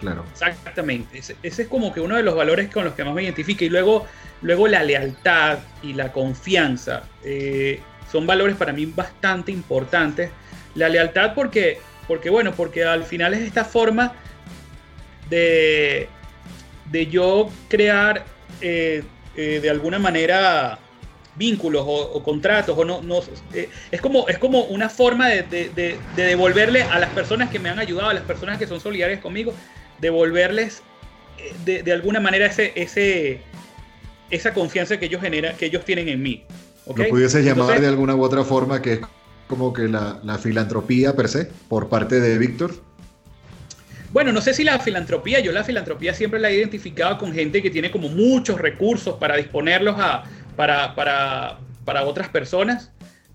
claro. 0.00 0.24
Exactamente. 0.32 1.18
Ese, 1.18 1.36
es 1.42 1.68
como 1.68 1.92
que 1.92 2.00
uno 2.00 2.16
de 2.16 2.22
los 2.22 2.34
valores 2.34 2.70
con 2.70 2.84
los 2.84 2.94
que 2.94 3.04
más 3.04 3.14
me 3.14 3.22
identifica. 3.22 3.64
Y 3.64 3.68
luego, 3.68 4.06
luego 4.42 4.66
la 4.66 4.82
lealtad 4.82 5.58
y 5.82 5.92
la 5.92 6.10
confianza 6.10 7.04
eh, 7.22 7.80
son 8.10 8.26
valores 8.26 8.56
para 8.56 8.72
mí 8.72 8.86
bastante 8.86 9.52
importantes. 9.52 10.30
La 10.74 10.88
lealtad 10.88 11.34
porque, 11.34 11.78
porque, 12.08 12.30
bueno, 12.30 12.52
porque 12.52 12.84
al 12.84 13.04
final 13.04 13.32
es 13.34 13.42
esta 13.42 13.64
forma 13.64 14.12
de, 15.30 16.08
de 16.90 17.06
yo 17.06 17.48
crear 17.68 18.24
eh, 18.60 19.04
eh, 19.36 19.60
de 19.60 19.70
alguna 19.70 19.98
manera 19.98 20.78
vínculos 21.36 21.84
o, 21.86 22.22
contratos 22.22 22.78
o 22.78 22.84
no, 22.84 23.02
no 23.02 23.20
eh, 23.52 23.68
es 23.90 24.00
como 24.00 24.28
es 24.28 24.38
como 24.38 24.64
una 24.64 24.88
forma 24.88 25.28
de, 25.28 25.98
devolverle 26.14 26.82
a 26.82 26.98
las 27.00 27.10
personas 27.10 27.50
que 27.50 27.58
me 27.58 27.68
han 27.68 27.78
ayudado 27.80 28.10
a 28.10 28.14
las 28.14 28.22
personas 28.22 28.58
que 28.58 28.66
son 28.66 28.80
solidarias 28.80 29.20
conmigo 29.20 29.52
devolverles 30.00 30.82
de, 31.64 31.92
alguna 31.92 32.20
manera 32.20 32.46
ese, 32.46 32.72
ese 32.76 33.40
esa 34.30 34.54
confianza 34.54 34.96
que 34.98 35.06
ellos 35.06 35.20
generan 35.20 35.56
que 35.56 35.66
ellos 35.66 35.84
tienen 35.84 36.08
en 36.08 36.22
mí 36.22 36.44
¿okay? 36.86 37.06
lo 37.06 37.10
pudiese 37.10 37.42
llamar 37.42 37.80
de 37.80 37.88
alguna 37.88 38.14
u 38.14 38.22
otra 38.22 38.44
forma 38.44 38.80
que 38.80 38.92
es 38.94 39.00
como 39.48 39.72
que 39.72 39.88
la, 39.88 40.20
la 40.22 40.38
filantropía 40.38 41.16
per 41.16 41.28
se 41.28 41.50
por 41.68 41.88
parte 41.88 42.20
de 42.20 42.38
Víctor 42.38 42.74
bueno, 44.14 44.30
no 44.30 44.40
sé 44.40 44.54
si 44.54 44.62
la 44.62 44.78
filantropía, 44.78 45.40
yo 45.40 45.50
la 45.50 45.64
filantropía 45.64 46.14
siempre 46.14 46.38
la 46.38 46.48
he 46.48 46.54
identificado 46.54 47.18
con 47.18 47.32
gente 47.32 47.60
que 47.60 47.68
tiene 47.68 47.90
como 47.90 48.08
muchos 48.08 48.60
recursos 48.60 49.16
para 49.16 49.36
disponerlos 49.36 49.96
a, 49.98 50.22
para, 50.54 50.94
para, 50.94 51.58
para 51.84 52.04
otras 52.04 52.28
personas. 52.28 52.92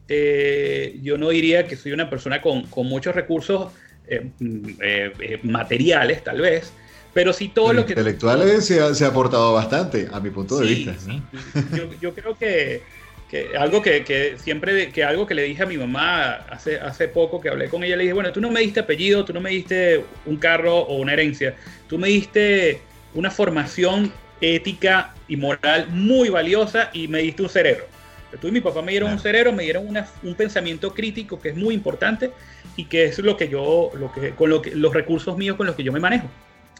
Eh, 0.07 0.97
yo 1.01 1.17
no 1.17 1.31
diría 1.31 1.67
que 1.67 1.75
soy 1.75 1.91
una 1.91 2.09
persona 2.09 2.41
con, 2.41 2.63
con 2.67 2.87
muchos 2.87 3.13
recursos 3.13 3.73
eh, 4.07 4.31
eh, 4.39 5.39
materiales, 5.43 6.23
tal 6.23 6.39
vez, 6.39 6.71
pero 7.13 7.33
sí 7.33 7.49
todo 7.49 7.73
lo 7.73 7.85
que... 7.85 7.91
Intelectuales 7.91 8.65
se 8.65 8.79
ha, 8.79 8.93
se 8.93 9.03
ha 9.03 9.09
aportado 9.09 9.51
bastante, 9.51 10.07
a 10.09 10.21
mi 10.21 10.29
punto 10.29 10.59
de 10.59 10.65
vista. 10.65 10.95
Yo, 11.75 11.89
yo, 11.99 12.15
creo 12.15 12.37
que 12.37 12.83
que 13.29 13.55
algo 13.57 13.81
que, 13.81 14.03
que, 14.03 14.37
siempre 14.39 14.89
que 14.89 15.03
algo 15.03 15.27
que 15.27 15.35
le 15.35 15.43
dije 15.43 15.63
a 15.63 15.65
mi 15.67 15.77
mamá 15.77 16.33
hace, 16.49 16.79
hace 16.79 17.07
poco 17.07 17.39
que 17.39 17.49
hablé 17.49 17.69
con 17.69 17.83
ella 17.83 17.95
le 17.95 18.03
dije 18.03 18.13
bueno 18.13 18.33
tú 18.33 18.41
no 18.41 18.49
me 18.49 18.59
diste 18.61 18.79
apellido 18.79 19.23
tú 19.23 19.33
no 19.33 19.39
me 19.39 19.51
diste 19.51 20.03
un 20.25 20.37
carro 20.37 20.77
o 20.79 20.95
una 20.97 21.13
herencia. 21.13 21.55
Tú 21.87 21.97
me 21.97 22.07
diste 22.07 22.81
una 23.13 23.31
formación 23.31 24.11
ética 24.41 25.13
y 25.27 25.35
moral 25.35 25.87
muy 25.89 26.29
valiosa 26.29 26.89
y 26.93 27.07
me 27.07 27.19
diste 27.19 27.43
un 27.43 27.49
cerebro. 27.49 27.85
Tú 28.39 28.47
y 28.47 28.51
mi 28.51 28.61
papá 28.61 28.81
me 28.81 28.91
dieron 28.91 29.11
un 29.11 29.19
cerebro 29.19 29.51
me 29.51 29.63
dieron 29.63 29.87
una, 29.87 30.07
un 30.23 30.35
pensamiento 30.35 30.93
crítico 30.93 31.39
que 31.39 31.49
es 31.49 31.55
muy 31.55 31.73
importante 31.73 32.31
y 32.75 32.85
que 32.85 33.05
es 33.05 33.19
lo 33.19 33.35
que 33.37 33.49
yo 33.49 33.91
lo 33.95 34.11
que 34.11 34.31
con 34.31 34.49
lo 34.49 34.61
que 34.61 34.71
los 34.75 34.93
recursos 34.93 35.37
míos 35.37 35.57
con 35.57 35.67
los 35.67 35.75
que 35.75 35.83
yo 35.83 35.91
me 35.91 35.99
manejo. 35.99 36.27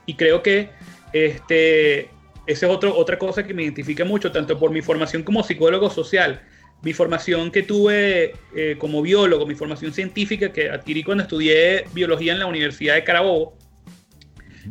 Y 0.06 0.16
creo 0.16 0.42
que 0.42 0.70
este 1.14 2.10
esa 2.50 2.66
es 2.66 2.72
otro, 2.72 2.98
otra 2.98 3.20
cosa 3.20 3.46
que 3.46 3.54
me 3.54 3.62
identifica 3.62 4.04
mucho, 4.04 4.32
tanto 4.32 4.58
por 4.58 4.72
mi 4.72 4.82
formación 4.82 5.22
como 5.22 5.44
psicólogo 5.44 5.92
social, 5.92 6.42
mi 6.82 6.94
formación 6.94 7.52
que 7.52 7.62
tuve 7.62 8.34
eh, 8.56 8.76
como 8.80 9.04
biólogo, 9.04 9.46
mi 9.46 9.54
formación 9.54 9.94
científica 9.94 10.52
que 10.52 10.68
adquirí 10.68 11.04
cuando 11.04 11.22
estudié 11.24 11.86
biología 11.94 12.34
en 12.34 12.40
la 12.40 12.48
Universidad 12.48 12.96
de 12.96 13.04
Carabobo. 13.04 13.56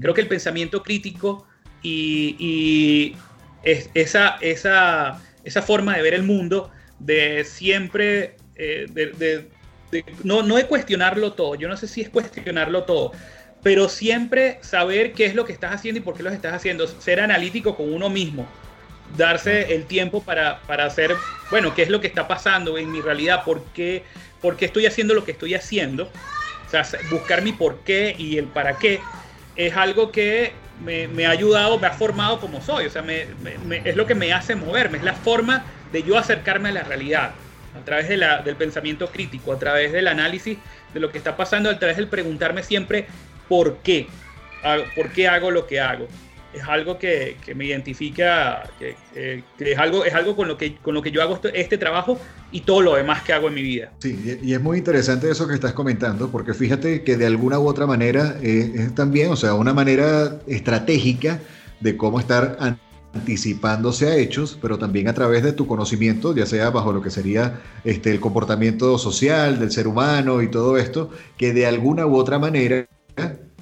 Creo 0.00 0.12
que 0.12 0.22
el 0.22 0.26
pensamiento 0.26 0.82
crítico 0.82 1.46
y, 1.80 3.14
esa, 3.62 4.38
esa, 4.40 5.22
esa, 5.44 5.62
forma 5.62 5.96
de 5.96 6.02
ver 6.02 6.14
el 6.14 6.24
mundo, 6.24 6.72
de 6.98 7.44
siempre, 7.44 8.34
eh, 8.56 8.86
no, 10.24 10.42
no 10.42 10.56
de 10.56 10.66
cuestionarlo 10.66 11.34
todo, 11.34 11.54
yo 11.54 11.68
no 11.68 11.76
sé 11.76 11.86
si 11.86 12.00
es 12.00 12.10
cuestionarlo 12.10 12.82
todo, 12.82 13.12
pero 13.68 13.90
siempre 13.90 14.56
saber 14.62 15.12
qué 15.12 15.26
es 15.26 15.34
lo 15.34 15.44
que 15.44 15.52
estás 15.52 15.74
haciendo 15.74 16.00
y 16.00 16.02
por 16.02 16.16
qué 16.16 16.22
lo 16.22 16.30
estás 16.30 16.54
haciendo, 16.54 16.86
ser 16.86 17.20
analítico 17.20 17.76
con 17.76 17.92
uno 17.92 18.08
mismo, 18.08 18.48
darse 19.14 19.74
el 19.74 19.84
tiempo 19.84 20.22
para, 20.22 20.62
para 20.62 20.86
hacer, 20.86 21.14
bueno, 21.50 21.74
qué 21.74 21.82
es 21.82 21.90
lo 21.90 22.00
que 22.00 22.06
está 22.06 22.26
pasando 22.26 22.78
en 22.78 22.90
mi 22.90 23.02
realidad, 23.02 23.44
por 23.44 23.62
qué, 23.74 24.04
por 24.40 24.56
qué 24.56 24.64
estoy 24.64 24.86
haciendo 24.86 25.12
lo 25.12 25.22
que 25.22 25.32
estoy 25.32 25.54
haciendo, 25.54 26.04
o 26.66 26.70
sea, 26.70 26.86
buscar 27.10 27.42
mi 27.42 27.52
por 27.52 27.80
qué 27.80 28.16
y 28.16 28.38
el 28.38 28.46
para 28.46 28.78
qué, 28.78 29.02
es 29.54 29.76
algo 29.76 30.12
que 30.12 30.52
me, 30.82 31.06
me 31.06 31.26
ha 31.26 31.30
ayudado, 31.30 31.78
me 31.78 31.88
ha 31.88 31.92
formado 31.92 32.40
como 32.40 32.62
soy, 32.62 32.86
o 32.86 32.90
sea, 32.90 33.02
me, 33.02 33.26
me, 33.66 33.82
es 33.84 33.96
lo 33.96 34.06
que 34.06 34.14
me 34.14 34.32
hace 34.32 34.54
moverme, 34.54 34.96
es 34.96 35.04
la 35.04 35.12
forma 35.12 35.66
de 35.92 36.02
yo 36.04 36.16
acercarme 36.16 36.70
a 36.70 36.72
la 36.72 36.84
realidad, 36.84 37.32
a 37.78 37.84
través 37.84 38.08
de 38.08 38.16
la, 38.16 38.40
del 38.40 38.56
pensamiento 38.56 39.08
crítico, 39.08 39.52
a 39.52 39.58
través 39.58 39.92
del 39.92 40.08
análisis 40.08 40.56
de 40.94 41.00
lo 41.00 41.12
que 41.12 41.18
está 41.18 41.36
pasando, 41.36 41.68
a 41.68 41.78
través 41.78 41.98
del 41.98 42.08
preguntarme 42.08 42.62
siempre 42.62 43.06
por 43.48 43.78
qué, 43.78 44.06
por 44.94 45.10
qué 45.10 45.28
hago 45.28 45.50
lo 45.50 45.66
que 45.66 45.80
hago. 45.80 46.06
Es 46.52 46.62
algo 46.66 46.98
que, 46.98 47.36
me 47.54 47.66
identifica, 47.66 48.62
que, 48.78 48.96
es 49.58 49.78
algo, 49.78 50.04
es 50.04 50.14
algo 50.14 50.34
con, 50.34 50.48
lo 50.48 50.56
que, 50.56 50.76
con 50.76 50.94
lo 50.94 51.02
que 51.02 51.10
yo 51.10 51.22
hago 51.22 51.34
este, 51.34 51.60
este, 51.60 51.78
trabajo 51.78 52.18
y 52.50 52.62
todo 52.62 52.80
lo 52.80 52.94
demás 52.94 53.22
que 53.22 53.34
hago 53.34 53.48
en 53.48 53.54
mi 53.54 53.62
vida. 53.62 53.92
Sí, 53.98 54.38
y 54.42 54.54
es 54.54 54.60
muy 54.60 54.78
interesante 54.78 55.30
eso 55.30 55.46
que 55.46 55.54
estás 55.54 55.74
comentando, 55.74 56.30
porque 56.30 56.54
fíjate 56.54 57.02
que 57.02 57.16
de 57.16 57.26
alguna 57.26 57.58
u 57.58 57.68
otra 57.68 57.86
manera 57.86 58.36
eh, 58.42 58.72
es 58.74 58.94
también, 58.94 59.30
o 59.30 59.36
sea, 59.36 59.54
una 59.54 59.74
manera 59.74 60.40
estratégica 60.46 61.38
de 61.80 61.96
cómo 61.96 62.18
estar 62.18 62.56
anticipándose 63.12 64.08
a 64.08 64.16
hechos, 64.16 64.58
pero 64.60 64.78
también 64.78 65.08
a 65.08 65.14
través 65.14 65.42
de 65.42 65.52
tu 65.52 65.66
conocimiento, 65.66 66.34
ya 66.34 66.46
sea 66.46 66.70
bajo 66.70 66.92
lo 66.92 67.02
que 67.02 67.10
sería 67.10 67.60
este, 67.84 68.10
el 68.10 68.20
comportamiento 68.20 68.98
social 68.98 69.58
del 69.58 69.70
ser 69.70 69.86
humano 69.86 70.42
y 70.42 70.48
todo 70.48 70.78
esto, 70.78 71.10
que 71.36 71.52
de 71.52 71.66
alguna 71.66 72.06
u 72.06 72.16
otra 72.16 72.38
manera 72.38 72.86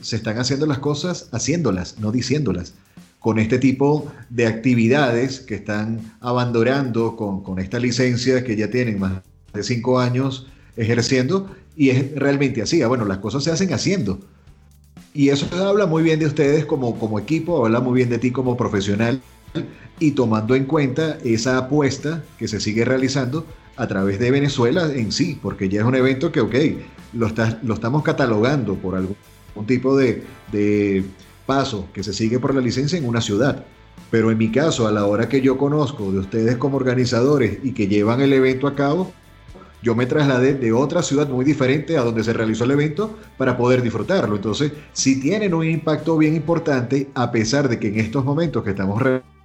se 0.00 0.16
están 0.16 0.38
haciendo 0.38 0.66
las 0.66 0.78
cosas 0.78 1.28
haciéndolas, 1.32 1.98
no 1.98 2.12
diciéndolas. 2.12 2.74
Con 3.18 3.38
este 3.38 3.58
tipo 3.58 4.12
de 4.30 4.46
actividades 4.46 5.40
que 5.40 5.56
están 5.56 6.14
abandonando 6.20 7.16
con, 7.16 7.58
esta 7.58 7.78
licencia 7.78 8.44
que 8.44 8.56
ya 8.56 8.70
tienen 8.70 9.00
más 9.00 9.22
de 9.52 9.62
cinco 9.62 9.98
años 9.98 10.46
ejerciendo, 10.76 11.50
y 11.76 11.90
es 11.90 12.14
realmente 12.14 12.62
así. 12.62 12.82
Ah, 12.82 12.88
bueno, 12.88 13.04
las 13.04 13.18
cosas 13.18 13.42
se 13.42 13.50
hacen 13.50 13.72
haciendo. 13.72 14.20
Y 15.12 15.30
eso 15.30 15.48
habla 15.56 15.86
muy 15.86 16.02
bien 16.02 16.20
de 16.20 16.26
ustedes 16.26 16.66
como, 16.66 16.98
como 16.98 17.18
equipo, 17.18 17.64
habla 17.64 17.80
muy 17.80 17.94
bien 17.94 18.10
de 18.10 18.18
ti 18.18 18.30
como 18.30 18.56
profesional 18.56 19.20
y 19.98 20.12
tomando 20.12 20.54
en 20.54 20.66
cuenta 20.66 21.18
esa 21.24 21.56
apuesta 21.56 22.22
que 22.38 22.48
se 22.48 22.60
sigue 22.60 22.84
realizando 22.84 23.46
a 23.76 23.86
través 23.86 24.18
de 24.18 24.30
Venezuela 24.30 24.90
en 24.92 25.12
sí, 25.12 25.38
porque 25.42 25.68
ya 25.68 25.80
es 25.80 25.86
un 25.86 25.94
evento 25.94 26.32
que, 26.32 26.40
ok, 26.40 26.54
lo, 27.14 27.30
lo 27.62 27.74
estamos 27.74 28.02
catalogando 28.02 28.74
por 28.74 28.94
algo 28.94 29.16
un 29.56 29.66
tipo 29.66 29.96
de, 29.96 30.24
paso 31.46 31.88
que 31.92 32.02
se 32.02 32.12
sigue 32.12 32.40
por 32.40 32.54
la 32.54 32.60
licencia 32.60 32.98
en 32.98 33.06
una 33.06 33.20
ciudad. 33.20 33.64
Pero 34.10 34.30
en 34.30 34.38
mi 34.38 34.50
caso, 34.50 34.86
a 34.86 34.92
la 34.92 35.06
hora 35.06 35.28
que 35.28 35.40
yo 35.40 35.56
conozco 35.56 36.10
de 36.12 36.18
ustedes 36.18 36.56
como 36.56 36.76
organizadores 36.76 37.58
y 37.62 37.72
que 37.72 37.86
llevan 37.86 38.20
el 38.20 38.32
evento 38.32 38.66
a 38.66 38.74
cabo, 38.74 39.12
yo 39.82 39.94
me 39.94 40.06
trasladé 40.06 40.54
de 40.54 40.72
otra 40.72 41.02
ciudad 41.02 41.28
muy 41.28 41.44
diferente 41.44 41.96
a 41.96 42.02
donde 42.02 42.24
se 42.24 42.32
realizó 42.32 42.64
el 42.64 42.72
evento 42.72 43.16
para 43.36 43.56
poder 43.56 43.82
disfrutarlo. 43.82 44.36
Entonces, 44.36 44.72
si 44.92 45.20
tienen 45.20 45.54
un 45.54 45.64
impacto 45.64 46.18
bien 46.18 46.34
importante, 46.34 47.08
a 47.14 47.30
pesar 47.30 47.68
de 47.68 47.78
que 47.78 47.88
en 47.88 48.00
estos 48.00 48.24
momentos 48.24 48.64
que 48.64 48.70
estamos 48.70 49.00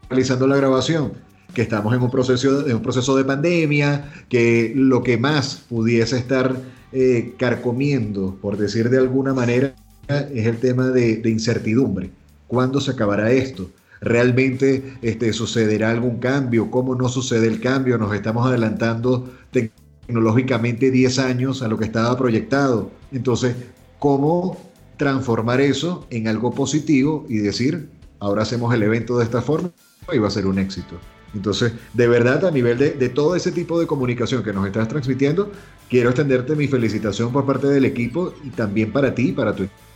realizando 0.09 0.47
la 0.47 0.57
grabación, 0.57 1.13
que 1.53 1.61
estamos 1.61 1.93
en 1.93 2.01
un 2.01 2.09
proceso, 2.09 2.67
en 2.67 2.77
un 2.77 2.81
proceso 2.81 3.15
de 3.15 3.25
pandemia, 3.25 4.11
que 4.29 4.73
lo 4.75 5.03
que 5.03 5.17
más 5.17 5.65
pudiese 5.69 6.17
estar 6.17 6.55
eh, 6.93 7.35
carcomiendo, 7.37 8.37
por 8.41 8.57
decir 8.57 8.89
de 8.89 8.97
alguna 8.97 9.33
manera, 9.33 9.75
es 10.07 10.45
el 10.45 10.57
tema 10.57 10.87
de, 10.89 11.21
incertidumbre. 11.25 12.11
¿Cuándo 12.47 12.81
se 12.81 12.91
acabará 12.91 13.31
esto? 13.31 13.69
¿Realmente 14.01 14.95
este, 15.01 15.31
sucederá 15.31 15.91
algún 15.91 16.19
cambio? 16.19 16.71
¿Cómo 16.71 16.95
no 16.95 17.07
sucede 17.07 17.47
el 17.47 17.61
cambio? 17.61 17.97
Nos 17.97 18.13
estamos 18.13 18.47
adelantando 18.47 19.31
tecnológicamente 19.51 20.91
10 20.91 21.19
años 21.19 21.61
a 21.61 21.67
lo 21.67 21.77
que 21.77 21.85
estaba 21.85 22.17
proyectado. 22.17 22.91
Entonces, 23.11 23.55
¿cómo 23.99 24.57
transformar 24.97 25.61
eso 25.61 26.05
en 26.09 26.27
algo 26.27 26.51
positivo 26.51 27.25
y 27.29 27.37
decir, 27.37 27.89
ahora 28.19 28.41
hacemos 28.41 28.73
el 28.73 28.83
evento 28.83 29.17
de 29.17 29.25
esta 29.25 29.41
forma 29.41 29.71
y 30.11 30.17
va 30.17 30.27
a 30.27 30.31
ser 30.31 30.47
un 30.47 30.59
éxito? 30.59 30.97
Entonces, 31.33 31.71
de 31.93 32.07
verdad, 32.07 32.45
a 32.45 32.51
nivel 32.51 32.77
de, 32.77 32.91
de, 32.91 33.07
todo 33.07 33.37
ese 33.37 33.53
tipo 33.53 33.79
de 33.79 33.87
comunicación 33.87 34.43
que 34.43 34.51
nos 34.51 34.65
estás 34.65 34.89
transmitiendo, 34.89 35.49
quiero 35.89 36.09
extenderte 36.09 36.55
mi 36.55 36.67
felicitación 36.67 37.31
por 37.31 37.45
parte 37.45 37.67
del 37.67 37.85
equipo 37.85 38.33
y 38.43 38.49
también 38.49 38.91
para 38.91 39.15
ti 39.15 39.31
para 39.31 39.55
tu 39.55 39.63
equipo. 39.63 39.90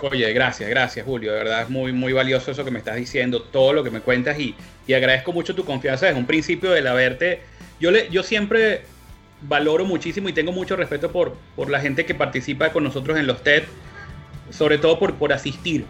Oye, 0.00 0.32
gracias, 0.32 0.70
gracias 0.70 1.04
Julio, 1.04 1.32
de 1.32 1.38
verdad 1.38 1.62
es 1.62 1.70
muy, 1.70 1.92
muy 1.92 2.12
valioso 2.12 2.52
eso 2.52 2.64
que 2.64 2.70
me 2.70 2.78
estás 2.78 2.96
diciendo, 2.96 3.42
todo 3.42 3.72
lo 3.72 3.82
que 3.82 3.90
me 3.90 4.00
cuentas 4.00 4.38
y, 4.38 4.54
y 4.86 4.92
agradezco 4.92 5.32
mucho 5.32 5.56
tu 5.56 5.64
confianza 5.64 6.06
desde 6.06 6.20
un 6.20 6.26
principio 6.26 6.70
del 6.70 6.86
haberte, 6.86 7.40
yo, 7.80 7.90
le, 7.90 8.08
yo 8.08 8.22
siempre 8.22 8.82
valoro 9.42 9.84
muchísimo 9.84 10.28
y 10.28 10.32
tengo 10.32 10.52
mucho 10.52 10.76
respeto 10.76 11.10
por, 11.10 11.36
por 11.56 11.70
la 11.70 11.80
gente 11.80 12.04
que 12.04 12.14
participa 12.14 12.70
con 12.70 12.84
nosotros 12.84 13.18
en 13.18 13.26
los 13.26 13.42
TED, 13.42 13.64
sobre 14.50 14.78
todo 14.78 14.98
por, 14.98 15.14
por 15.14 15.32
asistir, 15.32 15.84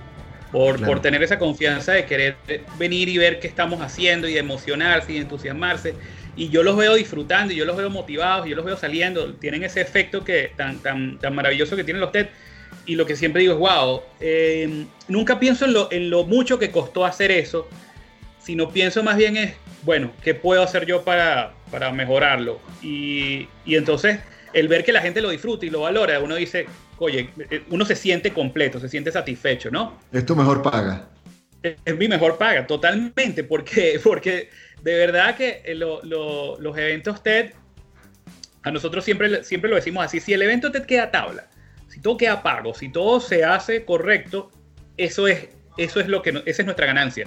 por, 0.53 0.85
por 0.85 1.01
tener 1.01 1.23
esa 1.23 1.39
confianza 1.39 1.93
de 1.93 2.05
querer 2.05 2.37
venir 2.79 3.09
y 3.09 3.19
ver 3.19 3.41
qué 3.41 3.47
estamos 3.47 3.81
haciendo 3.81 4.29
y 4.29 4.37
emocionarse 4.37 5.13
y 5.13 5.19
entusiasmarse. 5.19 5.95
Y 6.37 6.51
yo 6.51 6.63
los 6.63 6.77
veo 6.77 6.95
disfrutando 6.95 7.53
y 7.53 7.57
yo 7.57 7.65
los 7.65 7.77
veo 7.77 7.91
motivados 7.91 8.47
y 8.47 8.51
yo 8.51 8.57
los 8.57 8.65
veo 8.65 8.77
saliendo, 8.77 9.35
tienen 9.35 9.65
ese 9.65 9.81
efecto 9.81 10.25
que 10.25 10.53
tan, 10.57 10.79
tan, 10.79 11.19
tan 11.19 11.35
maravilloso 11.35 11.77
que 11.77 11.85
tienen 11.85 12.01
los 12.01 12.13
TED 12.13 12.29
y 12.87 12.97
lo 12.97 13.05
que 13.05 13.17
siempre 13.17 13.43
digo 13.43 13.55
es, 13.55 13.59
wow, 13.59 14.03
eh, 14.21 14.87
nunca 15.09 15.39
pienso 15.39 15.67
en 15.67 15.75
lo, 15.75 15.93
en 15.93 16.11
lo 16.11 16.25
mucho 16.25 16.59
que 16.59 16.71
costó 16.71 17.05
hacer 17.05 17.31
eso, 17.31 17.69
sino 18.39 18.71
pienso 18.71 19.03
más 19.03 19.17
bien 19.17 19.37
es, 19.37 19.55
bueno, 19.83 20.11
¿qué 20.23 20.35
puedo 20.35 20.63
hacer 20.63 20.87
yo 20.87 21.05
para, 21.05 21.53
para 21.71 21.93
mejorarlo? 21.93 22.61
Y, 22.83 23.47
y, 23.67 23.77
entonces 23.77 24.21
el 24.55 24.69
ver 24.69 24.85
que 24.85 24.93
la 24.93 25.03
gente 25.03 25.21
lo 25.21 25.29
disfruta 25.29 25.67
y 25.67 25.71
lo 25.71 25.83
valora, 25.83 26.19
uno 26.21 26.35
dice, 26.35 26.67
oye, 26.97 27.31
eh, 27.51 27.63
uno 27.69 27.85
se 27.85 27.95
siente 27.95 28.33
completo, 28.33 28.81
se 28.81 28.89
siente 28.89 29.13
satisfecho, 29.13 29.71
¿no? 29.71 29.99
Es 30.11 30.25
tu 30.25 30.35
mejor 30.35 30.63
paga. 30.63 31.11
es 31.63 31.97
mi 31.97 32.09
mejor 32.09 32.39
paga, 32.39 32.67
totalmente, 32.67 33.45
porque, 33.45 34.01
porque 34.03 34.49
de 34.83 34.95
verdad 34.95 35.37
que 35.37 35.63
los 35.75 36.79
eventos 36.79 37.23
TED, 37.23 37.53
a 38.63 38.71
nosotros 38.71 39.05
siempre, 39.05 39.45
siempre 39.45 39.69
lo 39.69 39.77
decimos 39.77 40.05
así, 40.05 40.21
si 40.21 40.33
el 40.33 40.43
evento 40.43 40.73
TED 40.73 40.87
queda 40.87 41.11
tabla, 41.11 41.49
si 41.89 42.01
todo 42.01 42.17
queda 42.17 42.43
pago, 42.43 42.75
si 42.75 42.89
todo 42.89 43.21
se 43.21 43.45
hace 43.45 43.85
correcto, 43.85 44.51
eso 44.97 45.27
es, 45.27 45.49
eso 45.77 46.01
es 46.01 46.09
lo 46.09 46.23
que, 46.23 46.31
esa 46.47 46.63
es 46.63 46.65
nuestra 46.65 46.87
ganancia. 46.87 47.27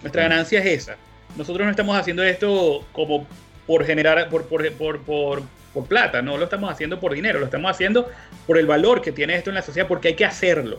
Nuestra 0.00 0.22
ganancia 0.22 0.60
es 0.60 0.66
esa. 0.66 0.96
Nosotros 1.36 1.64
no 1.64 1.70
estamos 1.70 1.96
haciendo 1.96 2.22
esto 2.22 2.84
como 2.92 3.26
por 3.66 3.84
generar, 3.84 4.28
por, 4.28 4.46
por, 4.46 4.70
por, 4.72 5.00
por, 5.00 5.86
plata, 5.88 6.20
no 6.20 6.36
lo 6.36 6.44
estamos 6.44 6.70
haciendo 6.70 7.00
por 7.00 7.14
dinero, 7.14 7.38
lo 7.38 7.46
estamos 7.46 7.70
haciendo 7.70 8.10
por 8.46 8.58
el 8.58 8.66
valor 8.66 9.00
que 9.00 9.12
tiene 9.12 9.36
esto 9.36 9.50
en 9.50 9.54
la 9.54 9.62
sociedad, 9.62 9.88
porque 9.88 10.08
hay 10.08 10.14
que 10.14 10.24
hacerlo. 10.24 10.78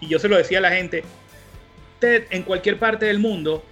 Y 0.00 0.08
yo 0.08 0.18
se 0.18 0.28
lo 0.28 0.36
decía 0.36 0.58
a 0.58 0.60
la 0.60 0.70
gente, 0.70 1.02
TED 1.98 2.24
en 2.30 2.42
cualquier 2.42 2.78
parte 2.78 3.06
del 3.06 3.18
mundo 3.18 3.64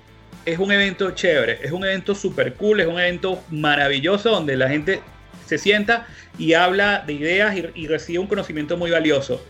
es 0.46 0.58
un 0.58 0.72
evento 0.72 1.10
chévere, 1.10 1.58
es 1.62 1.72
un 1.72 1.84
evento 1.84 2.14
super 2.14 2.54
cool, 2.54 2.80
es 2.80 2.86
un 2.86 2.98
evento 2.98 3.42
maravilloso 3.50 4.30
donde 4.30 4.56
la 4.56 4.68
gente 4.68 5.00
se 5.46 5.58
sienta 5.58 6.06
y 6.38 6.54
habla 6.54 7.04
de 7.06 7.14
ideas 7.14 7.56
y, 7.74 7.86
recibe 7.86 8.18
un 8.18 8.26
conocimiento 8.26 8.76
muy 8.76 8.90
valioso. 8.90 9.44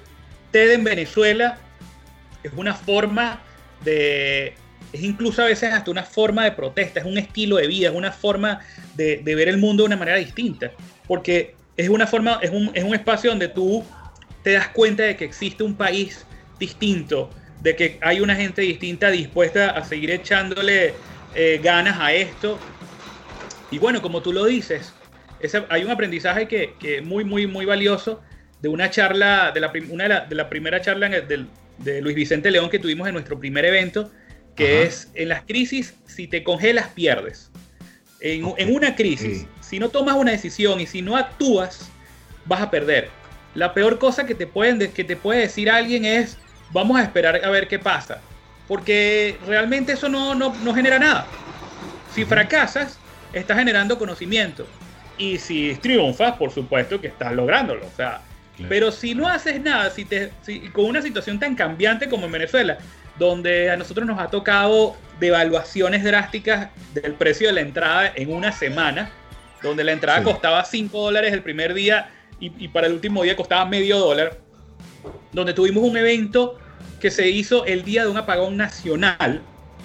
TED 0.50 0.72
en 0.72 0.84
Venezuela 0.84 1.58
es 2.42 2.52
una 2.56 2.74
forma 2.74 3.40
de, 3.84 4.54
es 4.92 5.02
incluso 5.02 5.42
a 5.42 5.46
veces 5.46 5.72
hasta 5.72 5.90
una 5.90 6.02
forma 6.02 6.44
de 6.44 6.52
protesta, 6.52 7.00
es 7.00 7.06
un 7.06 7.18
estilo 7.18 7.56
de 7.56 7.66
vida, 7.66 7.88
es 7.88 7.94
una 7.94 8.12
forma 8.12 8.60
de, 8.94 9.22
ver 9.24 9.48
el 9.48 9.58
mundo 9.58 9.82
de 9.82 9.88
una 9.88 9.96
manera 9.96 10.18
distinta, 10.18 10.70
porque 11.06 11.54
es 11.76 11.88
una 11.88 12.06
forma, 12.06 12.38
es 12.42 12.50
un, 12.50 12.70
es 12.74 12.84
un 12.84 12.94
espacio 12.94 13.30
donde 13.30 13.48
tú 13.48 13.84
te 14.42 14.52
das 14.52 14.68
cuenta 14.68 15.04
de 15.04 15.16
que 15.16 15.24
existe 15.24 15.62
un 15.62 15.74
país 15.74 16.26
distinto, 16.58 17.30
de 17.60 17.76
que 17.76 17.98
hay 18.02 18.20
una 18.20 18.34
gente 18.34 18.62
distinta 18.62 19.10
dispuesta 19.10 19.70
a 19.70 19.84
seguir 19.84 20.10
echándole 20.10 20.94
eh, 21.34 21.60
ganas 21.62 21.98
a 21.98 22.12
esto. 22.12 22.58
Y 23.70 23.78
bueno, 23.78 24.02
como 24.02 24.20
tú 24.20 24.32
lo 24.32 24.44
dices, 24.44 24.92
hay 25.68 25.84
un 25.84 25.90
aprendizaje 25.90 26.48
que, 26.48 26.74
es 26.82 27.04
muy, 27.04 27.24
muy, 27.24 27.46
muy 27.46 27.64
valioso 27.64 28.22
de 28.60 28.68
una 28.68 28.90
charla, 28.90 29.50
de 29.52 29.60
la, 29.60 29.72
una 29.90 30.20
de 30.20 30.34
la, 30.34 30.48
primera 30.48 30.80
charla 30.80 31.08
de, 31.08 32.00
Luis 32.00 32.14
Vicente 32.14 32.50
León 32.50 32.70
que 32.70 32.78
tuvimos 32.78 33.08
en 33.08 33.14
nuestro 33.14 33.38
primer 33.38 33.64
evento, 33.64 34.10
que 34.54 34.82
es 34.82 35.10
en 35.14 35.28
las 35.28 35.42
crisis, 35.42 35.94
si 36.06 36.28
te 36.28 36.44
congelas, 36.44 36.88
pierdes. 36.88 37.50
En, 38.20 38.72
una 38.72 38.94
crisis, 38.94 39.46
si 39.60 39.80
no 39.80 39.88
tomas 39.88 40.14
una 40.14 40.30
decisión 40.30 40.80
y 40.80 40.86
si 40.86 41.02
no 41.02 41.16
actúas, 41.16 41.90
vas 42.44 42.60
a 42.60 42.70
perder. 42.70 43.08
La 43.54 43.74
peor 43.74 43.98
cosa 43.98 44.26
que 44.26 44.34
te, 44.34 44.46
pueden, 44.46 44.92
que 44.92 45.04
te 45.04 45.16
puede 45.16 45.40
decir 45.40 45.68
alguien 45.68 46.04
es, 46.04 46.38
vamos 46.70 46.98
a 46.98 47.02
esperar 47.02 47.44
a 47.44 47.50
ver 47.50 47.68
qué 47.68 47.78
pasa. 47.78 48.20
Porque 48.68 49.36
realmente 49.46 49.92
eso 49.92 50.08
no, 50.08 50.34
no, 50.34 50.74
genera 50.74 50.98
nada. 50.98 51.26
Si 52.14 52.24
fracasas, 52.24 52.98
estás 53.32 53.58
generando 53.58 53.98
conocimiento. 53.98 54.66
Y 55.18 55.38
si 55.38 55.74
triunfas, 55.76 56.36
por 56.36 56.50
supuesto 56.50 57.00
que 57.00 57.08
estás 57.08 57.32
lográndolo. 57.32 57.86
O 57.86 57.96
sea, 57.96 58.22
Pero 58.68 58.90
si 58.90 59.14
no 59.14 59.28
haces 59.28 59.60
nada, 59.60 59.90
si 59.90 60.04
te, 60.04 60.30
con 60.72 60.86
una 60.86 61.02
situación 61.02 61.38
tan 61.38 61.54
cambiante 61.54 62.08
como 62.08 62.26
en 62.26 62.32
Venezuela, 62.32 62.78
donde 63.18 63.70
a 63.70 63.76
nosotros 63.76 64.06
nos 64.06 64.18
ha 64.18 64.28
tocado 64.28 64.96
devaluaciones 65.20 66.02
drásticas 66.02 66.70
del 66.94 67.14
precio 67.14 67.48
de 67.48 67.54
la 67.54 67.60
entrada 67.60 68.12
en 68.14 68.32
una 68.32 68.52
semana, 68.52 69.10
donde 69.62 69.84
la 69.84 69.92
entrada 69.92 70.22
costaba 70.22 70.64
5 70.64 70.98
dólares 70.98 71.32
el 71.32 71.42
primer 71.42 71.74
día 71.74 72.10
y, 72.40 72.52
y, 72.64 72.68
para 72.68 72.88
el 72.88 72.94
último 72.94 73.22
día 73.22 73.36
costaba 73.36 73.64
medio 73.64 73.98
dólar, 73.98 74.38
donde 75.32 75.52
tuvimos 75.52 75.84
un 75.84 75.96
evento 75.96 76.58
que 77.00 77.10
se 77.10 77.28
hizo 77.28 77.64
el 77.64 77.84
día 77.84 78.04
de 78.04 78.10
un 78.10 78.16
apagón 78.16 78.56
nacional, 78.56 79.42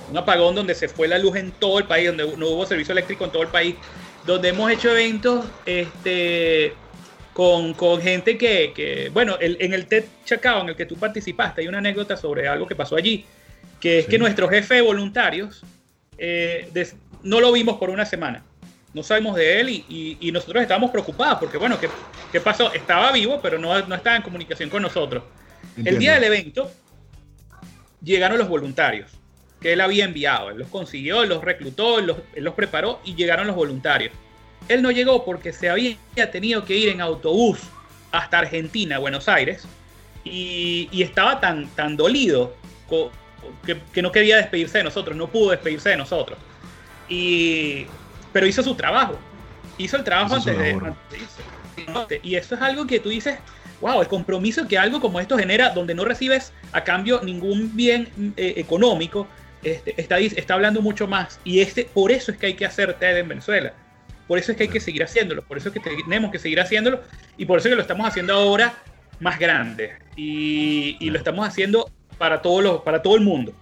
un 0.10 0.18
apagón 0.18 0.56
donde 0.56 0.74
se 0.76 0.88
fue 0.88 1.08
la 1.08 1.18
luz 1.18 1.36
en 1.36 1.52
todo 1.52 1.80
el 1.80 1.86
país, 1.86 2.08
donde 2.08 2.38
no 2.38 2.48
hubo 2.48 2.66
servicio 2.66 2.92
eléctrico 2.92 3.26
en 3.26 3.32
todo 3.32 3.44
el 3.44 3.50
país, 3.50 3.76
donde 4.28 4.50
hemos 4.50 4.70
hecho 4.70 4.92
eventos 4.92 5.46
este, 5.66 6.74
con, 7.34 7.74
gente 8.02 8.38
que, 8.38 9.10
bueno, 9.14 9.38
en 9.40 9.74
el 9.74 9.88
TED 9.88 10.04
Chacao 10.26 10.62
en 10.62 10.70
el 10.70 10.76
que 10.76 10.86
tú 10.86 10.98
participaste, 10.98 11.62
hay 11.62 11.68
una 11.68 11.78
anécdota 11.78 12.18
sobre 12.18 12.48
algo 12.48 12.68
que 12.68 12.76
pasó 12.76 12.98
allí, 12.98 13.26
que 13.80 14.00
es 14.00 14.06
que 14.06 14.20
nuestro 14.20 14.50
jefe 14.50 14.76
de 14.76 14.82
voluntarios 14.82 15.64
eh, 16.18 16.70
no 17.24 17.40
lo 17.40 17.54
vimos 17.54 17.78
por 17.78 17.90
una 17.90 18.06
semana. 18.06 18.44
No 18.94 19.02
sabemos 19.02 19.36
de 19.36 19.62
él 19.62 19.70
y, 19.70 20.32
nosotros 20.34 20.62
estábamos 20.62 20.92
preocupados 20.92 21.40
porque, 21.40 21.58
bueno, 21.58 21.80
¿qué, 21.80 21.88
qué 22.32 22.42
pasó? 22.42 22.74
Estaba 22.74 23.12
vivo, 23.14 23.40
pero 23.42 23.58
no, 23.58 23.80
no 23.88 23.96
estaba 23.96 24.18
en 24.18 24.24
comunicación 24.24 24.70
con 24.70 24.82
nosotros. 24.82 25.24
El 25.86 26.00
día 26.00 26.16
del 26.16 26.26
evento, 26.26 26.70
llegaron 28.02 28.38
los 28.38 28.50
voluntarios 28.50 29.12
que 29.62 29.74
él 29.74 29.82
había 29.82 30.06
enviado. 30.06 30.50
Él 30.50 30.58
los 30.58 30.68
consiguió, 30.68 31.26
los 31.26 31.44
reclutó, 31.44 32.00
él 32.00 32.14
los, 32.36 32.54
preparó 32.54 33.00
y 33.04 33.16
llegaron 33.16 33.48
los 33.48 33.56
voluntarios. 33.56 34.14
Él 34.68 34.82
no 34.82 34.92
llegó 34.92 35.24
porque 35.24 35.54
se 35.54 35.70
había 35.70 35.98
tenido 36.32 36.66
que 36.66 36.76
ir 36.76 36.90
en 36.90 37.02
autobús 37.02 37.60
hasta 38.12 38.40
Argentina, 38.40 39.00
Buenos 39.00 39.28
Aires, 39.30 39.66
y, 40.24 41.02
estaba 41.02 41.40
tan, 41.40 41.68
tan 41.70 41.96
dolido 41.96 42.54
que, 43.66 44.02
no 44.02 44.12
quería 44.12 44.38
despedirse 44.38 44.80
de 44.80 44.84
nosotros, 44.84 45.16
no 45.16 45.28
pudo 45.28 45.52
despedirse 45.52 45.90
de 45.90 45.98
nosotros. 45.98 46.38
Y, 47.08 47.86
pero 48.34 48.46
hizo 48.46 48.62
su 48.62 48.76
trabajo, 48.76 49.18
hizo 49.78 49.96
el 49.96 50.04
trabajo 50.04 50.36
antes 50.36 50.58
de, 50.58 50.72
antes 50.72 50.98
de 51.12 51.18
irse. 51.18 52.20
Y 52.24 52.36
eso 52.36 52.56
es 52.56 52.62
algo 52.62 52.86
que 52.86 53.00
tú 53.00 53.10
dices, 53.10 53.40
wow, 53.82 54.02
el 54.02 54.08
compromiso 54.08 54.68
que 54.68 54.78
algo 54.78 55.00
como 55.00 55.20
esto 55.20 55.38
genera, 55.38 55.70
donde 55.70 55.94
no 55.94 56.04
recibes 56.06 56.52
a 56.72 56.84
cambio 56.84 57.22
ningún 57.24 57.76
bien 57.76 58.10
eh, 58.36 58.56
económico, 58.58 59.28
este, 59.64 60.00
está, 60.00 60.20
está 60.20 60.54
hablando 60.54 60.82
mucho 60.82 61.08
más. 61.08 61.40
Y 61.44 61.60
este, 61.60 61.86
por 61.86 62.12
eso 62.12 62.32
es 62.32 62.38
que 62.38 62.48
hay 62.48 62.54
que 62.56 62.66
hacer 62.66 62.94
TED 62.96 63.18
en 63.18 63.28
Venezuela. 63.28 63.74
Por 64.28 64.38
eso 64.38 64.52
es 64.52 64.58
que 64.58 64.64
hay 64.64 64.70
que 64.70 64.80
seguir 64.80 65.04
haciéndolo. 65.04 65.44
Por 65.44 65.58
eso 65.58 65.70
es 65.70 65.74
que 65.74 65.80
tenemos 65.80 66.32
que 66.32 66.40
seguir 66.40 66.60
haciéndolo. 66.60 67.02
Y 67.38 67.46
por 67.46 67.60
eso 67.60 67.68
es 67.68 67.72
que 67.72 67.76
lo 67.76 67.82
estamos 67.82 68.08
haciendo 68.08 68.34
ahora 68.34 68.74
más 69.20 69.40
grande. 69.40 69.94
Y, 70.16 70.98
y 71.00 71.10
lo 71.10 71.18
estamos 71.18 71.48
haciendo 71.48 71.90
para, 72.18 72.42
todos 72.42 72.64
los, 72.64 72.82
para 72.82 73.02
todo 73.02 73.16
el 73.16 73.22
mundo. 73.22 73.54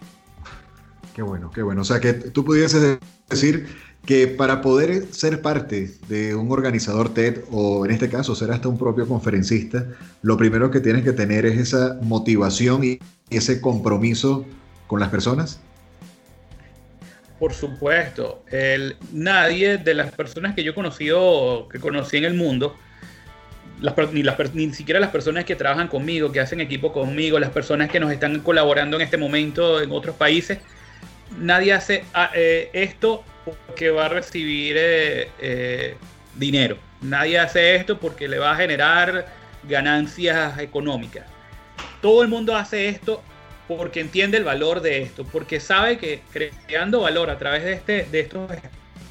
Qué 1.14 1.22
bueno, 1.22 1.50
qué 1.50 1.62
bueno. 1.62 1.82
O 1.82 1.84
sea, 1.84 2.00
que 2.00 2.12
tú 2.12 2.44
pudieses 2.44 2.98
decir 3.28 3.66
que 4.04 4.28
para 4.28 4.60
poder 4.60 5.12
ser 5.12 5.42
parte 5.42 5.90
de 6.08 6.34
un 6.34 6.50
organizador 6.50 7.12
TED 7.12 7.40
o 7.50 7.84
en 7.84 7.90
este 7.90 8.08
caso 8.08 8.34
ser 8.34 8.52
hasta 8.52 8.68
un 8.68 8.78
propio 8.78 9.06
conferencista, 9.06 9.86
lo 10.22 10.36
primero 10.36 10.70
que 10.70 10.80
tienes 10.80 11.02
que 11.02 11.12
tener 11.12 11.44
es 11.44 11.58
esa 11.58 11.98
motivación 12.02 12.84
y 12.84 13.00
ese 13.30 13.60
compromiso 13.60 14.46
con 14.86 15.00
las 15.00 15.08
personas. 15.08 15.60
Por 17.38 17.52
supuesto, 17.52 18.42
el, 18.50 18.96
nadie 19.12 19.76
de 19.76 19.94
las 19.94 20.10
personas 20.12 20.54
que 20.54 20.64
yo 20.64 20.72
he 20.72 20.74
conocido, 20.74 21.68
que 21.68 21.78
conocí 21.78 22.16
en 22.16 22.24
el 22.24 22.34
mundo, 22.34 22.76
ni, 24.12 24.22
las, 24.22 24.54
ni 24.54 24.72
siquiera 24.72 25.00
las 25.00 25.10
personas 25.10 25.44
que 25.44 25.54
trabajan 25.54 25.88
conmigo, 25.88 26.32
que 26.32 26.40
hacen 26.40 26.60
equipo 26.60 26.92
conmigo, 26.92 27.38
las 27.38 27.50
personas 27.50 27.90
que 27.90 28.00
nos 28.00 28.10
están 28.10 28.40
colaborando 28.40 28.96
en 28.96 29.02
este 29.02 29.18
momento 29.18 29.82
en 29.82 29.92
otros 29.92 30.16
países, 30.16 30.58
nadie 31.38 31.72
hace 31.74 32.04
ah, 32.14 32.30
eh, 32.34 32.70
esto 32.72 33.22
porque 33.44 33.90
va 33.90 34.06
a 34.06 34.08
recibir 34.08 34.76
eh, 34.78 35.30
eh, 35.38 35.96
dinero. 36.34 36.78
Nadie 37.02 37.38
hace 37.38 37.76
esto 37.76 37.98
porque 37.98 38.28
le 38.28 38.38
va 38.38 38.52
a 38.52 38.56
generar 38.56 39.26
ganancias 39.68 40.58
económicas. 40.58 41.26
Todo 42.00 42.22
el 42.22 42.28
mundo 42.28 42.56
hace 42.56 42.88
esto 42.88 43.22
porque 43.68 44.00
entiende 44.00 44.38
el 44.38 44.44
valor 44.44 44.80
de 44.80 45.02
esto, 45.02 45.24
porque 45.24 45.60
sabe 45.60 45.98
que 45.98 46.20
creando 46.66 47.00
valor 47.00 47.30
a 47.30 47.38
través 47.38 47.64
de, 47.64 47.72
este, 47.72 48.04
de 48.04 48.20
estos 48.20 48.50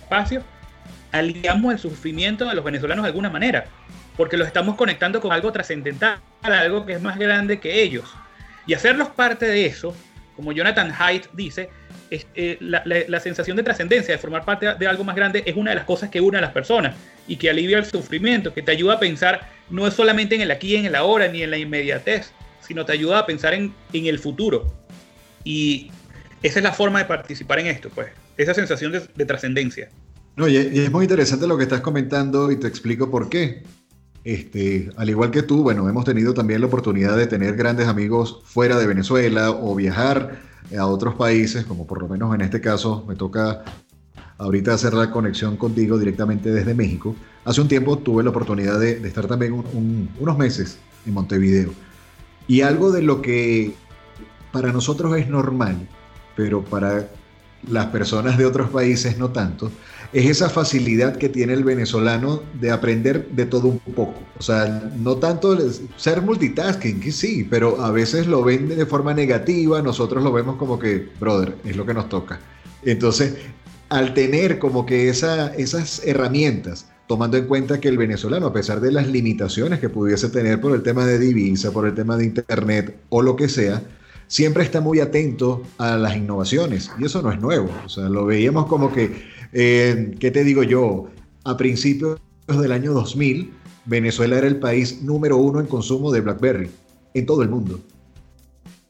espacios, 0.02 0.44
aliamos 1.12 1.74
el 1.74 1.80
sufrimiento 1.80 2.46
de 2.46 2.56
los 2.56 2.64
venezolanos 2.64 3.04
de 3.04 3.10
alguna 3.10 3.30
manera, 3.30 3.66
porque 4.18 4.38
los 4.38 4.48
estamos 4.48 4.76
conectando 4.76 5.22
con 5.22 5.32
algo 5.32 5.52
trascendental, 5.52 6.20
algo 6.42 6.86
que 6.86 6.94
es 6.94 7.02
más 7.02 7.18
grande 7.18 7.60
que 7.60 7.82
ellos. 7.82 8.14
Y 8.68 8.74
hacerlos 8.74 9.10
parte 9.10 9.46
de 9.46 9.66
eso, 9.66 9.96
como 10.36 10.52
Jonathan 10.52 10.94
Haidt 10.98 11.28
dice, 11.34 11.70
eh, 12.12 12.58
la, 12.60 13.20
sensación 13.20 13.58
de 13.58 13.64
trascendencia, 13.64 14.14
de 14.14 14.18
formar 14.20 14.46
parte 14.46 14.76
de 14.76 14.88
algo 14.88 15.04
más 15.04 15.16
grande, 15.16 15.44
es 15.46 15.56
una 15.56 15.72
de 15.72 15.76
las 15.76 15.86
cosas 15.86 16.10
que 16.10 16.22
une 16.22 16.38
a 16.38 16.42
las 16.42 16.52
personas 16.52 16.96
y 17.28 17.38
que 17.38 17.50
alivia 17.50 17.78
el 17.78 17.86
sufrimiento, 17.86 18.54
que 18.54 18.62
te 18.62 18.72
ayuda 18.72 18.96
a 18.96 19.00
pensar 19.00 19.50
no 19.70 19.88
es 19.88 19.94
solamente 19.94 20.36
en 20.36 20.42
el 20.42 20.52
aquí, 20.52 20.76
en 20.76 20.86
el 20.86 20.96
ahora, 20.96 21.28
ni 21.28 21.42
en 21.42 21.52
la 21.52 21.58
inmediatez, 21.58 22.32
sino 22.68 22.86
te 22.86 22.94
ayuda 22.94 23.20
a 23.20 23.26
pensar 23.26 23.54
en, 23.54 23.74
el 23.94 24.20
futuro. 24.20 24.74
Y 25.44 25.92
esa 26.44 26.60
es 26.60 26.64
la 26.64 26.74
forma 26.74 27.00
de 27.00 27.06
participar 27.06 27.60
en 27.60 27.68
esto, 27.68 27.90
pues, 27.94 28.08
esa 28.38 28.54
sensación 28.54 28.92
de, 28.92 29.26
trascendencia. 29.26 29.90
No, 30.36 30.48
y 30.48 30.58
es 30.58 30.92
muy 30.92 31.06
interesante 31.06 31.48
lo 31.48 31.58
que 31.58 31.64
estás 31.64 31.82
comentando 31.82 32.52
y 32.52 32.58
te 32.58 32.68
explico 32.68 33.10
por 33.10 33.30
qué. 33.30 33.64
Este, 34.26 34.90
al 34.98 35.08
igual 35.08 35.30
que 35.30 35.44
tú, 35.44 35.62
bueno, 35.62 35.88
hemos 35.88 36.04
tenido 36.04 36.34
también 36.34 36.60
la 36.60 36.68
oportunidad 36.68 37.16
de 37.16 37.28
tener 37.28 37.56
grandes 37.56 37.88
amigos 37.88 38.42
fuera 38.44 38.80
de 38.80 38.88
Venezuela 38.88 39.52
o 39.52 39.76
viajar 39.76 40.42
a 40.76 40.88
otros 40.88 41.14
países, 41.14 41.64
como 41.64 41.86
por 41.86 42.02
lo 42.02 42.10
menos 42.10 42.34
en 42.34 42.42
este 42.42 42.60
caso 42.60 43.06
me 43.08 43.16
toca 43.16 43.64
ahorita 44.40 44.74
hacer 44.74 44.96
la 44.96 45.12
conexión 45.12 45.58
contigo 45.58 46.00
directamente 46.00 46.52
desde 46.52 46.74
México. 46.74 47.16
Hace 47.46 47.62
un 47.62 47.68
tiempo 47.68 48.00
tuve 48.00 48.24
la 48.24 48.32
oportunidad 48.32 48.80
de, 48.80 48.94
estar 49.08 49.28
también 49.28 49.64
unos 50.20 50.38
meses 50.40 50.80
en 51.06 51.14
Montevideo. 51.14 51.72
Y 52.48 52.62
algo 52.62 52.92
de 52.92 53.02
lo 53.02 53.22
que 53.22 53.74
para 54.52 54.72
nosotros 54.72 55.18
es 55.18 55.28
normal 55.28 55.88
pero 56.36 56.64
para 56.64 57.08
las 57.70 57.88
personas 57.88 58.38
de 58.38 58.46
otros 58.46 58.70
países 58.70 59.18
no 59.18 59.30
tanto, 59.32 59.72
es 60.14 60.30
esa 60.30 60.50
facilidad 60.50 61.18
que 61.18 61.30
tiene 61.30 61.54
el 61.54 61.64
venezolano 61.64 62.44
de 62.60 62.72
aprender 62.72 63.28
de 63.30 63.46
todo 63.46 63.70
un 63.70 63.80
poco. 63.80 64.22
O 64.38 64.44
sea, 64.44 64.92
no 64.98 65.18
tanto 65.18 65.58
ser 65.98 66.22
multitasking, 66.22 67.00
que 67.00 67.12
sí, 67.12 67.46
pero 67.50 67.82
a 67.82 67.92
veces 67.92 68.28
lo 68.28 68.44
ven 68.44 68.70
de 68.70 68.86
forma 68.86 69.14
negativa, 69.14 69.82
nosotros 69.82 70.24
lo 70.24 70.32
vemos 70.32 70.58
como 70.58 70.78
que, 70.78 71.10
brother, 71.20 71.56
es 71.66 71.76
lo 71.76 71.86
que 71.86 71.94
nos 71.94 72.08
toca. 72.08 72.40
Entonces, 72.84 73.36
al 73.90 74.14
tener 74.14 74.60
como 74.60 74.86
que 74.86 75.10
esa, 75.10 75.54
esas 75.56 76.06
herramientas, 76.06 76.86
tomando 77.08 77.38
en 77.38 77.46
cuenta 77.46 77.80
que 77.80 77.88
el 77.88 77.98
venezolano, 77.98 78.48
a 78.48 78.54
pesar 78.54 78.82
de 78.82 78.92
las 78.92 79.08
limitaciones 79.08 79.80
que 79.80 79.90
pudiese 79.90 80.30
tener 80.30 80.60
por 80.60 80.74
el 80.74 80.84
tema 80.84 81.06
de 81.06 81.20
divisa, 81.20 81.72
por 81.72 81.86
el 81.86 81.94
tema 81.94 82.18
de 82.18 82.26
internet 82.26 82.98
o 83.10 83.22
lo 83.22 83.36
que 83.36 83.48
sea, 83.48 83.84
siempre 84.28 84.64
está 84.64 84.82
muy 84.82 85.00
atento 85.00 85.62
a 85.78 85.98
las 85.98 86.16
innovaciones. 86.16 86.92
Y 87.00 87.06
eso 87.06 87.22
no 87.22 87.32
es 87.32 87.40
nuevo. 87.40 87.70
O 87.86 87.90
sea, 87.90 88.10
lo 88.10 88.26
veíamos 88.26 88.66
como 88.66 88.92
que, 88.92 89.12
eh, 89.54 90.16
¿qué 90.20 90.32
te 90.32 90.44
digo 90.44 90.64
yo? 90.64 91.08
A 91.44 91.58
principios 91.58 92.20
del 92.48 92.72
año 92.72 92.94
2000, 92.94 93.52
Venezuela 93.86 94.38
era 94.38 94.48
el 94.48 94.58
país 94.58 95.02
número 95.04 95.38
uno 95.38 95.60
en 95.60 95.68
consumo 95.68 96.12
de 96.12 96.22
BlackBerry 96.22 96.70
en 97.14 97.26
todo 97.26 97.44
el 97.44 97.50
mundo. 97.50 97.80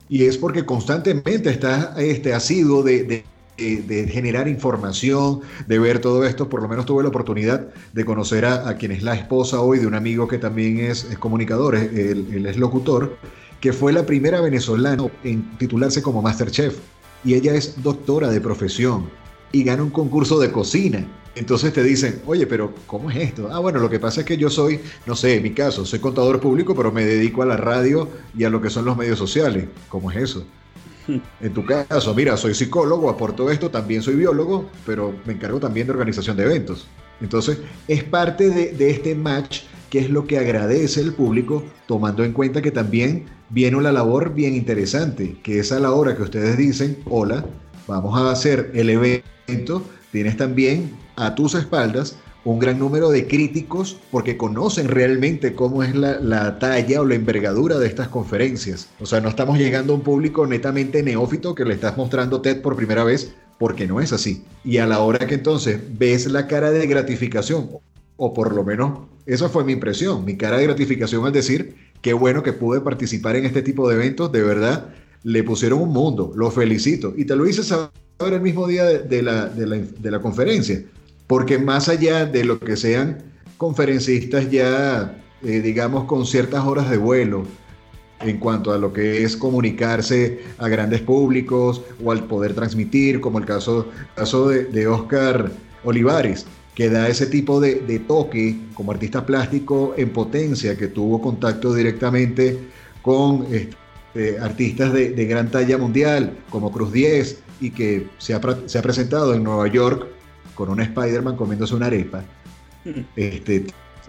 Y 0.07 0.25
es 0.25 0.37
porque 0.37 0.65
constantemente 0.65 1.49
está 1.49 1.95
este, 1.97 2.29
de, 2.29 3.23
generar 3.57 4.47
información, 4.47 5.41
de 5.67 5.79
ver 5.79 5.99
todo 5.99 6.25
esto. 6.25 6.49
Por 6.49 6.61
lo 6.61 6.67
menos 6.67 6.85
tuve 6.85 7.03
la 7.03 7.09
oportunidad 7.09 7.67
de 7.93 8.05
conocer 8.05 8.45
a, 8.45 8.75
quien 8.77 8.91
es 8.91 9.03
la 9.03 9.15
esposa 9.15 9.61
hoy 9.61 9.79
de 9.79 9.87
un 9.87 9.95
amigo 9.95 10.27
que 10.27 10.37
también 10.37 10.79
es, 10.79 11.05
comunicador, 11.19 11.75
él, 11.75 12.45
es 12.45 12.57
locutor, 12.57 13.17
que 13.59 13.73
fue 13.73 13.93
la 13.93 14.05
primera 14.05 14.41
venezolana 14.41 15.05
en 15.23 15.57
titularse 15.57 16.01
como 16.01 16.21
Masterchef. 16.21 16.77
Y 17.23 17.33
ella 17.33 17.55
es 17.55 17.81
doctora 17.81 18.29
de 18.29 18.39
profesión 18.41 19.09
y 19.51 19.63
gana 19.63 19.83
un 19.83 19.89
concurso 19.89 20.39
de 20.39 20.51
cocina. 20.51 21.07
Entonces 21.35 21.73
te 21.73 21.83
dicen, 21.83 22.21
oye, 22.25 22.47
pero 22.47 22.73
¿cómo 22.87 23.11
es 23.11 23.17
esto? 23.17 23.49
Ah, 23.51 23.59
bueno, 23.59 23.79
lo 23.79 23.89
que 23.89 23.99
pasa 23.99 24.21
es 24.21 24.25
que 24.25 24.37
yo 24.37 24.49
soy, 24.49 24.79
no 25.05 25.15
sé, 25.15 25.35
en 25.35 25.43
mi 25.43 25.51
caso, 25.51 25.85
soy 25.85 25.99
contador 25.99 26.39
público, 26.39 26.75
pero 26.75 26.91
me 26.91 27.05
dedico 27.05 27.41
a 27.41 27.45
la 27.45 27.57
radio 27.57 28.09
y 28.37 28.45
a 28.45 28.49
lo 28.49 28.61
que 28.61 28.69
son 28.69 28.85
los 28.85 28.95
medios 28.95 29.19
sociales. 29.19 29.65
¿Cómo 29.89 30.11
es 30.11 30.17
eso? 30.17 30.45
En 31.07 31.53
tu 31.53 31.65
caso, 31.65 32.13
mira, 32.15 32.35
soy 32.37 32.53
psicólogo, 32.53 33.09
aporto 33.09 33.49
esto, 33.51 33.69
también 33.69 34.01
soy 34.01 34.15
biólogo, 34.15 34.69
pero 34.85 35.13
me 35.25 35.33
encargo 35.33 35.59
también 35.59 35.87
de 35.87 35.93
organización 35.93 36.35
de 36.37 36.43
eventos. 36.43 36.87
Entonces, 37.21 37.59
es 37.87 38.03
parte 38.03 38.49
de, 38.49 38.89
este 38.89 39.15
match 39.15 39.61
que 39.89 39.99
es 39.99 40.09
lo 40.09 40.25
que 40.25 40.37
agradece 40.37 41.01
el 41.01 41.13
público, 41.13 41.63
tomando 41.87 42.23
en 42.23 42.33
cuenta 42.33 42.61
que 42.61 42.71
también 42.71 43.25
viene 43.49 43.77
una 43.77 43.91
labor 43.91 44.33
bien 44.33 44.55
interesante, 44.55 45.37
que 45.43 45.59
es 45.59 45.71
a 45.71 45.79
la 45.79 45.91
hora 45.91 46.15
que 46.15 46.23
ustedes 46.23 46.57
dicen, 46.57 46.97
hola, 47.05 47.45
vamos 47.87 48.19
a 48.19 48.31
hacer 48.31 48.71
el 48.73 48.89
evento, 48.89 49.83
tienes 50.11 50.35
también 50.35 50.91
a 51.15 51.35
tus 51.35 51.55
espaldas 51.55 52.17
un 52.45 52.59
gran 52.59 52.77
número 52.77 53.09
de 53.09 53.27
críticos 53.27 53.97
porque 54.11 54.37
conocen 54.37 54.87
realmente 54.87 55.55
cómo 55.55 55.83
es 55.83 55.95
la, 55.95 56.59
talla 56.59 57.01
o 57.01 57.05
la 57.05 57.15
envergadura 57.15 57.79
de 57.79 57.87
estas 57.87 58.07
conferencias. 58.07 58.87
O 58.99 59.07
sea, 59.07 59.19
no 59.19 59.29
estamos 59.29 59.57
llegando 59.57 59.93
a 59.93 59.95
un 59.95 60.03
público 60.03 60.45
netamente 60.45 61.01
neófito 61.01 61.55
que 61.55 61.65
le 61.65 61.73
estás 61.73 61.97
mostrando 61.97 62.41
TED 62.41 62.61
por 62.61 62.75
primera 62.75 63.03
vez, 63.03 63.33
porque 63.57 63.87
no 63.87 63.99
es 63.99 64.13
así. 64.13 64.43
Y 64.63 64.77
a 64.77 64.85
la 64.85 64.99
hora 64.99 65.25
que 65.25 65.33
entonces 65.33 65.79
ves 65.97 66.27
la 66.27 66.45
cara 66.45 66.69
de 66.69 66.85
gratificación, 66.85 67.67
o 68.15 68.33
por 68.33 68.53
lo 68.53 68.63
menos 68.63 68.99
esa 69.25 69.49
fue 69.49 69.63
mi 69.63 69.73
impresión, 69.73 70.23
mi 70.23 70.37
cara 70.37 70.57
de 70.57 70.65
gratificación 70.65 71.25
al 71.25 71.33
decir, 71.33 71.75
qué 72.01 72.13
bueno 72.13 72.43
que 72.43 72.53
pude 72.53 72.79
participar 72.79 73.35
en 73.37 73.45
este 73.45 73.63
tipo 73.63 73.89
de 73.89 73.95
eventos, 73.95 74.31
de 74.31 74.43
verdad, 74.43 74.93
le 75.23 75.43
pusieron 75.43 75.81
un 75.81 75.89
mundo, 75.89 76.31
lo 76.35 76.51
felicito. 76.51 77.11
Y 77.17 77.25
te 77.25 77.35
lo 77.35 77.47
hice 77.47 77.63
saber 77.63 77.89
el 78.19 78.41
mismo 78.41 78.67
día 78.67 78.85
de, 78.85 79.23
la, 79.23 79.47
de 79.47 80.11
la 80.11 80.21
conferencia 80.21 80.83
porque 81.27 81.57
más 81.57 81.89
allá 81.89 82.25
de 82.25 82.43
lo 82.43 82.59
que 82.59 82.75
sean 82.75 83.23
conferencistas 83.57 84.49
ya, 84.51 85.17
eh, 85.43 85.61
digamos, 85.61 86.05
con 86.05 86.25
ciertas 86.25 86.63
horas 86.65 86.89
de 86.89 86.97
vuelo 86.97 87.45
en 88.21 88.37
cuanto 88.37 88.71
a 88.71 88.77
lo 88.77 88.93
que 88.93 89.23
es 89.23 89.35
comunicarse 89.35 90.39
a 90.57 90.67
grandes 90.67 91.01
públicos 91.01 91.81
o 92.03 92.11
al 92.11 92.23
poder 92.25 92.53
transmitir, 92.53 93.19
como 93.19 93.39
el 93.39 93.45
caso, 93.45 93.89
caso 94.15 94.49
de, 94.49 94.87
Oscar 94.87 95.51
Olivares, 95.83 96.45
que 96.73 96.89
da 96.89 97.07
ese 97.07 97.27
tipo 97.27 97.59
de, 97.59 97.75
toque 98.07 98.57
como 98.73 98.91
artista 98.91 99.25
plástico 99.25 99.93
en 99.97 100.09
potencia, 100.09 100.77
que 100.77 100.87
tuvo 100.87 101.21
contacto 101.21 101.73
directamente 101.73 102.57
con 103.01 103.47
este, 103.51 104.39
artistas 104.39 104.93
de, 104.93 105.25
gran 105.25 105.51
talla 105.51 105.77
mundial, 105.77 106.37
como 106.49 106.71
Cruz 106.71 106.91
10, 106.91 107.43
y 107.61 107.69
que 107.71 108.07
se 108.17 108.33
ha, 108.33 108.41
se 108.65 108.77
ha 108.77 108.81
presentado 108.81 109.33
en 109.33 109.43
Nueva 109.43 109.67
York 109.67 110.07
con 110.55 110.69
un 110.69 110.81
Spider-Man 110.81 111.35
comiéndose 111.35 111.75
una 111.75 111.87
arepa. 111.87 112.23
Este, 113.15 113.65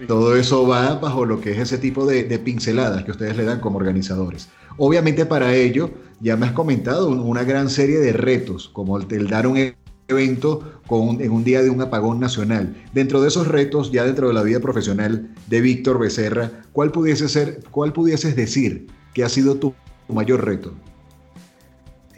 Todo 0.06 0.36
eso 0.36 0.66
va 0.66 0.94
bajo 0.94 1.24
lo 1.24 1.40
que 1.40 1.52
es 1.52 1.58
ese 1.58 1.78
tipo 1.78 2.06
de, 2.06 2.24
pinceladas 2.38 3.04
que 3.04 3.10
ustedes 3.10 3.36
le 3.36 3.44
dan 3.44 3.60
como 3.60 3.78
organizadores. 3.78 4.48
Obviamente 4.78 5.26
para 5.26 5.54
ello, 5.54 5.90
ya 6.20 6.36
me 6.36 6.46
has 6.46 6.52
comentado 6.52 7.08
una 7.08 7.44
gran 7.44 7.70
serie 7.70 7.98
de 7.98 8.12
retos, 8.12 8.68
como 8.68 8.98
el, 8.98 9.28
dar 9.28 9.46
un 9.46 9.74
evento 10.08 10.80
con 10.86 11.20
en 11.20 11.32
un 11.32 11.44
día 11.44 11.62
de 11.62 11.70
un 11.70 11.80
apagón 11.80 12.20
nacional. 12.20 12.76
Dentro 12.92 13.20
de 13.22 13.28
esos 13.28 13.48
retos, 13.48 13.90
ya 13.90 14.04
dentro 14.04 14.28
de 14.28 14.34
la 14.34 14.42
vida 14.42 14.60
profesional 14.60 15.30
de 15.46 15.60
Víctor 15.60 15.98
Becerra, 15.98 16.52
¿cuál 16.72 16.92
pudiese 16.92 17.28
ser, 17.28 17.60
cuál 17.70 17.92
pudieses 17.92 18.36
decir 18.36 18.86
que 19.14 19.24
ha 19.24 19.28
sido 19.28 19.56
tu, 19.56 19.74
mayor 20.08 20.44
reto? 20.44 20.74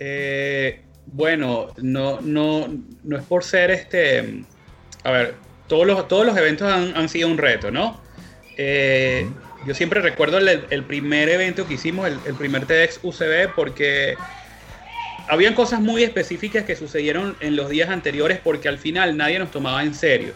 Eh, 0.01 0.85
bueno, 1.13 1.69
no, 1.79 2.21
no, 2.21 2.69
no 3.05 3.17
es 3.17 3.25
por 3.25 3.45
ser 3.45 3.71
este. 3.71 4.45
A 5.05 5.11
ver, 5.11 5.35
todos 5.67 5.87
los, 5.87 6.09
todos 6.09 6.27
los 6.27 6.37
eventos 6.37 6.71
han, 6.71 7.09
sido 7.09 7.29
un 7.29 7.39
reto, 7.39 7.71
¿no? 7.71 8.01
Eh, 8.57 9.29
yo 9.67 9.75
siempre 9.75 10.01
recuerdo 10.01 10.39
el, 10.39 10.85
primer 10.85 11.29
evento 11.29 11.67
que 11.67 11.75
hicimos, 11.75 12.09
el, 12.09 12.35
primer 12.35 12.67
TEDx 12.67 13.01
UCB, 13.03 13.55
porque 13.55 14.17
habían 15.29 15.55
cosas 15.55 15.81
muy 15.81 16.03
específicas 16.03 16.65
que 16.65 16.77
sucedieron 16.77 17.37
en 17.41 17.57
los 17.57 17.69
días 17.69 17.91
anteriores 17.91 18.39
porque 18.43 18.69
al 18.69 18.79
final 18.79 19.17
nadie 19.17 19.39
nos 19.39 19.51
tomaba 19.51 19.83
en 19.83 19.95
serio. 19.95 20.33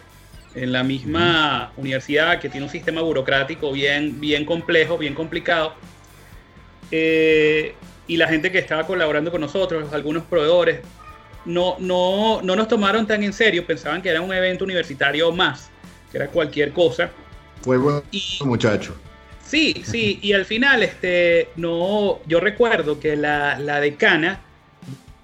En 0.55 0.71
la 0.71 0.83
misma 0.83 1.73
universidad 1.79 2.39
que 2.41 2.51
tiene 2.51 2.67
un 2.67 2.73
sistema 2.73 3.01
burocrático 3.01 3.73
bien, 3.73 4.21
bien 4.21 4.45
complejo, 4.45 4.99
bien 4.99 5.15
complicado, 5.15 5.75
eh, 6.91 7.75
y 8.07 8.17
la 8.17 8.29
gente 8.29 8.51
que 8.51 8.59
estaba 8.59 8.87
colaborando 8.87 9.31
con 9.31 9.41
nosotros, 9.41 9.93
algunos 9.93 10.25
proveedores, 10.25 10.81
no, 11.45 11.77
no, 11.79 12.41
no 12.43 12.57
nos 12.57 12.69
tomaron 12.69 13.07
tan 13.07 13.23
en 13.23 13.33
serio, 13.33 13.67
pensaban 13.67 14.03
que 14.03 14.09
era 14.09 14.21
un 14.21 14.33
evento 14.33 14.65
universitario 14.65 15.33
más, 15.33 15.71
que 16.11 16.19
era 16.19 16.29
cualquier 16.29 16.73
cosa. 16.73 17.11
Fue 17.63 17.79
bueno, 17.79 18.03
muchacho. 18.45 18.95
Sí, 19.45 19.83
sí, 19.85 20.19
y 20.23 20.33
al 20.33 20.45
final, 20.45 20.83
este, 20.83 21.49
no, 21.57 22.21
yo 22.27 22.41
recuerdo 22.41 22.99
que 22.99 23.17
la, 23.17 23.57
decana 23.81 24.41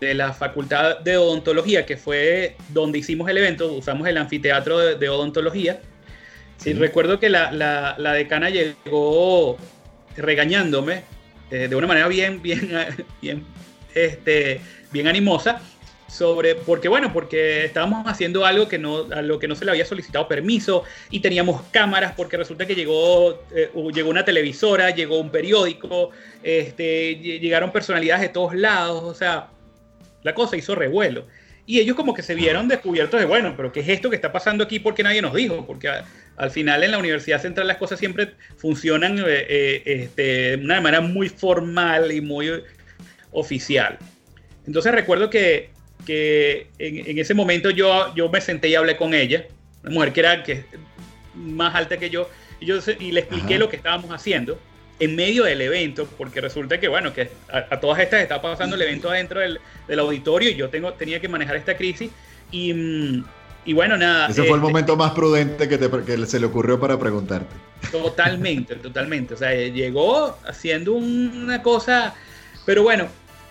de 0.01 0.15
la 0.15 0.33
Facultad 0.33 0.99
de 1.01 1.17
Odontología, 1.17 1.87
que 1.87 1.97
fue 1.97 2.57
donde 2.69 2.99
hicimos 2.99 3.29
el 3.29 3.39
evento, 3.39 3.73
usamos 3.73 4.07
el 4.07 4.17
anfiteatro 4.19 4.79
de, 4.79 5.09
odontología, 5.09 5.81
sí, 6.59 6.73
recuerdo 6.75 7.19
que 7.19 7.31
la, 7.31 7.51
la 7.53 8.13
decana 8.13 8.51
llegó 8.51 9.57
regañándome 10.17 11.03
eh, 11.51 11.69
de 11.69 11.77
una 11.77 11.87
manera 11.87 12.09
bien, 12.09 12.43
bien, 12.43 12.71
bien, 13.23 13.45
este, 13.95 14.61
bien 14.93 15.09
animosa 15.09 15.61
sobre, 16.09 16.55
porque 16.55 16.89
bueno, 16.89 17.13
porque 17.13 17.67
estábamos 17.67 18.07
haciendo 18.07 18.47
algo 18.47 18.67
que 18.67 18.79
no, 18.79 19.07
a 19.13 19.21
lo 19.21 19.39
que 19.39 19.47
no 19.47 19.55
se 19.55 19.65
le 19.65 19.71
había 19.71 19.85
solicitado 19.85 20.27
permiso 20.27 20.85
y 21.11 21.21
teníamos 21.21 21.63
cámaras 21.71 22.13
porque 22.17 22.37
resulta 22.37 22.67
que 22.67 22.75
llegó, 22.75 23.43
eh, 23.55 23.71
llegó 23.93 24.09
una 24.09 24.25
televisora, 24.25 24.91
llegó 24.91 25.19
un 25.19 25.31
periódico, 25.31 26.11
este, 26.43 27.17
llegaron 27.17 27.71
personalidades 27.73 28.23
de 28.23 28.29
todos 28.31 28.55
lados, 28.55 29.05
o 29.05 29.15
sea, 29.15 29.49
la 30.23 30.35
cosa 30.35 30.57
hizo 30.57 30.75
revuelo. 30.75 31.27
Y 31.67 31.81
ellos 31.81 31.97
como 31.97 32.15
que 32.15 32.23
se 32.23 32.35
vieron 32.35 32.67
descubiertos 32.67 33.21
de, 33.21 33.27
bueno, 33.27 33.53
pero 33.55 33.71
¿qué 33.71 33.81
es 33.81 33.89
esto 33.89 34.09
que 34.09 34.17
está 34.17 34.33
pasando 34.33 34.65
aquí? 34.65 34.79
Porque 34.79 35.03
nadie 35.03 35.21
nos 35.21 35.35
dijo, 35.35 35.67
porque 35.67 35.91
al 36.39 36.51
final 36.51 36.85
en 36.85 36.93
la 36.93 36.99
Universidad 36.99 37.43
Central 37.43 37.67
las 37.67 37.77
cosas 37.77 37.99
siempre 37.99 38.35
funcionan 38.57 39.19
eh, 39.19 39.23
eh, 39.27 39.83
este, 39.85 40.57
de 40.57 40.65
una 40.65 40.81
manera 40.81 41.01
muy 41.01 41.29
formal 41.29 42.13
y 42.13 42.21
muy 42.21 42.63
oficial. 43.33 43.99
Entonces 44.67 44.93
recuerdo 44.93 45.29
que, 45.29 45.71
en, 46.09 47.19
ese 47.19 47.35
momento 47.35 47.71
yo, 47.71 48.15
yo 48.15 48.29
me 48.29 48.41
senté 48.41 48.69
y 48.69 48.77
hablé 48.77 48.97
con 48.97 49.15
ella, 49.15 49.47
una 49.83 49.93
mujer 49.93 50.13
que 50.13 50.21
era 50.21 50.43
que, 50.43 50.65
más 51.35 51.75
alta 51.75 51.99
que 51.99 52.09
yo, 52.09 52.31
y, 52.61 52.67
yo, 52.67 52.77
y 52.99 53.13
le 53.13 53.21
expliqué 53.21 53.59
lo 53.59 53.69
que 53.69 53.77
estábamos 53.77 54.11
haciendo 54.13 54.61
en 55.01 55.17
medio 55.17 55.45
del 55.45 55.61
evento, 55.61 56.09
porque 56.17 56.41
resulta 56.41 56.79
que, 56.79 56.89
bueno, 56.89 57.13
que 57.13 57.31
a, 57.49 57.81
todas 57.81 58.01
estas 58.01 58.23
está 58.23 58.41
pasando 58.41 58.77
el 58.77 58.83
evento 58.83 59.11
adentro 59.11 59.41
del, 59.41 59.59
auditorio 59.99 60.51
y 60.51 60.55
yo 60.55 60.69
tengo, 60.69 60.93
tenía 60.93 61.21
que 61.21 61.29
manejar 61.29 61.57
esta 61.57 61.77
crisis 61.77 62.11
y, 62.51 62.75
mm, 62.75 63.25
y 63.69 63.75
bueno, 63.75 63.99
nada. 63.99 64.29
Ese 64.29 64.45
fue 64.45 64.53
el 64.53 64.55
este, 64.55 64.67
momento 64.67 64.97
más 64.97 65.11
prudente 65.13 65.69
que, 65.69 65.77
te, 65.77 65.91
que 65.91 66.25
se 66.25 66.41
le 66.41 66.47
ocurrió 66.47 66.81
para 66.81 66.99
preguntarte. 66.99 67.55
Totalmente, 67.93 68.77
totalmente. 68.83 69.35
O 69.35 69.37
sea, 69.37 69.53
llegó 69.53 70.39
haciendo 70.47 70.95
una 70.95 71.63
cosa, 71.63 72.15
pero 72.65 72.83
bueno, 72.83 73.09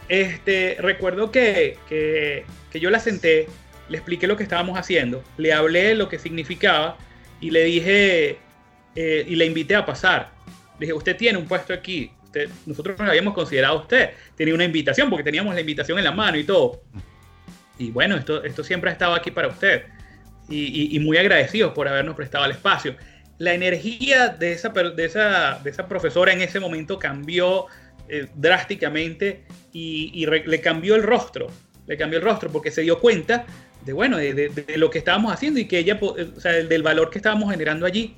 este, 0.10 0.76
recuerdo 0.80 1.30
que, 1.30 1.78
que, 1.88 2.46
que 2.72 2.80
yo 2.80 2.90
la 2.90 3.00
senté, 3.00 3.48
le 3.90 3.98
expliqué 3.98 4.26
lo 4.26 4.36
que 4.36 4.42
estábamos 4.42 4.80
haciendo, 4.80 5.24
le 5.38 5.54
hablé 5.54 5.94
lo 5.94 6.10
que 6.10 6.18
significaba 6.18 6.98
y 7.40 7.52
le 7.52 7.66
dije, 7.66 8.40
eh, 8.96 9.24
y 9.28 9.36
le 9.36 9.46
invité 9.46 9.76
a 9.76 9.86
pasar. 9.86 10.32
Le 10.80 10.88
dije, 10.88 10.94
usted 10.94 11.16
tiene 11.16 11.38
un 11.38 11.46
puesto 11.46 11.76
aquí, 11.76 12.12
usted, 12.24 12.50
nosotros 12.66 12.98
nos 12.98 13.08
habíamos 13.08 13.36
considerado 13.36 13.78
a 13.78 13.82
usted, 13.84 14.10
tenía 14.36 14.56
una 14.56 14.66
invitación 14.66 15.12
porque 15.12 15.24
teníamos 15.24 15.54
la 15.54 15.62
invitación 15.62 16.00
en 16.00 16.06
la 16.06 16.12
mano 16.12 16.40
y 16.40 16.44
todo. 16.44 16.82
Y 17.78 17.92
bueno, 17.92 18.16
esto, 18.16 18.44
esto 18.44 18.64
siempre 18.64 18.90
ha 18.90 18.94
estado 18.94 19.14
aquí 19.14 19.30
para 19.30 19.50
usted. 19.50 19.84
Y, 20.50 21.00
muy 21.00 21.18
agradecidos 21.18 21.74
por 21.74 21.88
habernos 21.88 22.16
prestado 22.16 22.46
el 22.46 22.52
espacio. 22.52 22.96
La 23.38 23.54
energía 23.54 24.30
de 24.30 24.54
esa, 24.54 24.70
de 24.70 25.06
esa, 25.06 25.60
de 25.64 25.70
esa 25.70 25.88
profesora 25.88 26.34
en 26.34 26.42
ese 26.42 26.60
momento 26.60 26.98
cambió 26.98 27.68
eh, 28.10 28.28
drásticamente 28.36 29.44
y, 29.74 30.26
le 30.26 30.62
cambió 30.62 30.96
el 30.96 31.04
rostro. 31.04 31.48
Le 31.86 31.98
cambió 31.98 32.20
el 32.20 32.26
rostro 32.26 32.50
porque 32.50 32.72
se 32.72 32.82
dio 32.82 33.00
cuenta 33.00 33.46
de, 33.86 33.94
bueno, 33.94 34.18
de, 34.18 34.52
lo 34.76 34.90
que 34.90 35.00
estábamos 35.00 35.34
haciendo 35.34 35.60
y 35.60 35.66
que 35.66 35.80
ella, 35.80 36.00
o 36.02 36.40
sea, 36.40 36.54
del 36.54 36.84
valor 36.84 37.10
que 37.10 37.20
estábamos 37.20 37.52
generando 37.52 37.86
allí. 37.86 38.16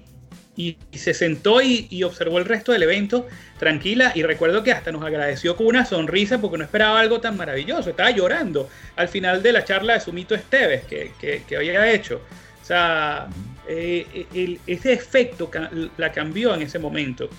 Y, 0.59 0.75
se 0.91 1.13
sentó 1.13 1.61
y, 1.61 2.03
observó 2.03 2.37
el 2.37 2.43
resto 2.43 2.73
del 2.73 2.83
evento 2.83 3.25
tranquila 3.57 4.11
y 4.13 4.23
recuerdo 4.23 4.61
que 4.61 4.73
hasta 4.73 4.91
nos 4.91 5.05
agradeció 5.05 5.55
con 5.55 5.67
una 5.67 5.85
sonrisa 5.85 6.41
porque 6.41 6.57
no 6.57 6.65
esperaba 6.65 6.99
algo 6.99 7.21
tan 7.21 7.37
maravilloso, 7.37 7.91
estaba 7.91 8.11
llorando 8.11 8.67
al 8.97 9.07
final 9.07 9.41
de 9.41 9.53
la 9.53 9.63
charla 9.63 9.93
de 9.93 10.01
Sumito 10.01 10.35
Esteves 10.35 10.83
que, 10.83 11.13
que, 11.17 11.55
había 11.55 11.89
hecho. 11.89 12.19
O 12.61 12.65
sea, 12.65 13.29
eh, 13.69 14.59
ese 14.67 14.91
efecto 14.91 15.49
la 15.95 16.11
cambió 16.11 16.53
en 16.53 16.63
ese 16.63 16.77
momento. 16.77 17.29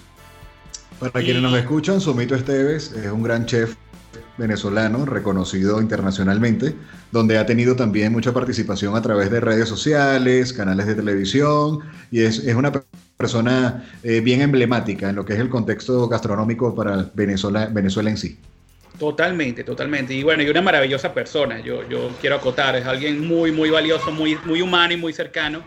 Para 0.98 1.12
quienes 1.22 1.42
nos 1.42 1.54
escuchan, 1.58 2.00
Sumito 2.00 2.34
Esteves 2.34 2.92
es 2.92 3.12
un 3.12 3.22
gran 3.22 3.44
chef 3.44 3.74
venezolano 4.38 5.04
reconocido 5.04 5.78
internacionalmente, 5.82 6.74
donde 7.12 7.36
ha 7.36 7.44
tenido 7.44 7.76
también 7.76 8.12
mucha 8.12 8.32
participación 8.32 8.96
a 8.96 9.02
través 9.02 9.30
de 9.30 9.40
redes 9.40 9.68
sociales, 9.68 10.54
canales 10.54 10.86
de 10.86 10.94
televisión, 10.94 11.80
y 12.10 12.22
es, 12.22 12.38
es 12.38 12.54
una 12.54 12.72
persona 13.20 13.84
eh, 14.02 14.20
bien 14.20 14.40
emblemática 14.40 15.10
en 15.10 15.16
lo 15.16 15.26
que 15.26 15.34
es 15.34 15.40
el 15.40 15.50
contexto 15.50 16.08
gastronómico 16.08 16.74
para 16.74 17.10
Venezuela, 17.12 17.66
Venezuela 17.70 18.08
en 18.08 18.16
sí. 18.16 18.38
Totalmente, 18.98 19.62
totalmente. 19.62 20.14
Y 20.14 20.22
bueno, 20.22 20.42
y 20.42 20.48
una 20.48 20.62
maravillosa 20.62 21.12
persona, 21.12 21.60
yo, 21.60 21.86
yo 21.88 22.10
quiero 22.20 22.36
acotar, 22.36 22.76
es 22.76 22.86
alguien 22.86 23.26
muy, 23.26 23.52
muy 23.52 23.68
valioso, 23.68 24.10
muy, 24.10 24.38
muy 24.46 24.62
humano 24.62 24.94
y 24.94 24.96
muy 24.96 25.12
cercano. 25.12 25.62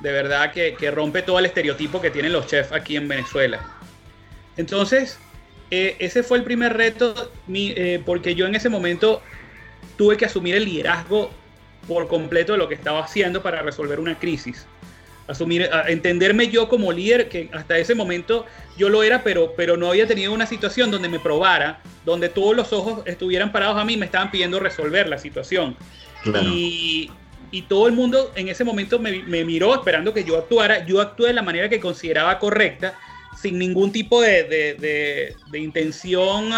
De 0.00 0.12
verdad 0.12 0.52
que, 0.52 0.74
que 0.78 0.90
rompe 0.90 1.22
todo 1.22 1.38
el 1.38 1.46
estereotipo 1.46 2.00
que 2.00 2.10
tienen 2.10 2.32
los 2.32 2.46
chefs 2.46 2.72
aquí 2.72 2.96
en 2.96 3.08
Venezuela. 3.08 3.60
Entonces, 4.58 5.18
eh, 5.70 5.96
ese 5.98 6.22
fue 6.22 6.38
el 6.38 6.44
primer 6.44 6.76
reto, 6.76 7.32
eh, 7.52 8.02
porque 8.04 8.34
yo 8.34 8.46
en 8.46 8.54
ese 8.54 8.68
momento 8.68 9.22
tuve 9.96 10.16
que 10.16 10.26
asumir 10.26 10.54
el 10.56 10.66
liderazgo 10.66 11.30
por 11.86 12.06
completo 12.06 12.52
de 12.52 12.58
lo 12.58 12.68
que 12.68 12.74
estaba 12.74 13.02
haciendo 13.02 13.42
para 13.42 13.62
resolver 13.62 13.98
una 13.98 14.18
crisis. 14.18 14.66
Asumir, 15.28 15.68
entenderme 15.86 16.48
yo 16.48 16.68
como 16.68 16.90
líder, 16.90 17.28
que 17.28 17.50
hasta 17.52 17.78
ese 17.78 17.94
momento 17.94 18.46
yo 18.76 18.88
lo 18.88 19.02
era, 19.02 19.22
pero, 19.22 19.54
pero 19.56 19.76
no 19.76 19.90
había 19.90 20.06
tenido 20.06 20.32
una 20.32 20.46
situación 20.46 20.90
donde 20.90 21.08
me 21.08 21.20
probara, 21.20 21.80
donde 22.04 22.28
todos 22.28 22.56
los 22.56 22.72
ojos 22.72 23.02
estuvieran 23.06 23.52
parados 23.52 23.76
a 23.78 23.84
mí, 23.84 23.96
me 23.96 24.06
estaban 24.06 24.30
pidiendo 24.30 24.58
resolver 24.58 25.08
la 25.08 25.18
situación. 25.18 25.76
Y, 26.42 27.10
y, 27.50 27.62
todo 27.62 27.86
el 27.86 27.92
mundo 27.92 28.32
en 28.34 28.48
ese 28.48 28.64
momento 28.64 28.98
me, 28.98 29.22
me 29.22 29.44
miró 29.44 29.74
esperando 29.74 30.12
que 30.12 30.24
yo 30.24 30.36
actuara. 30.36 30.84
Yo 30.84 31.00
actué 31.00 31.28
de 31.28 31.34
la 31.34 31.42
manera 31.42 31.68
que 31.68 31.78
consideraba 31.78 32.38
correcta 32.38 32.98
sin 33.40 33.58
ningún 33.58 33.92
tipo 33.92 34.20
de, 34.20 35.34
intención, 35.54 36.50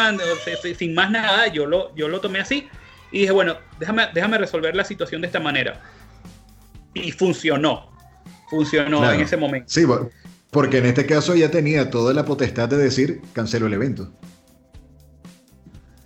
sin 0.77 0.95
más 0.95 1.11
nada, 1.11 1.49
yo 1.49 1.67
lo, 1.67 1.95
yo 1.95 2.09
lo 2.09 2.21
tomé 2.21 2.41
así 2.41 2.69
y 3.13 3.21
dije, 3.21 3.33
bueno, 3.33 3.59
déjame, 3.79 4.09
déjame 4.15 4.39
resolver 4.39 4.75
la 4.75 4.85
situación 4.85 5.21
de 5.21 5.27
esta 5.27 5.41
manera. 5.41 5.81
Y 6.95 7.13
funcionó, 7.13 7.90
funcionó 8.51 9.11
en 9.11 9.21
ese 9.21 9.37
momento. 9.37 9.71
Sí, 9.71 9.87
porque 10.51 10.79
en 10.79 10.87
este 10.87 11.07
caso 11.07 11.37
ya 11.37 11.51
tenía 11.51 11.91
toda 11.91 12.13
la 12.13 12.25
potestad 12.25 12.69
de 12.69 12.77
decir, 12.77 13.21
cancelo 13.33 13.69
el 13.69 13.75
evento. 13.75 14.13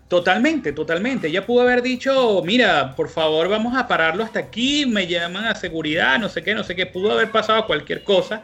Totalmente, 0.08 0.72
totalmente. 0.72 1.28
Ella 1.28 1.46
pudo 1.46 1.62
haber 1.62 1.82
dicho, 1.82 2.42
mira, 2.44 2.94
por 2.94 3.08
favor 3.08 3.48
vamos 3.48 3.76
a 3.76 3.88
pararlo 3.88 4.22
hasta 4.22 4.38
aquí, 4.38 4.84
me 4.86 5.06
llaman 5.06 5.46
a 5.46 5.54
seguridad, 5.54 6.18
no 6.18 6.28
sé 6.28 6.42
qué, 6.42 6.54
no 6.54 6.62
sé 6.62 6.76
qué. 6.76 6.84
Pudo 6.84 7.12
haber 7.12 7.30
pasado 7.30 7.66
cualquier 7.66 8.04
cosa 8.04 8.42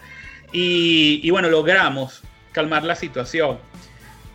y, 0.52 1.30
bueno, 1.30 1.48
logramos 1.50 2.22
calmar 2.52 2.82
la 2.82 2.96
situación. 2.96 3.58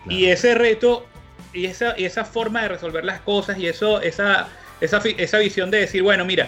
Y 0.07 0.25
ese 0.25 0.53
reto 0.53 1.07
y 1.51 1.65
esa, 1.65 1.91
esa 1.91 2.25
forma 2.25 2.61
de 2.61 2.67
resolver 2.69 3.03
las 3.03 3.21
cosas 3.21 3.57
y 3.57 3.67
eso, 3.67 4.01
esa, 4.01 4.47
esa, 4.79 5.01
esa 5.17 5.37
visión 5.39 5.71
de 5.71 5.79
decir, 5.79 6.03
bueno, 6.03 6.25
mira, 6.25 6.47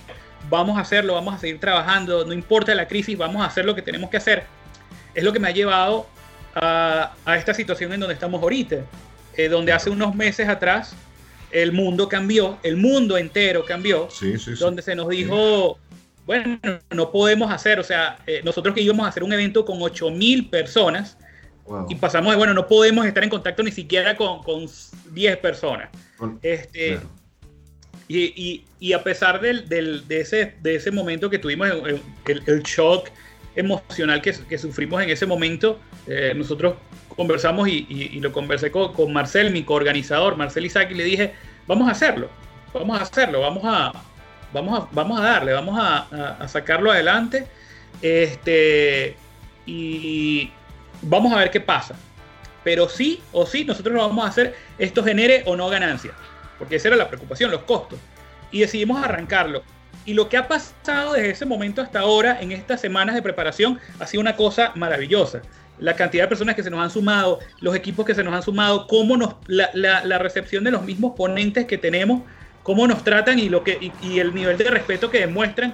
vamos 0.50 0.78
a 0.78 0.82
hacerlo, 0.82 1.14
vamos 1.14 1.36
a 1.36 1.40
seguir 1.40 1.60
trabajando, 1.60 2.26
no 2.26 2.34
importa 2.34 2.74
la 2.76 2.88
crisis, 2.88 3.18
vamos 3.18 3.42
a 3.42 3.46
hacer 3.46 3.66
lo 3.66 3.76
que 3.76 3.82
tenemos 3.82 4.10
que 4.10 4.18
hacer, 4.18 4.44
es 5.14 5.24
lo 5.24 5.34
que 5.34 5.40
me 5.40 5.48
ha 5.48 5.52
llevado 5.52 6.08
a, 6.56 7.14
esta 7.38 7.54
situación 7.54 7.94
en 7.94 8.00
donde 8.00 8.14
estamos 8.14 8.42
ahorita, 8.42 8.78
eh, 9.36 9.50
donde 9.50 9.72
hace 9.72 9.90
unos 9.90 10.16
meses 10.16 10.48
atrás 10.48 10.96
el 11.52 11.72
mundo 11.72 12.10
cambió, 12.10 12.58
el 12.64 12.78
mundo 12.78 13.18
entero 13.18 13.66
cambió, 13.66 14.10
donde 14.60 14.82
se 14.82 14.96
nos 14.96 15.10
dijo, 15.10 15.78
bueno, 16.26 16.60
no 16.92 17.12
podemos 17.12 17.52
hacer, 17.52 17.80
o 17.80 17.84
sea, 17.84 18.18
eh, 18.28 18.42
nosotros 18.44 18.76
que 18.76 18.82
íbamos 18.82 19.06
a 19.06 19.10
hacer 19.10 19.24
un 19.24 19.32
evento 19.32 19.66
con 19.66 19.80
8.000 19.80 20.50
personas 20.50 21.18
y 21.90 21.96
pasamos 21.96 22.32
de, 22.32 22.38
bueno, 22.38 22.54
no 22.54 22.68
podemos 22.68 23.06
estar 23.06 23.24
en 23.24 23.30
contacto 23.30 23.64
ni 23.64 23.72
siquiera 23.72 24.16
con, 24.16 24.44
con 24.44 24.68
10 25.12 25.38
personas. 25.38 25.90
este, 26.42 27.00
y, 28.08 28.94
a 28.94 29.04
pesar 29.04 29.42
del, 29.42 29.68
de, 29.68 30.22
ese, 30.64 30.92
momento 30.92 31.30
que 31.30 31.40
tuvimos, 31.40 31.68
el, 32.26 32.44
el 32.46 32.64
shock 32.64 33.10
emocional 33.58 34.22
que, 34.22 34.58
sufrimos 34.58 35.02
en 35.02 35.10
ese 35.10 35.26
momento, 35.26 35.80
eh, 36.06 36.34
nosotros 36.36 36.76
conversamos 37.16 37.68
y, 37.68 38.20
lo 38.22 38.32
conversé 38.32 38.72
con, 38.72 39.12
Marcel, 39.12 39.52
mi 39.52 39.64
coorganizador, 39.64 40.38
Marcel 40.38 40.66
Isaac, 40.66 40.90
y 40.92 40.94
le 40.94 41.04
dije, 41.04 41.34
vamos 41.66 41.90
a 41.90 41.92
hacerlo, 41.92 42.30
vamos 42.74 43.00
a 43.00 43.04
hacerlo, 43.04 43.42
vamos 43.42 43.64
a, 43.66 43.94
darle, 45.22 45.54
vamos 45.54 45.76
a, 45.80 46.48
sacarlo 46.48 46.92
adelante. 46.92 47.48
Este, 48.00 49.16
y 49.66 50.52
vamos 51.02 51.34
a 51.34 51.38
ver 51.38 51.50
qué 51.50 51.60
pasa. 51.60 51.96
Pero 52.64 52.88
sí 52.88 53.22
o 53.32 53.48
sí, 53.48 53.66
nosotros 53.66 53.96
lo 53.96 54.08
vamos 54.08 54.24
a 54.24 54.30
hacer, 54.30 54.56
esto 54.78 55.04
genere 55.04 55.42
o 55.48 55.56
no 55.56 55.68
ganancia. 55.68 56.12
Porque 56.58 56.78
esa 56.78 56.90
era 56.90 56.98
la 56.98 57.08
preocupación, 57.08 57.52
los 57.52 57.64
costos. 57.64 58.00
Y 58.52 58.62
decidimos 58.62 59.04
arrancarlo. 59.04 59.64
Y 60.06 60.14
lo 60.14 60.30
que 60.30 60.38
ha 60.38 60.48
pasado 60.48 61.14
desde 61.14 61.32
ese 61.32 61.46
momento 61.46 61.82
hasta 61.82 62.00
ahora, 62.00 62.40
en 62.40 62.52
estas 62.52 62.80
semanas 62.80 63.16
de 63.16 63.22
preparación, 63.22 63.80
ha 64.00 64.08
sido 64.08 64.22
una 64.22 64.36
cosa 64.36 64.72
maravillosa. 64.76 65.42
La 65.80 65.96
cantidad 65.96 66.24
de 66.24 66.30
personas 66.30 66.56
que 66.56 66.64
se 66.64 66.70
nos 66.70 66.80
han 66.80 66.90
sumado, 66.90 67.40
los 67.60 67.76
equipos 67.76 68.06
que 68.06 68.16
se 68.16 68.24
nos 68.24 68.34
han 68.34 68.42
sumado, 68.42 68.88
cómo 68.88 69.18
nos, 69.18 69.36
la, 69.48 69.70
la 69.74 70.18
recepción 70.18 70.64
de 70.64 70.72
los 70.72 70.84
mismos 70.84 71.14
ponentes 71.16 71.66
que 71.66 71.78
tenemos 71.78 72.22
cómo 72.68 72.86
nos 72.86 73.02
tratan 73.02 73.40
y, 73.40 73.48
lo 73.48 73.64
que, 73.64 73.94
y, 74.04 74.20
el 74.20 74.36
nivel 74.36 74.58
de 74.58 74.66
respeto 74.66 75.10
que 75.10 75.22
demuestran 75.22 75.74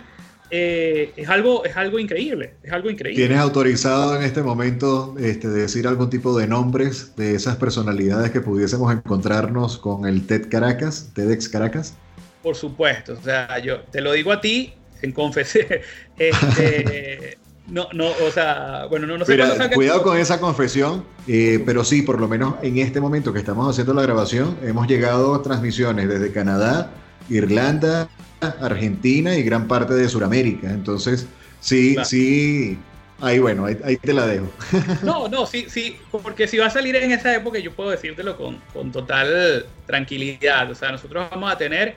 eh, 0.55 1.11
es, 1.15 1.29
algo, 1.29 1.65
es 1.65 1.75
algo 1.75 1.97
increíble. 1.97 2.53
Es 2.61 2.71
algo 2.71 2.91
increíble. 2.91 3.19
¿Tienes 3.19 3.39
autorizado 3.39 4.15
en 4.15 4.21
este 4.21 4.43
momento 4.43 5.15
este, 5.17 5.47
decir 5.47 5.87
algún 5.87 6.11
tipo 6.11 6.37
de 6.37 6.45
nombres 6.45 7.15
de 7.15 7.33
esas 7.33 7.55
personalidades 7.55 8.29
que 8.29 8.39
pudiésemos 8.39 8.93
encontrarnos 8.93 9.79
con 9.79 10.05
el 10.05 10.27
TED 10.27 10.49
Caracas, 10.49 11.09
TEDx 11.15 11.49
Caracas? 11.49 11.95
Por 12.43 12.55
supuesto, 12.55 13.13
o 13.19 13.23
sea, 13.23 13.57
yo 13.57 13.79
te 13.81 13.99
lo 13.99 14.11
digo 14.11 14.31
a 14.31 14.41
ti 14.41 14.75
en 15.01 15.11
confesé. 15.11 15.81
Este, 16.19 17.39
no, 17.65 17.87
no, 17.91 18.09
o 18.09 18.29
sea, 18.31 18.85
bueno, 18.87 19.07
no, 19.07 19.17
no 19.17 19.25
sé. 19.25 19.35
cuidado 19.73 20.03
con 20.03 20.19
esa 20.19 20.39
confesión, 20.39 21.03
eh, 21.27 21.63
pero 21.65 21.83
sí, 21.83 22.03
por 22.03 22.21
lo 22.21 22.27
menos 22.27 22.57
en 22.61 22.77
este 22.77 23.01
momento 23.01 23.33
que 23.33 23.39
estamos 23.39 23.67
haciendo 23.67 23.95
la 23.95 24.03
grabación, 24.03 24.55
hemos 24.61 24.87
llegado 24.87 25.33
a 25.33 25.41
transmisiones 25.41 26.07
desde 26.07 26.31
Canadá, 26.31 26.91
Irlanda, 27.27 28.07
Argentina 28.61 29.35
y 29.35 29.43
gran 29.43 29.67
parte 29.67 29.93
de 29.93 30.07
Sudamérica. 30.07 30.69
Entonces, 30.69 31.27
sí, 31.59 31.95
sí, 32.03 32.77
ahí 33.21 33.39
bueno, 33.39 33.65
ahí, 33.65 33.97
te 33.97 34.13
la 34.13 34.27
dejo. 34.27 34.51
No, 35.03 35.27
no, 35.27 35.45
sí, 35.45 35.65
sí, 35.69 35.97
porque 36.11 36.47
si 36.47 36.57
va 36.57 36.67
a 36.67 36.69
salir 36.69 36.95
en 36.95 37.11
esa 37.11 37.33
época, 37.33 37.59
yo 37.59 37.71
puedo 37.73 37.89
decírtelo 37.89 38.37
con, 38.37 38.61
con 38.73 38.91
total 38.91 39.65
tranquilidad. 39.85 40.69
O 40.69 40.75
sea, 40.75 40.91
nosotros 40.91 41.27
vamos 41.31 41.51
a 41.51 41.57
tener, 41.57 41.95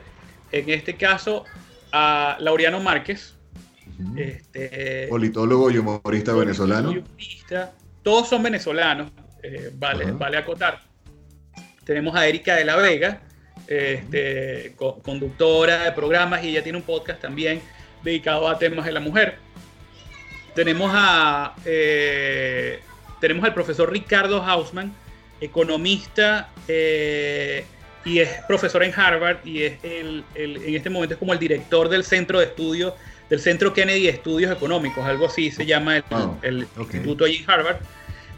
en 0.53 0.71
este 0.71 0.97
caso, 0.97 1.45
a 1.93 2.37
Laureano 2.41 2.81
Márquez, 2.81 3.37
este, 4.17 5.07
Politólogo 5.09 5.71
y 5.71 5.79
humorista 5.79 6.33
venezolano. 6.35 6.95
todos 8.03 8.29
son 8.29 8.43
venezolanos, 8.43 9.11
eh, 9.43 9.71
vale, 9.75 10.13
vale 10.13 10.37
acotar. 10.37 10.81
Tenemos 11.85 12.15
a 12.17 12.27
Erika 12.27 12.57
de 12.57 12.65
la 12.65 12.77
Vega, 12.77 13.23
este, 13.67 14.75
conductora 14.77 15.85
de 15.85 15.93
programas 15.93 16.45
y 16.45 16.51
ella 16.51 16.63
tiene 16.63 16.79
un 16.79 16.85
podcast 16.85 17.21
también 17.21 17.61
dedicado 18.03 18.49
a 18.49 18.59
temas 18.59 18.85
de 18.87 18.93
la 18.93 19.01
mujer. 19.01 19.39
Tenemos 20.55 20.91
a 20.95 21.55
eh, 21.65 22.81
tenemos 23.21 23.45
al 23.45 23.55
profesor 23.55 23.91
Ricardo 23.91 24.43
Hausman, 24.43 24.95
economista, 25.41 26.51
eh, 26.69 27.65
y 28.05 28.21
es 28.21 28.29
profesor 28.47 28.85
en 28.85 28.93
Harvard 28.95 29.39
y 29.45 29.63
es 29.65 29.83
el, 29.83 30.25
en 30.35 30.75
este 30.75 30.89
momento 30.89 31.15
es 31.15 31.19
como 31.19 31.33
el 31.33 31.39
director 31.39 31.89
del 31.89 32.05
centro 32.05 32.39
de 32.39 32.47
estudios, 32.47 32.95
del 33.29 33.41
Centro 33.41 33.73
Kennedy 33.75 34.05
de 34.05 34.11
Estudios 34.11 34.53
Económicos, 34.53 35.05
algo 35.05 35.27
así 35.27 35.51
se 35.51 35.67
llama 35.67 36.05
el, 36.43 36.69
instituto 36.79 37.25
allí 37.25 37.39
en 37.39 37.51
Harvard. 37.51 37.79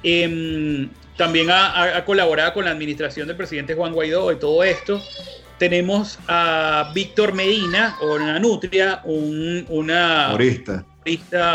Em, 0.03 0.89
también 1.19 1.51
ha, 1.51 2.03
colaborado 2.07 2.55
con 2.55 2.65
la 2.65 2.71
administración 2.71 3.27
del 3.27 3.37
presidente 3.37 3.75
Juan 3.75 3.93
Guaidó 3.93 4.33
y 4.33 4.37
todo 4.37 4.63
esto. 4.63 5.03
Tenemos 5.59 6.19
a 6.29 6.93
Víctor 6.95 7.35
Medina, 7.35 7.97
o 8.01 8.15
una 8.15 8.39
nutria, 8.39 9.03
un 9.05 9.67
una 9.69 10.29
humorista 10.29 10.85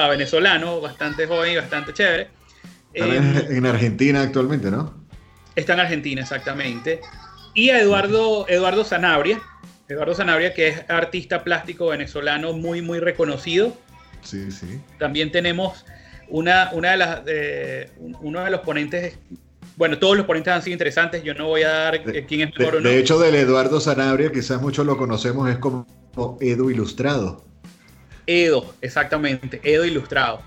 venezolano, 0.09 0.81
bastante 0.81 1.25
joven 1.25 1.53
y 1.53 1.55
bastante 1.55 1.93
chévere. 1.93 2.27
Está 2.93 3.15
en 3.15 3.57
em, 3.57 3.65
Argentina 3.65 4.21
actualmente, 4.21 4.69
¿no? 4.69 4.93
Está 5.55 5.73
en 5.73 5.79
Argentina, 5.79 6.21
exactamente. 6.21 6.99
Y 7.53 7.69
a 7.69 7.79
Eduardo, 7.79 8.45
Eduardo 8.49 8.83
Sanabria, 8.83 9.41
Eduardo 9.87 10.13
Sanabria, 10.13 10.53
que 10.53 10.67
es 10.67 10.89
artista 10.89 11.45
plástico 11.45 11.87
venezolano 11.87 12.51
muy, 12.51 12.81
muy 12.81 12.99
reconocido. 12.99 13.77
Sí, 14.21 14.51
sí. 14.51 14.81
También 14.99 15.31
tenemos 15.31 15.85
una, 16.27 16.71
una 16.73 16.91
de 16.91 16.97
las, 16.97 17.21
uno 18.19 18.43
de 18.43 18.51
los 18.51 18.61
ponentes, 18.61 19.17
bueno, 19.75 19.97
todos 19.97 20.15
los 20.15 20.25
ponentes 20.25 20.53
han 20.53 20.61
sido 20.61 20.73
interesantes, 20.73 21.23
yo 21.23 21.33
no 21.33 21.47
voy 21.47 21.63
a 21.63 21.69
dar 21.69 22.03
quién 22.27 22.41
es 22.41 22.57
mejor 22.57 22.75
o 22.75 22.81
no. 22.81 22.89
De 22.89 22.99
hecho, 22.99 23.19
del 23.19 23.35
Eduardo 23.35 23.79
Sanabria, 23.79 24.31
quizás 24.31 24.61
muchos 24.61 24.85
lo 24.85 24.97
conocemos, 24.97 25.49
es 25.49 25.57
como 25.57 25.87
Edu 26.39 26.69
Ilustrado. 26.69 27.43
Edo, 28.27 28.73
exactamente, 28.81 29.59
Edo 29.63 29.85
Ilustrado. 29.85 30.41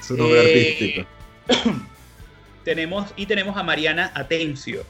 Su 0.00 0.16
nombre 0.16 0.40
eh, 0.40 1.04
artístico. 1.46 1.80
tenemos, 2.64 3.12
y 3.16 3.26
tenemos 3.26 3.56
a 3.56 3.62
Mariana 3.62 4.12
Atencio. 4.14 4.84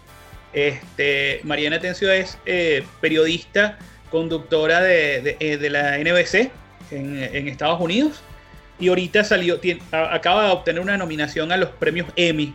Este, 0.53 1.41
Mariana 1.45 1.77
Atencio 1.77 2.13
es 2.13 2.39
eh, 2.47 2.85
periodista, 3.01 3.79
conductora 4.11 4.81
de, 4.81 5.37
eh, 5.39 5.71
la 5.71 5.99
NBC 5.99 6.51
en, 6.91 7.49
Estados 7.49 7.81
Unidos. 7.81 8.23
Y 8.79 8.89
ahorita 8.89 9.25
salió, 9.25 9.61
acaba 9.93 10.47
de 10.47 10.53
obtener 10.53 10.81
una 10.81 10.97
nominación 10.97 11.53
a 11.53 11.57
los 11.57 11.69
premios 11.71 12.09
Emmy, 12.17 12.55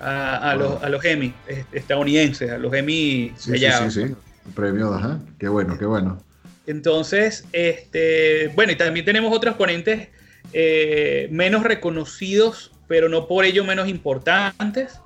a, 0.00 0.54
los, 0.88 1.04
Emmy 1.04 1.32
estadounidenses, 1.72 2.50
a 2.50 2.58
los 2.58 2.72
Emmy 2.74 3.32
sí, 3.36 3.58
Sí, 3.58 3.66
sí, 3.66 3.90
sí. 3.90 4.14
Premio, 4.54 4.94
ajá. 4.94 5.18
Qué 5.38 5.48
bueno, 5.48 5.76
qué 5.78 5.86
bueno. 5.86 6.22
Entonces, 6.66 7.44
este, 7.52 8.48
bueno, 8.54 8.72
y 8.72 8.76
también 8.76 9.04
tenemos 9.04 9.34
otros 9.34 9.56
ponentes 9.56 10.08
eh, 10.52 11.28
menos 11.30 11.62
reconocidos, 11.62 12.72
pero 12.88 13.08
no 13.08 13.26
por 13.26 13.44
ello 13.44 13.64
menos 13.64 13.88
importantes. 13.88 15.00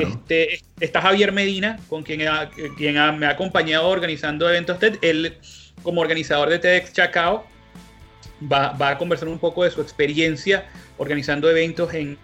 Este, 0.00 0.60
está 0.80 1.00
Javier 1.00 1.32
Medina, 1.32 1.78
con 1.88 2.02
quien, 2.02 2.20
quien 2.76 2.94
me 3.18 3.26
ha 3.26 3.30
acompañado 3.30 3.88
organizando 3.88 4.48
eventos 4.48 4.78
TED. 4.80 4.96
Él, 5.02 5.38
como 5.82 6.00
organizador 6.00 6.48
de 6.48 6.58
TEDx 6.58 6.92
Chacao, 6.92 7.46
va, 8.40 8.88
a 8.88 8.98
conversar 8.98 9.28
un 9.28 9.38
poco 9.38 9.64
de 9.64 9.70
su 9.70 9.80
experiencia 9.80 10.66
organizando 10.96 11.50
eventos 11.50 11.92
en, 11.94 12.18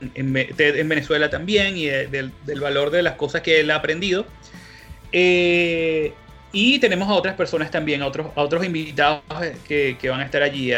TED 0.56 0.76
en 0.76 0.88
Venezuela 0.88 1.30
también 1.30 1.76
y 1.76 1.86
del, 1.86 2.32
valor 2.60 2.90
de 2.90 3.02
las 3.02 3.14
cosas 3.14 3.42
que 3.42 3.60
él 3.60 3.70
ha 3.70 3.76
aprendido. 3.76 4.26
Eh, 5.12 6.12
y 6.52 6.78
tenemos 6.78 7.08
a 7.08 7.14
otras 7.14 7.34
personas 7.34 7.70
también, 7.70 8.02
a 8.02 8.06
otros, 8.06 8.28
a 8.36 8.40
otros 8.40 8.64
invitados 8.64 9.22
que, 9.66 9.96
van 10.08 10.20
a 10.20 10.24
estar 10.24 10.42
allí, 10.42 10.72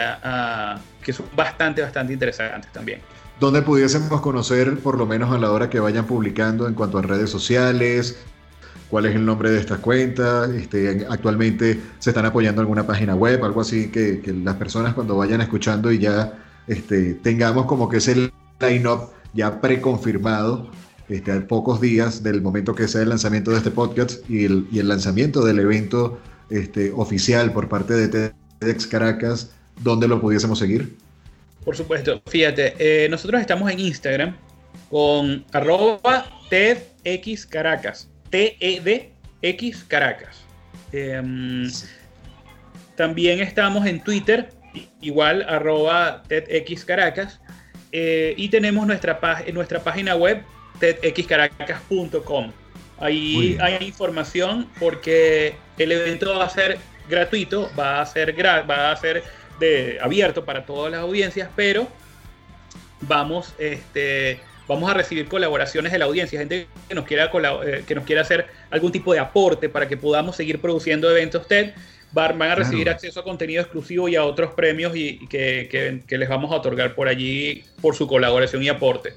que 1.02 1.12
son 1.12 1.26
bastante, 1.34 1.82
bastante 1.82 2.12
interesantes 2.12 2.72
también. 2.72 3.00
¿Dónde 3.38 3.60
pudiésemos 3.60 4.22
conocer, 4.22 4.78
por 4.78 4.96
lo 4.96 5.04
menos 5.04 5.30
a 5.34 5.38
la 5.38 5.52
hora 5.52 5.68
que 5.68 5.78
vayan 5.78 6.06
publicando 6.06 6.66
en 6.66 6.72
cuanto 6.72 6.98
a 6.98 7.02
redes 7.02 7.28
sociales, 7.28 8.24
cuál 8.90 9.06
es 9.06 9.14
el 9.14 9.24
nombre 9.24 9.50
de 9.50 9.60
esta 9.60 9.78
cuenta? 9.78 10.48
Este, 10.54 11.06
actualmente 11.08 11.80
se 11.98 12.10
están 12.10 12.26
apoyando 12.26 12.60
alguna 12.60 12.86
página 12.86 13.14
web, 13.14 13.44
algo 13.44 13.60
así 13.60 13.90
que, 13.90 14.20
las 14.44 14.56
personas 14.56 14.94
cuando 14.94 15.16
vayan 15.16 15.40
escuchando 15.40 15.90
y 15.92 15.98
ya 15.98 16.38
este, 16.66 17.14
tengamos 17.14 17.66
como 17.66 17.88
que 17.88 17.98
ese 17.98 18.30
line-up 18.60 19.10
ya 19.34 19.60
preconfirmado 19.60 20.70
este, 21.08 21.32
a 21.32 21.46
pocos 21.46 21.80
días 21.80 22.22
del 22.22 22.42
momento 22.42 22.74
que 22.74 22.88
sea 22.88 23.02
el 23.02 23.10
lanzamiento 23.10 23.50
de 23.52 23.58
este 23.58 23.70
podcast 23.70 24.28
y 24.28 24.44
el, 24.44 24.88
lanzamiento 24.88 25.44
del 25.44 25.60
evento 25.60 26.18
oficial 26.94 27.52
por 27.52 27.68
parte 27.68 27.94
de 27.94 28.32
TEDx 28.60 28.86
Caracas, 28.86 29.50
¿dónde 29.82 30.08
lo 30.08 30.20
pudiésemos 30.20 30.58
seguir? 30.58 30.96
Por 31.64 31.76
supuesto, 31.76 32.22
fíjate, 32.26 32.74
eh, 32.78 33.08
nosotros 33.08 33.40
estamos 33.40 33.70
en 33.70 33.80
Instagram 33.80 34.36
con 34.88 35.44
arroba 35.52 36.24
TEDxCaracas, 36.48 38.08
T-E-D-X 38.30 39.84
Caracas. 39.84 40.44
Em, 40.92 41.70
también 42.96 43.40
estamos 43.40 43.86
en 43.86 44.02
Twitter, 44.02 44.50
igual 45.00 45.44
arroba 45.48 46.22
TEDxCaracas. 46.28 47.40
Eh, 47.92 48.34
y 48.36 48.48
tenemos 48.48 48.86
nuestra, 48.86 49.20
nuestra 49.52 49.82
página 49.82 50.16
web 50.16 50.42
tedxcaracas.com. 50.80 52.52
Ahí 52.98 53.58
hay 53.60 53.84
información 53.84 54.68
porque 54.78 55.54
el 55.78 55.92
evento 55.92 56.38
va 56.38 56.46
a 56.46 56.50
ser 56.50 56.78
gratuito, 57.08 57.70
va 57.78 58.00
a 58.00 58.06
ser, 58.06 58.34
va 58.68 58.90
a 58.90 58.96
ser 58.96 59.22
de, 59.60 59.98
abierto 60.00 60.44
para 60.44 60.64
todas 60.64 60.90
las 60.90 61.00
audiencias, 61.00 61.50
pero 61.54 61.88
vamos, 63.02 63.54
este, 63.58 64.40
vamos 64.68 64.90
a 64.90 64.94
recibir 64.94 65.28
colaboraciones 65.28 65.92
de 65.92 65.98
la 65.98 66.04
audiencia, 66.06 66.38
gente 66.38 66.66
que 66.88 66.94
nos, 66.94 67.04
quiera 67.04 67.30
eh, 67.64 67.84
que 67.86 67.94
nos 67.94 68.04
quiera 68.04 68.22
hacer 68.22 68.46
algún 68.70 68.92
tipo 68.92 69.12
de 69.12 69.18
aporte 69.18 69.68
para 69.68 69.88
que 69.88 69.96
podamos 69.96 70.36
seguir 70.36 70.60
produciendo 70.60 71.10
eventos 71.10 71.46
TED. 71.46 71.72
Van 72.12 72.40
a 72.40 72.54
recibir 72.54 72.88
acceso 72.88 73.20
a 73.20 73.24
contenido 73.24 73.60
exclusivo 73.60 74.08
y 74.08 74.16
a 74.16 74.24
otros 74.24 74.54
premios 74.54 74.96
y, 74.96 75.26
que, 75.26 76.02
que 76.06 76.18
les 76.18 76.28
vamos 76.28 76.50
a 76.50 76.54
otorgar 76.54 76.94
por 76.94 77.08
allí 77.08 77.62
por 77.82 77.94
su 77.94 78.06
colaboración 78.06 78.62
y 78.62 78.68
aporte. 78.68 79.12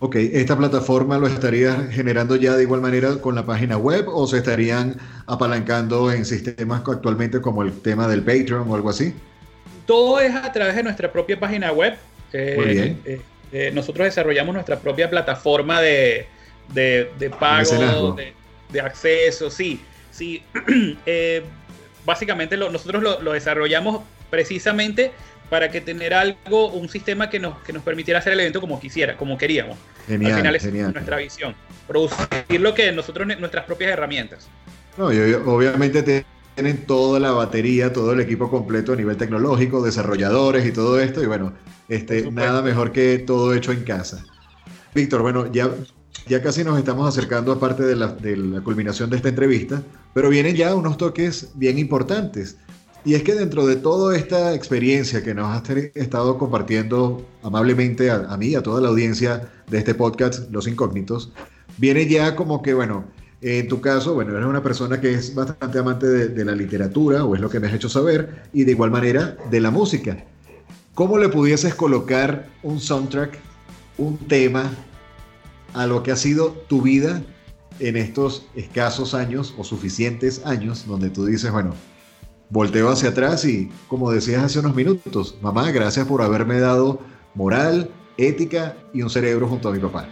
Ok, 0.00 0.14
¿esta 0.14 0.56
plataforma 0.56 1.18
lo 1.18 1.26
estaría 1.26 1.74
generando 1.90 2.36
ya 2.36 2.54
de 2.56 2.62
igual 2.62 2.80
manera 2.80 3.16
con 3.16 3.34
la 3.34 3.44
página 3.44 3.76
web 3.76 4.04
o 4.06 4.28
se 4.28 4.38
estarían 4.38 4.96
apalancando 5.26 6.12
en 6.12 6.24
sistemas 6.24 6.82
actualmente 6.86 7.40
como 7.40 7.64
el 7.64 7.72
tema 7.80 8.06
del 8.06 8.22
Patreon 8.22 8.70
o 8.70 8.76
algo 8.76 8.90
así? 8.90 9.12
Todo 9.86 10.20
es 10.20 10.32
a 10.32 10.52
través 10.52 10.76
de 10.76 10.84
nuestra 10.84 11.10
propia 11.10 11.40
página 11.40 11.72
web. 11.72 11.96
Muy 12.32 12.64
bien. 12.66 13.00
Eh, 13.04 13.20
eh, 13.52 13.70
nosotros 13.72 14.04
desarrollamos 14.04 14.54
nuestra 14.54 14.78
propia 14.78 15.08
plataforma 15.08 15.80
de, 15.80 16.26
de, 16.68 17.30
pago, 17.38 18.16
de, 18.70 18.80
acceso, 18.80 19.50
sí. 19.50 19.80
sí. 20.10 20.42
Eh, 21.06 21.42
básicamente 22.04 22.56
nosotros 22.56 23.02
lo, 23.22 23.32
desarrollamos 23.32 24.02
precisamente 24.30 25.12
para 25.50 25.70
que 25.70 25.80
tener 25.80 26.12
algo, 26.12 26.68
un 26.68 26.88
sistema 26.88 27.30
que 27.30 27.38
nos, 27.38 27.58
que 27.62 27.72
nos 27.72 27.82
permitiera 27.82 28.20
hacer 28.20 28.34
el 28.34 28.40
evento 28.40 28.60
como 28.60 28.78
quisiera, 28.78 29.16
como 29.16 29.38
queríamos. 29.38 29.78
Genial, 30.06 30.32
Al 30.32 30.38
final 30.38 30.56
es 30.56 30.92
nuestra 30.94 31.16
visión. 31.16 31.54
Producir 31.86 32.60
lo 32.60 32.74
que 32.74 32.92
nosotros, 32.92 33.26
nuestras 33.38 33.64
propias 33.64 33.92
herramientas. 33.92 34.48
No, 34.98 35.12
y 35.12 35.32
obviamente 35.32 36.02
te 36.02 36.24
tienen 36.58 36.86
toda 36.86 37.20
la 37.20 37.30
batería, 37.30 37.92
todo 37.92 38.12
el 38.14 38.18
equipo 38.18 38.50
completo 38.50 38.92
a 38.92 38.96
nivel 38.96 39.16
tecnológico, 39.16 39.80
desarrolladores 39.80 40.66
y 40.66 40.72
todo 40.72 40.98
esto. 40.98 41.22
Y 41.22 41.26
bueno, 41.26 41.52
este, 41.88 42.32
nada 42.32 42.62
mejor 42.62 42.90
que 42.90 43.20
todo 43.20 43.54
hecho 43.54 43.70
en 43.70 43.84
casa. 43.84 44.24
Víctor, 44.92 45.22
bueno, 45.22 45.52
ya, 45.52 45.70
ya 46.26 46.42
casi 46.42 46.64
nos 46.64 46.76
estamos 46.76 47.08
acercando 47.08 47.52
a 47.52 47.60
parte 47.60 47.84
de 47.84 47.94
la, 47.94 48.08
de 48.08 48.36
la 48.36 48.60
culminación 48.60 49.08
de 49.08 49.18
esta 49.18 49.28
entrevista, 49.28 49.84
pero 50.12 50.30
vienen 50.30 50.56
ya 50.56 50.74
unos 50.74 50.96
toques 50.96 51.50
bien 51.54 51.78
importantes. 51.78 52.56
Y 53.04 53.14
es 53.14 53.22
que 53.22 53.34
dentro 53.34 53.64
de 53.64 53.76
toda 53.76 54.16
esta 54.16 54.52
experiencia 54.52 55.22
que 55.22 55.34
nos 55.34 55.56
has 55.56 55.70
estado 55.94 56.38
compartiendo 56.38 57.24
amablemente 57.44 58.10
a, 58.10 58.26
a 58.28 58.36
mí, 58.36 58.56
a 58.56 58.64
toda 58.64 58.80
la 58.80 58.88
audiencia 58.88 59.48
de 59.68 59.78
este 59.78 59.94
podcast, 59.94 60.50
Los 60.50 60.66
Incógnitos, 60.66 61.32
viene 61.76 62.08
ya 62.08 62.34
como 62.34 62.62
que, 62.62 62.74
bueno, 62.74 63.04
en 63.40 63.68
tu 63.68 63.80
caso, 63.80 64.14
bueno, 64.14 64.36
eres 64.36 64.46
una 64.46 64.62
persona 64.62 65.00
que 65.00 65.14
es 65.14 65.34
bastante 65.34 65.78
amante 65.78 66.06
de, 66.06 66.44
la 66.44 66.52
literatura, 66.52 67.24
o 67.24 67.34
es 67.34 67.40
lo 67.40 67.48
que 67.48 67.60
me 67.60 67.68
has 67.68 67.74
hecho 67.74 67.88
saber, 67.88 68.42
y 68.52 68.64
de 68.64 68.72
igual 68.72 68.90
manera 68.90 69.36
de 69.50 69.60
la 69.60 69.70
música. 69.70 70.24
¿Cómo 70.94 71.18
le 71.18 71.28
pudieses 71.28 71.74
colocar 71.74 72.48
un 72.62 72.80
soundtrack, 72.80 73.38
un 73.98 74.18
tema, 74.18 74.72
a 75.74 75.86
lo 75.86 76.02
que 76.02 76.10
ha 76.10 76.16
sido 76.16 76.50
tu 76.68 76.82
vida 76.82 77.22
en 77.78 77.96
estos 77.96 78.46
escasos 78.56 79.14
años 79.14 79.54
o 79.56 79.64
suficientes 79.64 80.44
años, 80.44 80.86
donde 80.86 81.10
tú 81.10 81.26
dices, 81.26 81.52
bueno, 81.52 81.74
volteo 82.50 82.88
hacia 82.88 83.10
atrás 83.10 83.44
y, 83.44 83.70
como 83.86 84.10
decías 84.10 84.42
hace 84.42 84.58
unos 84.58 84.74
minutos, 84.74 85.36
mamá, 85.40 85.70
gracias 85.70 86.06
por 86.06 86.22
haberme 86.22 86.58
dado 86.58 87.00
moral, 87.34 87.90
ética 88.16 88.76
y 88.92 89.02
un 89.02 89.10
cerebro 89.10 89.46
junto 89.46 89.68
a 89.68 89.72
mi 89.72 89.78
papá? 89.78 90.08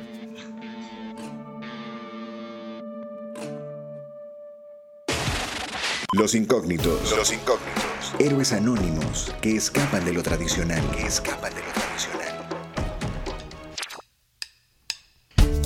Los 6.17 6.35
incógnitos. 6.35 7.15
Los 7.15 7.31
incógnitos. 7.31 8.15
Héroes 8.19 8.55
anónimos 8.55 9.35
que 9.43 9.55
escapan 9.55 10.03
de 10.03 10.15
lo 10.15 10.23
tradicional. 10.23 10.83
Que 10.93 11.07
escapan 11.07 11.53
de 11.55 11.61
lo 11.61 11.73
tradicional. 11.73 12.49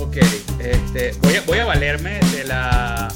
Ok, 0.01 0.16
este, 0.59 1.12
voy, 1.20 1.36
a, 1.36 1.42
voy 1.42 1.59
a 1.59 1.66
valerme 1.66 2.18
de 2.34 2.42
la, 2.42 3.14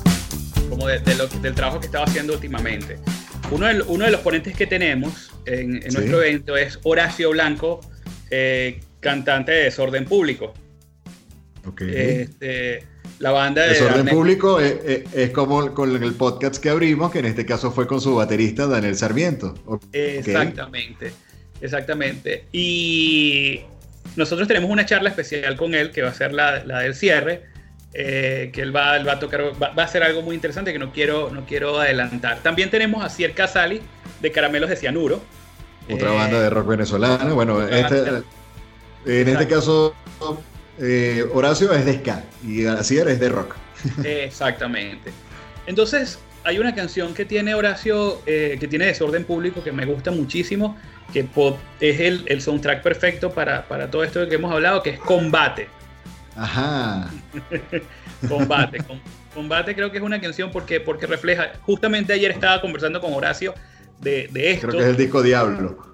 como 0.71 0.87
de, 0.87 1.01
del 1.01 1.55
trabajo 1.57 1.81
que 1.81 1.87
estaba 1.87 2.05
haciendo 2.05 2.35
últimamente. 2.35 3.01
Uno 3.51 3.67
de, 3.67 3.83
uno 3.83 4.05
de 4.05 4.13
los 4.13 4.21
ponentes 4.21 4.55
que 4.57 4.69
tenemos 4.69 5.33
en, 5.45 5.81
nuestro 5.81 6.23
evento 6.23 6.57
es 6.57 6.79
Horacio 6.85 7.31
Blanco, 7.31 7.81
eh, 8.31 8.81
cantante 9.01 9.51
de 9.51 9.65
Desorden 9.65 10.05
Público. 10.05 10.55
Okay. 11.67 11.91
Este, 11.97 12.94
la 13.19 13.31
banda 13.31 13.63
de 13.63 13.69
Desorden 13.71 14.07
Público 14.07 14.61
es, 14.61 15.31
como 15.31 15.73
con 15.73 16.03
el 16.03 16.15
podcast 16.15 16.57
que 16.57 16.71
abrimos, 16.71 17.13
que 17.13 17.21
en 17.21 17.27
este 17.27 17.47
caso 17.47 17.71
fue 17.71 17.87
con 17.87 18.01
su 18.01 18.15
baterista 18.17 18.67
Daniel 18.67 18.97
Sarmiento. 18.97 19.55
Exactamente, 19.93 21.13
exactamente. 21.61 22.47
Y 22.53 23.61
nosotros 24.17 24.49
tenemos 24.49 24.71
una 24.71 24.85
charla 24.85 25.11
especial 25.11 25.57
con 25.57 25.75
él, 25.75 25.91
que 25.91 26.03
va 26.03 26.11
a 26.11 26.15
ser 26.15 26.33
la, 26.33 26.65
la 26.65 26.81
del 26.81 26.95
cierre, 26.95 27.45
eh, 27.97 28.51
que 28.53 28.61
él 28.61 28.75
va, 28.75 28.95
a 28.95 29.19
tocar, 29.21 29.53
va, 29.63 29.73
a 29.77 29.85
hacer 29.85 30.03
algo 30.03 30.21
muy 30.23 30.35
interesante 30.35 30.73
que 30.73 30.81
no 30.81 30.93
quiero, 30.93 31.31
no 31.31 31.47
quiero 31.47 31.79
adelantar. 31.79 32.39
También 32.43 32.69
tenemos 32.69 33.05
a 33.05 33.09
Cier 33.09 33.35
Casali 33.35 33.81
de 34.21 34.33
Caramelos 34.33 34.69
de 34.69 34.77
Cianuro. 34.77 35.23
Otra 35.89 36.11
banda 36.11 36.41
de 36.41 36.51
rock 36.51 36.67
venezolano. 36.67 37.35
Bueno, 37.37 37.63
este, 37.63 38.23
en 39.07 39.29
este 39.29 39.47
caso, 39.47 39.95
eh, 40.79 41.25
Horacio 41.33 41.73
es 41.73 41.85
de 41.85 41.99
ska 41.99 42.25
y 42.47 42.65
Cier 42.83 43.09
es 43.09 43.21
de 43.21 43.29
rock. 43.29 43.57
Exactamente. 44.05 45.13
Entonces, 45.67 46.19
hay 46.45 46.59
una 46.59 46.75
canción 46.75 47.15
que 47.15 47.25
tiene 47.25 47.55
Horacio, 47.55 48.21
eh, 48.27 48.57
que 48.61 48.69
tiene 48.69 48.87
Desorden 48.87 49.25
Público, 49.25 49.63
que 49.63 49.73
me 49.73 49.87
gusta 49.87 50.11
muchísimo, 50.11 50.77
que 51.13 51.27
es 51.81 52.01
el, 52.01 52.25
el 52.27 52.43
soundtrack 52.43 52.83
perfecto 52.83 53.33
para, 53.33 53.67
para 53.67 53.91
todo 53.91 54.05
esto 54.05 54.21
de 54.21 54.29
que 54.29 54.35
hemos 54.35 54.53
hablado, 54.53 54.83
que 54.83 54.91
es 54.91 54.99
Combate. 55.01 55.69
Ajá. 56.37 57.11
combate. 58.29 58.79
combate 59.33 59.75
creo 59.75 59.91
que 59.91 59.99
es 59.99 60.03
una 60.03 60.21
canción 60.21 60.51
porque, 60.51 60.81
porque 60.81 61.07
refleja. 61.07 61.53
Justamente 61.63 62.13
ayer 62.13 62.31
estaba 62.31 62.61
conversando 62.61 63.01
con 63.01 63.13
Horacio 63.13 63.55
de, 64.01 64.29
esto. 64.35 64.69
Creo 64.69 64.81
que 64.81 64.85
es 64.85 64.91
el 64.91 64.97
disco 64.97 65.23
Diablo. 65.23 65.94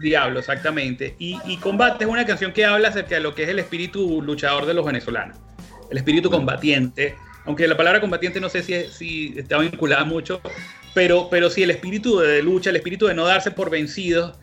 Diablo, 0.00 0.40
exactamente. 0.40 1.14
Y, 1.18 1.56
Combate 1.58 2.04
es 2.04 2.10
una 2.10 2.26
canción 2.26 2.52
que 2.52 2.64
habla 2.64 2.88
acerca 2.88 3.16
de 3.16 3.20
lo 3.20 3.34
que 3.34 3.44
es 3.44 3.48
el 3.48 3.58
espíritu 3.58 4.22
luchador 4.22 4.66
de 4.66 4.74
los 4.74 4.84
venezolanos. 4.84 5.38
El 5.90 5.98
espíritu 5.98 6.30
combatiente. 6.30 7.14
Aunque 7.44 7.68
la 7.68 7.76
palabra 7.76 8.00
combatiente 8.00 8.40
no 8.40 8.48
sé 8.48 8.62
si, 8.62 8.84
si 8.84 9.34
está 9.38 9.58
vinculada 9.58 10.04
mucho, 10.04 10.40
pero, 10.94 11.28
pero 11.30 11.48
sí 11.48 11.62
el 11.62 11.70
espíritu 11.70 12.18
de 12.18 12.42
lucha, 12.42 12.70
el 12.70 12.76
espíritu 12.76 13.06
de 13.06 13.14
no 13.14 13.24
darse 13.24 13.52
por 13.52 13.70
vencidos, 13.70 14.36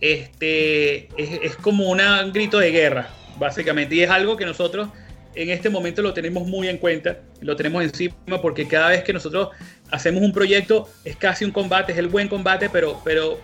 este, 0.00 1.08
es, 1.20 1.40
es 1.42 1.56
como 1.56 1.90
un 1.90 2.00
grito 2.32 2.58
de 2.58 2.70
guerra 2.70 3.10
básicamente. 3.38 3.94
Y 3.94 4.02
es 4.02 4.10
algo 4.10 4.36
que 4.36 4.46
nosotros 4.46 4.88
en 5.34 5.50
este 5.50 5.70
momento 5.70 6.02
lo 6.02 6.12
tenemos 6.12 6.46
muy 6.46 6.68
en 6.68 6.78
cuenta, 6.78 7.20
lo 7.40 7.54
tenemos 7.54 7.84
encima 7.84 8.14
porque 8.42 8.66
cada 8.66 8.88
vez 8.88 9.04
que 9.04 9.12
nosotros 9.12 9.50
hacemos 9.90 10.22
un 10.22 10.32
proyecto 10.32 10.88
es 11.04 11.16
casi 11.16 11.44
un 11.44 11.52
combate, 11.52 11.92
es 11.92 11.98
el 11.98 12.08
buen 12.08 12.28
combate, 12.28 12.68
pero, 12.70 13.00
pero, 13.04 13.38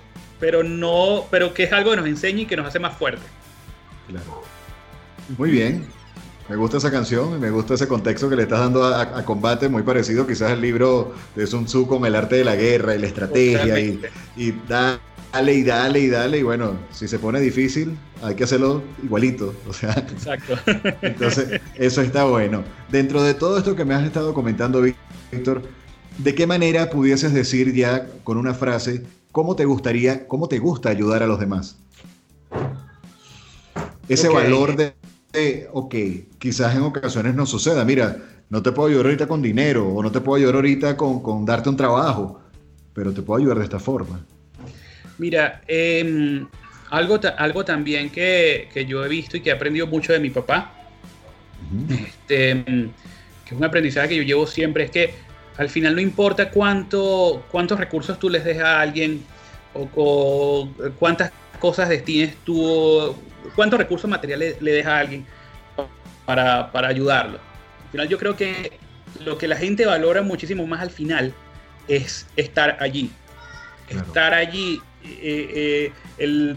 pero 0.45 0.62
no, 0.62 1.24
pero 1.30 1.55
que 1.55 1.62
es 1.62 1.72
algo 1.72 1.92
que 1.92 1.97
nos 1.97 2.07
enseña 2.07 2.42
y 2.42 2.45
que 2.45 2.55
nos 2.55 2.66
hace 2.66 2.78
más 2.78 2.95
fuertes. 2.99 3.24
Claro. 4.07 4.42
Muy 5.38 5.51
bien. 5.51 5.86
Me 6.51 6.57
gusta 6.57 6.76
esa 6.76 6.90
canción, 6.90 7.40
me 7.40 7.49
gusta 7.49 7.72
ese 7.72 7.88
contexto 7.88 8.28
que 8.28 8.36
le 8.36 8.42
estás 8.42 8.61
dando 8.61 8.84
a, 8.84 9.24
combate, 9.24 9.70
muy 9.70 9.82
parecido 9.84 10.26
quizás 10.26 10.51
al 10.51 10.61
libro 10.61 11.14
de 11.34 11.47
Sun 11.47 11.64
Tzu 11.64 11.86
con 11.86 12.05
el 12.05 12.14
arte 12.14 12.36
de 12.36 12.45
la 12.45 12.57
guerra 12.57 12.95
y 12.95 12.99
la 12.99 13.07
estrategia 13.07 13.80
y, 13.80 14.03
y 14.36 14.53
da 14.68 15.01
dale 15.32 15.55
y 15.55 15.64
dale 15.64 16.01
y 16.01 16.09
dale. 16.11 16.38
Y 16.40 16.42
bueno, 16.42 16.76
si 16.92 17.09
se 17.09 17.18
pone 17.18 17.40
difícil, 17.40 17.97
hay 18.22 18.34
que 18.34 18.45
hacerlo 18.45 18.82
igualito. 19.03 19.55
O 19.66 19.72
sea, 19.72 19.92
Exacto. 19.92 20.59
entonces, 21.01 21.59
eso 21.76 22.03
está 22.03 22.24
bueno. 22.24 22.64
Dentro 22.90 23.22
de 23.22 23.32
todo 23.32 23.57
esto 23.57 23.74
que 23.74 23.86
me 23.86 23.95
has 23.95 24.05
estado 24.05 24.34
comentando, 24.34 24.82
Víctor, 24.82 25.62
¿de 26.18 26.34
qué 26.34 26.47
manera 26.47 26.90
pudieses 26.90 27.32
decir 27.32 27.72
ya 27.72 28.09
con 28.24 28.36
una 28.36 28.53
frase 28.53 29.05
cómo 29.35 29.57
te 29.57 29.64
gustaría, 29.64 30.28
cómo 30.28 30.47
te 30.47 30.61
gusta 30.61 30.91
ayudar 30.91 31.24
a 31.24 31.26
los 31.26 31.41
demás? 31.41 31.76
Ese 34.09 34.28
valor 34.28 34.76
de, 34.76 34.95
de, 35.32 35.68
ok, 35.72 35.95
quizás 36.39 36.76
en 36.76 36.82
ocasiones 36.82 37.35
no 37.35 37.45
suceda. 37.45 37.85
Mira, 37.85 38.16
no 38.49 38.62
te 38.62 38.70
puedo 38.70 38.91
ayudar 38.91 39.07
ahorita 39.07 39.26
con 39.26 39.43
dinero 39.43 39.89
o 39.89 40.01
no 40.05 40.12
te 40.12 40.20
puedo 40.20 40.37
ayudar 40.37 40.55
ahorita 40.55 40.97
con, 40.97 41.20
con 41.20 41.45
darte 41.45 41.68
un 41.68 41.76
trabajo, 41.76 42.43
pero 42.95 43.12
te 43.12 43.22
puedo 43.22 43.41
ayudar 43.41 43.59
de 43.59 43.64
esta 43.64 43.80
forma. 43.80 44.24
Mira, 45.18 45.62
em, 45.66 46.47
algo, 46.91 47.18
algo 47.37 47.64
también 47.64 48.11
que, 48.11 48.68
yo 48.89 49.05
he 49.05 49.09
visto 49.09 49.37
y 49.37 49.41
que 49.41 49.51
he 49.51 49.53
aprendido 49.53 49.89
mucho 49.89 50.12
de 50.12 50.20
mi 50.20 50.30
papá, 50.30 50.72
este, 51.91 52.62
que 52.64 53.51
es 53.51 53.53
un 53.53 53.64
aprendizaje 53.64 54.11
que 54.11 54.16
yo 54.16 54.22
llevo 54.22 54.47
siempre, 54.47 54.85
es 54.85 54.93
que 54.93 55.12
al 55.57 55.68
final 55.68 55.94
no 55.94 56.00
importa 56.00 56.50
cuánto, 56.50 57.44
cuántos 57.50 57.78
recursos 57.78 58.18
tú 58.18 58.28
les 58.28 58.44
dejas 58.44 58.64
a 58.64 58.80
alguien 58.80 59.24
o, 59.74 60.68
cuántas 60.98 61.32
cosas 61.59 61.88
destines 61.88 62.36
tú, 62.44 63.16
cuántos 63.55 63.78
recursos 63.78 64.09
materiales 64.11 64.61
le 64.61 64.72
dejas 64.72 64.92
a 64.92 64.98
alguien 64.98 65.26
para, 66.26 66.70
para 66.72 66.88
ayudarlo. 66.88 67.38
Al 67.84 67.90
final 67.90 68.09
yo 68.09 68.18
creo 68.18 68.36
que 68.36 68.78
lo 69.24 69.38
que 69.38 69.48
la 69.48 69.57
gente 69.57 69.86
valora 69.86 70.22
muchísimo 70.22 70.66
más 70.66 70.80
al 70.80 70.90
final 70.90 71.32
es 71.88 72.26
estar 72.36 72.76
allí. 72.80 73.11
Estar 73.88 74.34
allí 74.34 74.80
eh, 75.05 75.50
eh, 75.55 75.92
el 76.18 76.57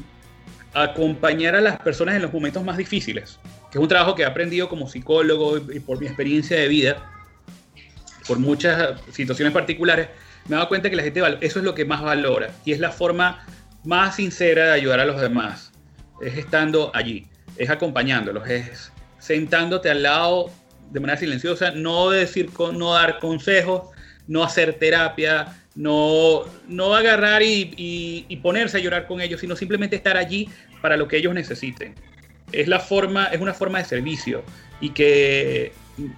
acompañar 0.73 1.55
a 1.55 1.61
las 1.61 1.79
personas 1.79 2.15
en 2.15 2.21
los 2.21 2.31
momentos 2.31 2.63
más 2.63 2.77
difíciles, 2.77 3.39
que 3.71 3.77
es 3.77 3.81
un 3.81 3.87
trabajo 3.87 4.15
que 4.15 4.21
he 4.21 4.25
aprendido 4.25 4.69
como 4.69 4.87
psicólogo 4.87 5.57
y 5.57 5.79
por 5.79 5.99
mi 5.99 6.05
experiencia 6.05 6.57
de 6.57 6.67
vida, 6.67 7.11
por 8.27 8.39
muchas 8.39 8.99
situaciones 9.11 9.53
particulares, 9.53 10.09
me 10.47 10.55
he 10.55 10.57
dado 10.57 10.69
cuenta 10.69 10.89
que 10.89 10.95
la 10.95 11.03
gente 11.03 11.21
eso 11.41 11.59
es 11.59 11.65
lo 11.65 11.73
que 11.73 11.85
más 11.85 12.01
valora 12.01 12.51
y 12.65 12.71
es 12.71 12.79
la 12.79 12.91
forma 12.91 13.45
más 13.83 14.15
sincera 14.15 14.67
de 14.67 14.71
ayudar 14.73 14.99
a 14.99 15.05
los 15.05 15.21
demás, 15.21 15.71
es 16.21 16.37
estando 16.37 16.91
allí, 16.93 17.27
es 17.57 17.69
acompañándolos, 17.69 18.47
es 18.49 18.91
sentándote 19.19 19.89
al 19.89 20.03
lado 20.03 20.51
de 20.91 20.99
manera 20.99 21.19
silenciosa, 21.19 21.71
no 21.71 22.09
decir, 22.09 22.49
no 22.73 22.93
dar 22.93 23.19
consejos, 23.19 23.89
no 24.27 24.43
hacer 24.43 24.73
terapia, 24.75 25.55
no, 25.75 26.43
no 26.67 26.95
agarrar 26.95 27.41
y, 27.43 28.39
ponerse 28.41 28.77
a 28.77 28.79
llorar 28.79 29.07
con 29.07 29.21
ellos, 29.21 29.41
sino 29.41 29.55
simplemente 29.55 29.95
estar 29.95 30.17
allí 30.17 30.49
para 30.81 30.97
lo 30.97 31.07
que 31.07 31.17
ellos 31.17 31.33
necesiten. 31.33 31.95
Es, 32.51 32.67
la 32.67 32.79
forma, 32.79 33.25
es 33.25 33.41
una 33.41 33.53
forma 33.53 33.79
de 33.79 33.85
servicio 33.85 34.43
y 34.79 34.91
que 34.91 35.73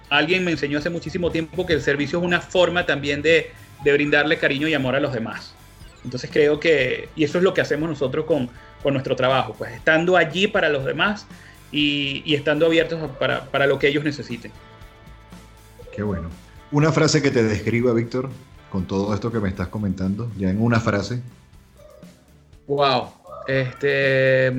alguien 0.08 0.44
me 0.44 0.50
enseñó 0.52 0.78
hace 0.78 0.90
muchísimo 0.90 1.30
tiempo 1.30 1.66
que 1.66 1.74
el 1.74 1.82
servicio 1.82 2.18
es 2.18 2.24
una 2.24 2.40
forma 2.40 2.86
también 2.86 3.22
de, 3.22 3.52
brindarle 3.82 4.38
cariño 4.38 4.68
y 4.68 4.74
amor 4.74 4.94
a 4.94 5.00
los 5.00 5.12
demás. 5.12 5.54
Entonces 6.04 6.30
creo 6.32 6.60
que, 6.60 7.08
y 7.16 7.24
eso 7.24 7.38
es 7.38 7.44
lo 7.44 7.54
que 7.54 7.60
hacemos 7.60 7.88
nosotros 7.88 8.24
con, 8.26 8.50
nuestro 8.92 9.14
trabajo, 9.14 9.54
pues 9.58 9.72
estando 9.72 10.16
allí 10.16 10.46
para 10.46 10.70
los 10.70 10.86
demás 10.86 11.26
y, 11.70 12.22
y 12.24 12.34
estando 12.34 12.64
abiertos 12.64 13.10
para, 13.18 13.44
para 13.44 13.66
lo 13.66 13.78
que 13.78 13.88
ellos 13.88 14.02
necesiten. 14.02 14.50
Qué 15.94 16.02
bueno. 16.02 16.30
Una 16.72 16.90
frase 16.92 17.20
que 17.20 17.30
te 17.30 17.42
describa, 17.42 17.92
Víctor, 17.92 18.30
con 18.70 18.86
todo 18.86 19.12
esto 19.12 19.30
que 19.30 19.40
me 19.40 19.48
estás 19.48 19.68
comentando, 19.68 20.30
ya 20.38 20.48
en 20.48 20.62
una 20.62 20.80
frase. 20.80 21.20
Wow, 22.66 23.10
este, 23.46 24.52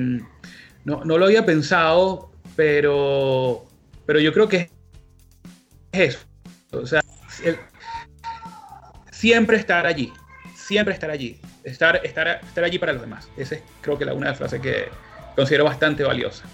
no, 0.84 1.04
lo 1.04 1.24
había 1.24 1.46
pensado, 1.46 2.30
pero, 2.54 3.64
pero 4.04 4.20
yo 4.20 4.32
creo 4.32 4.48
que 4.48 4.70
es 5.92 6.14
eso. 6.14 6.18
O 6.72 6.86
sea, 6.86 7.02
siempre 9.10 9.56
estar 9.56 9.86
allí, 9.86 10.12
siempre 10.54 10.94
estar 10.94 11.10
allí, 11.10 11.38
estar, 11.64 12.00
estar, 12.04 12.40
estar 12.42 12.64
allí 12.64 12.78
para 12.78 12.92
los 12.92 13.02
demás. 13.02 13.28
Esa 13.36 13.56
es 13.56 13.62
creo 13.80 13.98
que 13.98 14.04
la, 14.04 14.14
una 14.14 14.26
de 14.26 14.30
las 14.30 14.38
frases 14.38 14.60
que 14.60 14.88
considero 15.36 15.64
bastante 15.64 16.02
valiosa. 16.02 16.44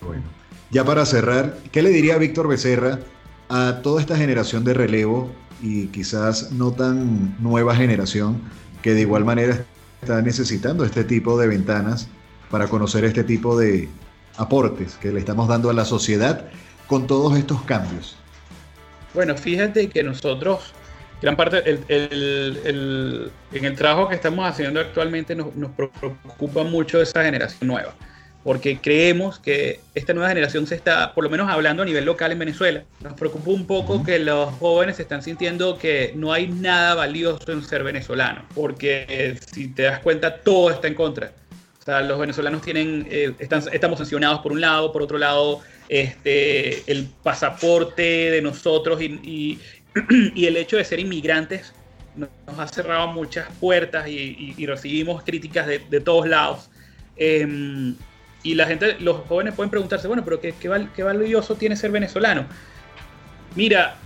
Bueno. 0.00 0.22
Ya 0.70 0.84
para 0.84 1.04
cerrar, 1.04 1.56
¿qué 1.72 1.82
le 1.82 1.90
diría 1.90 2.18
Víctor 2.18 2.46
Becerra 2.46 3.00
a 3.48 3.80
toda 3.82 4.00
esta 4.00 4.16
generación 4.16 4.62
de 4.62 4.74
relevo 4.74 5.32
y 5.60 5.88
quizás 5.88 6.52
no 6.52 6.72
tan 6.72 7.36
nueva 7.42 7.74
generación 7.74 8.40
que 8.82 8.94
de 8.94 9.00
igual 9.00 9.24
manera 9.24 9.64
está 10.02 10.22
necesitando 10.22 10.84
este 10.84 11.02
tipo 11.02 11.38
de 11.38 11.48
ventanas 11.48 12.08
para 12.50 12.68
conocer 12.68 13.04
este 13.04 13.24
tipo 13.24 13.58
de 13.58 13.88
aportes 14.36 14.94
que 14.96 15.10
le 15.10 15.18
estamos 15.18 15.48
dando 15.48 15.70
a 15.70 15.72
la 15.72 15.84
sociedad 15.84 16.48
con 16.88 17.06
todos 17.06 17.38
estos 17.38 17.62
cambios? 17.62 18.16
Bueno, 19.14 19.36
fíjate 19.36 19.88
que 19.88 20.02
nosotros, 20.02 20.72
gran 21.22 21.36
parte, 21.36 21.62
en 21.88 23.64
el 23.64 23.76
trabajo 23.76 24.08
que 24.08 24.16
estamos 24.16 24.48
haciendo 24.48 24.80
actualmente 24.80 25.36
nos, 25.36 25.54
nos 25.54 25.70
preocupa 25.72 26.64
mucho 26.64 27.00
esa 27.00 27.22
generación 27.22 27.68
nueva 27.68 27.94
porque 28.48 28.78
creemos 28.80 29.38
que 29.38 29.80
esta 29.94 30.14
nueva 30.14 30.30
generación 30.30 30.66
se 30.66 30.74
está, 30.74 31.12
por 31.12 31.24
lo 31.24 31.30
menos 31.30 31.50
hablando 31.50 31.82
a 31.82 31.86
nivel 31.86 32.04
local 32.04 32.32
en 32.32 32.38
Venezuela, 32.38 32.82
nos 33.00 33.12
preocupa 33.14 33.50
un 33.50 33.66
poco 33.66 34.02
que 34.02 34.18
los 34.18 34.54
jóvenes 34.54 34.96
se 34.96 35.02
están 35.02 35.22
sintiendo 35.22 35.76
que 35.76 36.12
no 36.16 36.32
hay 36.32 36.48
nada 36.48 36.94
valioso 36.94 37.52
en 37.52 37.62
ser 37.62 37.82
venezolano, 37.82 38.46
porque 38.54 39.36
si 39.52 39.68
te 39.68 39.82
das 39.82 40.00
cuenta, 40.00 40.38
todo 40.38 40.70
está 40.70 40.88
en 40.88 40.94
contra. 40.94 41.32
Sea, 41.88 42.02
los 42.02 42.18
venezolanos 42.18 42.60
tienen, 42.60 43.08
eh, 43.10 43.34
estamos 43.38 43.96
sancionados 43.96 44.40
por 44.40 44.52
un 44.52 44.60
lado, 44.60 44.92
por 44.92 45.00
otro 45.00 45.16
lado, 45.16 45.62
este, 45.88 46.82
el 46.86 47.08
pasaporte 47.22 48.30
de 48.30 48.42
nosotros 48.42 49.00
y, 49.00 49.58
el 50.36 50.58
hecho 50.58 50.76
de 50.76 50.84
ser 50.84 51.00
inmigrantes 51.00 51.72
nos, 52.14 52.28
ha 52.58 52.68
cerrado 52.68 53.06
muchas 53.06 53.48
puertas 53.58 54.06
y, 54.06 54.66
recibimos 54.66 55.22
críticas 55.22 55.66
de, 55.66 56.00
todos 56.02 56.28
lados. 56.28 56.68
Em, 57.16 57.96
y 58.42 58.54
la 58.54 58.66
gente, 58.66 58.96
los 59.00 59.26
jóvenes 59.26 59.54
pueden 59.54 59.70
preguntarse, 59.70 60.08
bueno, 60.08 60.22
pero 60.22 60.42
¿qué, 60.42 60.54
qué, 60.60 61.02
valioso 61.02 61.54
tiene 61.54 61.74
ser 61.74 61.90
venezolano? 61.90 62.46
Mira, 63.56 63.96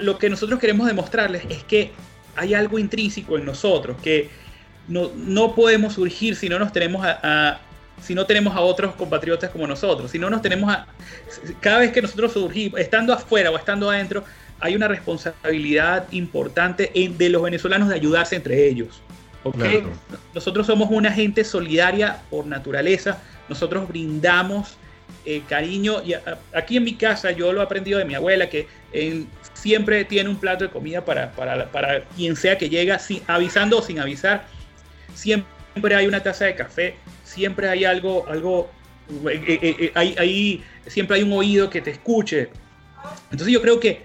lo 0.00 0.18
que 0.18 0.28
nosotros 0.28 0.60
queremos 0.60 0.86
demostrarles 0.86 1.44
es 1.48 1.64
que 1.64 1.92
hay 2.36 2.52
algo 2.52 2.78
intrínseco 2.78 3.38
en 3.38 3.46
nosotros, 3.46 3.96
que 4.02 4.28
no, 4.88 5.10
no 5.16 5.54
podemos 5.54 5.94
surgir 5.94 6.36
si 6.36 6.48
no 6.48 6.58
nos 6.58 6.72
tenemos 6.72 7.04
a, 7.04 7.60
si 8.02 8.14
no 8.14 8.26
tenemos 8.26 8.54
a 8.54 8.60
otros 8.60 8.94
compatriotas 8.94 9.50
como 9.50 9.66
nosotros, 9.66 10.10
si 10.10 10.18
no 10.18 10.30
nos 10.30 10.42
tenemos 10.42 10.72
a... 10.72 10.86
Cada 11.60 11.78
vez 11.78 11.92
que 11.92 12.02
nosotros 12.02 12.32
surgimos, 12.32 12.78
estando 12.78 13.12
afuera 13.12 13.50
o 13.50 13.56
estando 13.56 13.90
adentro, 13.90 14.24
hay 14.60 14.76
una 14.76 14.88
responsabilidad 14.88 16.06
importante 16.12 16.90
de 16.94 17.28
los 17.28 17.42
venezolanos 17.42 17.88
de 17.88 17.94
ayudarse 17.94 18.36
entre 18.36 18.66
ellos. 18.68 19.02
Nosotros 20.34 20.66
somos 20.66 20.88
una 20.90 21.12
gente 21.12 21.44
solidaria 21.44 22.20
por 22.30 22.46
naturaleza, 22.46 23.22
nosotros 23.48 23.88
brindamos 23.88 24.76
eh, 25.24 25.42
cariño. 25.48 26.02
Y 26.04 26.14
aquí 26.54 26.76
en 26.76 26.84
mi 26.84 26.94
casa 26.94 27.30
yo 27.30 27.52
lo 27.52 27.60
he 27.60 27.64
aprendido 27.64 27.98
de 27.98 28.04
mi 28.04 28.14
abuela, 28.14 28.48
que 28.48 28.66
siempre 29.54 30.04
tiene 30.04 30.30
un 30.30 30.36
plato 30.36 30.64
de 30.64 30.70
comida 30.70 31.04
para, 31.04 31.32
para, 31.32 32.02
quien 32.16 32.36
sea 32.36 32.58
que 32.58 32.68
llega, 32.68 33.00
avisando 33.26 33.78
o 33.78 33.82
sin 33.82 33.98
avisar. 33.98 34.46
Siempre 35.16 35.94
hay 35.94 36.06
una 36.06 36.22
taza 36.22 36.44
de 36.44 36.54
café, 36.54 36.94
siempre 37.24 37.68
hay 37.68 37.84
algo, 37.84 38.26
algo 38.28 38.70
eh, 39.28 39.92
eh, 39.92 40.60
siempre 40.86 41.16
hay 41.16 41.22
un 41.22 41.32
oído 41.32 41.68
que 41.68 41.80
te 41.80 41.90
escuche. 41.90 42.50
Entonces 43.30 43.52
yo 43.52 43.60
creo 43.60 43.80
que 43.80 44.02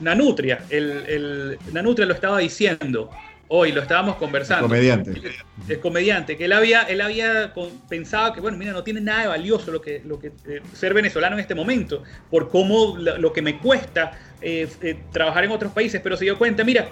Nanutria, 0.00 0.64
el, 0.68 0.90
el, 1.06 1.58
Nanutria 1.72 2.06
lo 2.06 2.14
estaba 2.14 2.38
diciendo, 2.38 3.10
hoy 3.52 3.72
lo 3.72 3.82
estábamos 3.82 4.16
conversando. 4.16 4.64
El 4.66 4.70
comediante. 4.70 5.20
El, 5.68 5.80
comediante, 5.80 6.36
que 6.36 6.44
él 6.44 6.52
había, 6.52 6.82
él 6.82 7.00
había 7.00 7.52
pensado 7.88 8.32
que, 8.32 8.40
bueno, 8.40 8.56
mira, 8.56 8.72
no 8.72 8.84
tiene 8.84 9.00
nada 9.00 9.22
de 9.22 9.26
valioso 9.26 9.72
lo 9.72 9.80
que, 9.80 10.02
lo 10.04 10.18
que 10.18 10.28
eh, 10.46 10.62
ser 10.72 10.94
venezolano 10.94 11.34
en 11.34 11.40
este 11.40 11.54
momento, 11.54 12.04
por 12.30 12.48
cómo 12.48 12.96
lo, 12.96 13.32
que 13.32 13.42
me 13.42 13.58
cuesta 13.58 14.12
eh, 14.40 14.68
eh, 14.82 15.02
trabajar 15.12 15.44
en 15.44 15.50
otros 15.50 15.72
países, 15.72 16.00
pero 16.00 16.16
se 16.16 16.24
dio 16.24 16.38
cuenta, 16.38 16.62
mira, 16.62 16.88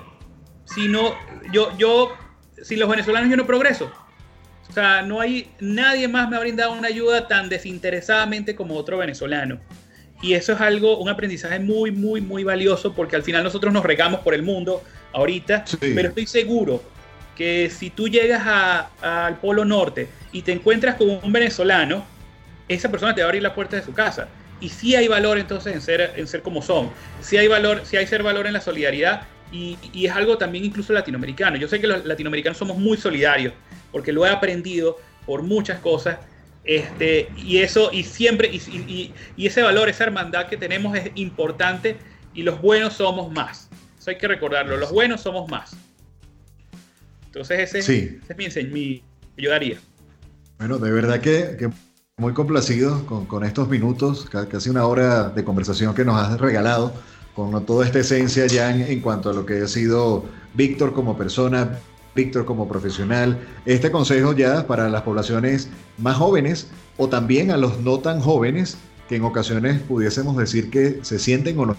si 0.65 0.89
no, 0.89 1.15
yo, 1.53 1.77
yo, 1.79 2.13
si 2.63 2.77
los 2.77 2.89
venezolanos 2.89 3.31
yo 3.31 3.37
no 3.37 3.47
progreso. 3.47 3.91
O 4.69 4.73
sea, 4.73 5.03
no 5.03 5.21
hay, 5.21 5.51
nadie 5.61 6.09
más 6.09 6.29
me 6.29 6.37
ha 6.37 6.41
brindado 6.41 6.73
una 6.73 6.89
ayuda 6.89 7.27
tan 7.27 7.49
desinteresadamente 7.49 8.55
como 8.55 8.75
otro 8.75 8.99
venezolano. 8.99 9.59
Y 10.21 10.35
eso 10.35 10.53
es 10.53 10.61
algo, 10.61 10.99
un 10.99 11.09
aprendizaje 11.09 11.59
muy, 11.61 11.91
muy, 11.91 12.21
muy 12.21 12.45
valioso 12.45 12.93
porque 12.95 13.17
al 13.17 13.23
final 13.23 13.45
nosotros 13.45 13.73
nos 13.73 13.85
regamos 13.85 14.21
por 14.21 14.35
el 14.35 14.43
mundo 14.43 14.83
ahorita, 15.13 15.65
pero 15.81 16.09
estoy 16.09 16.27
seguro 16.27 16.83
que 17.37 17.71
si 17.71 17.91
tú 17.91 18.09
llegas 18.09 18.43
al 19.01 19.37
Polo 19.37 19.65
Norte 19.65 20.09
y 20.33 20.43
te 20.43 20.53
encuentras 20.53 20.97
con 20.97 21.09
un 21.23 21.33
venezolano, 21.33 22.05
esa 22.67 22.91
persona 22.91 23.15
te 23.15 23.21
va 23.21 23.27
a 23.27 23.29
abrir 23.29 23.43
la 23.43 23.55
puerta 23.55 23.77
de 23.77 23.83
su 23.83 23.93
casa. 23.93 24.29
Y 24.61 24.71
sí 24.71 24.97
hay 24.97 25.07
valor 25.07 25.39
entonces 25.39 25.73
en 25.73 25.81
ser, 25.81 26.15
en 26.17 26.27
ser 26.27 26.43
como 26.43 26.63
son. 26.63 26.91
Sí 27.21 27.37
hay 27.37 27.47
valor, 27.47 27.83
sí 27.85 27.97
hay 27.97 28.09
ser 28.09 28.25
valor 28.25 28.49
en 28.49 28.55
la 28.55 28.61
solidaridad 28.61 29.23
y, 29.53 29.79
y, 29.93 30.07
es 30.07 30.13
algo 30.13 30.37
también 30.37 30.65
incluso 30.65 30.93
latinoamericano. 30.93 31.57
Yo 31.57 31.69
sé 31.69 31.81
que 31.81 31.87
los 31.87 32.05
latinoamericanos 32.05 32.59
somos 32.59 32.77
muy 32.77 32.97
solidarios 32.97 33.55
porque 33.93 34.13
lo 34.13 34.27
he 34.27 34.31
aprendido 34.31 34.99
por 35.25 35.43
muchas 35.43 35.81
cosas 35.81 36.19
este, 36.69 37.31
y 37.35 37.59
eso, 37.59 37.91
y 37.93 38.05
siempre, 38.05 38.51
y, 38.53 39.13
ese 39.39 39.63
valor, 39.63 39.89
esa 39.89 40.05
hermandad 40.05 40.49
que 40.49 40.59
tenemos 40.59 40.95
es 40.99 41.11
importante 41.15 41.97
y 42.35 42.43
los 42.43 42.61
buenos 42.61 42.93
somos 42.93 43.33
más. 43.33 43.71
Eso 43.99 44.11
hay 44.11 44.19
que 44.19 44.29
recordarlo, 44.29 44.77
los 44.77 44.93
buenos 44.93 45.23
somos 45.23 45.51
más. 45.51 45.75
Entonces 47.25 47.75
ese, 47.75 48.19
es 48.29 48.37
mi, 48.37 48.65
mi 48.65 49.03
ayudaría. 49.39 49.79
Bueno, 50.59 50.77
de 50.77 50.93
verdad 50.93 51.21
que, 51.21 51.71
muy 52.19 52.35
complacido 52.35 53.07
con, 53.07 53.25
con, 53.25 53.45
estos 53.45 53.67
minutos, 53.71 54.29
casi 54.29 54.69
una 54.69 54.85
hora 54.85 55.31
de 55.31 55.45
conversación 55.45 55.95
que 55.95 56.05
nos 56.05 56.21
has 56.21 56.39
regalado, 56.39 56.93
con 57.39 57.65
toda 57.65 57.87
esta 57.87 58.01
esencia 58.01 58.49
ya 58.49 58.75
en, 58.75 59.01
cuanto 59.01 59.31
a 59.31 59.33
lo 59.33 59.47
que 59.47 59.63
ha 59.63 59.69
sido 59.69 60.25
Víctor 60.55 60.93
como 60.93 61.17
persona, 61.17 61.79
Víctor 62.13 62.45
como 62.45 62.67
profesional. 62.67 63.39
Este 63.65 63.93
consejo 63.93 64.33
ya 64.33 64.67
para 64.67 64.89
las 64.89 65.03
poblaciones 65.03 65.69
más 65.99 66.17
jóvenes 66.17 66.67
o 66.97 67.09
también 67.09 67.53
a 67.53 67.57
los 67.57 67.79
no 67.79 68.01
tan 68.01 68.21
jóvenes 68.21 68.77
que 69.09 69.15
en 69.15 69.23
ocasiones 69.23 69.81
pudiésemos 69.83 70.37
decir 70.37 70.69
que 70.69 70.99
se 71.03 71.21
sienten 71.21 71.57
o 71.61 71.67
nos 71.67 71.77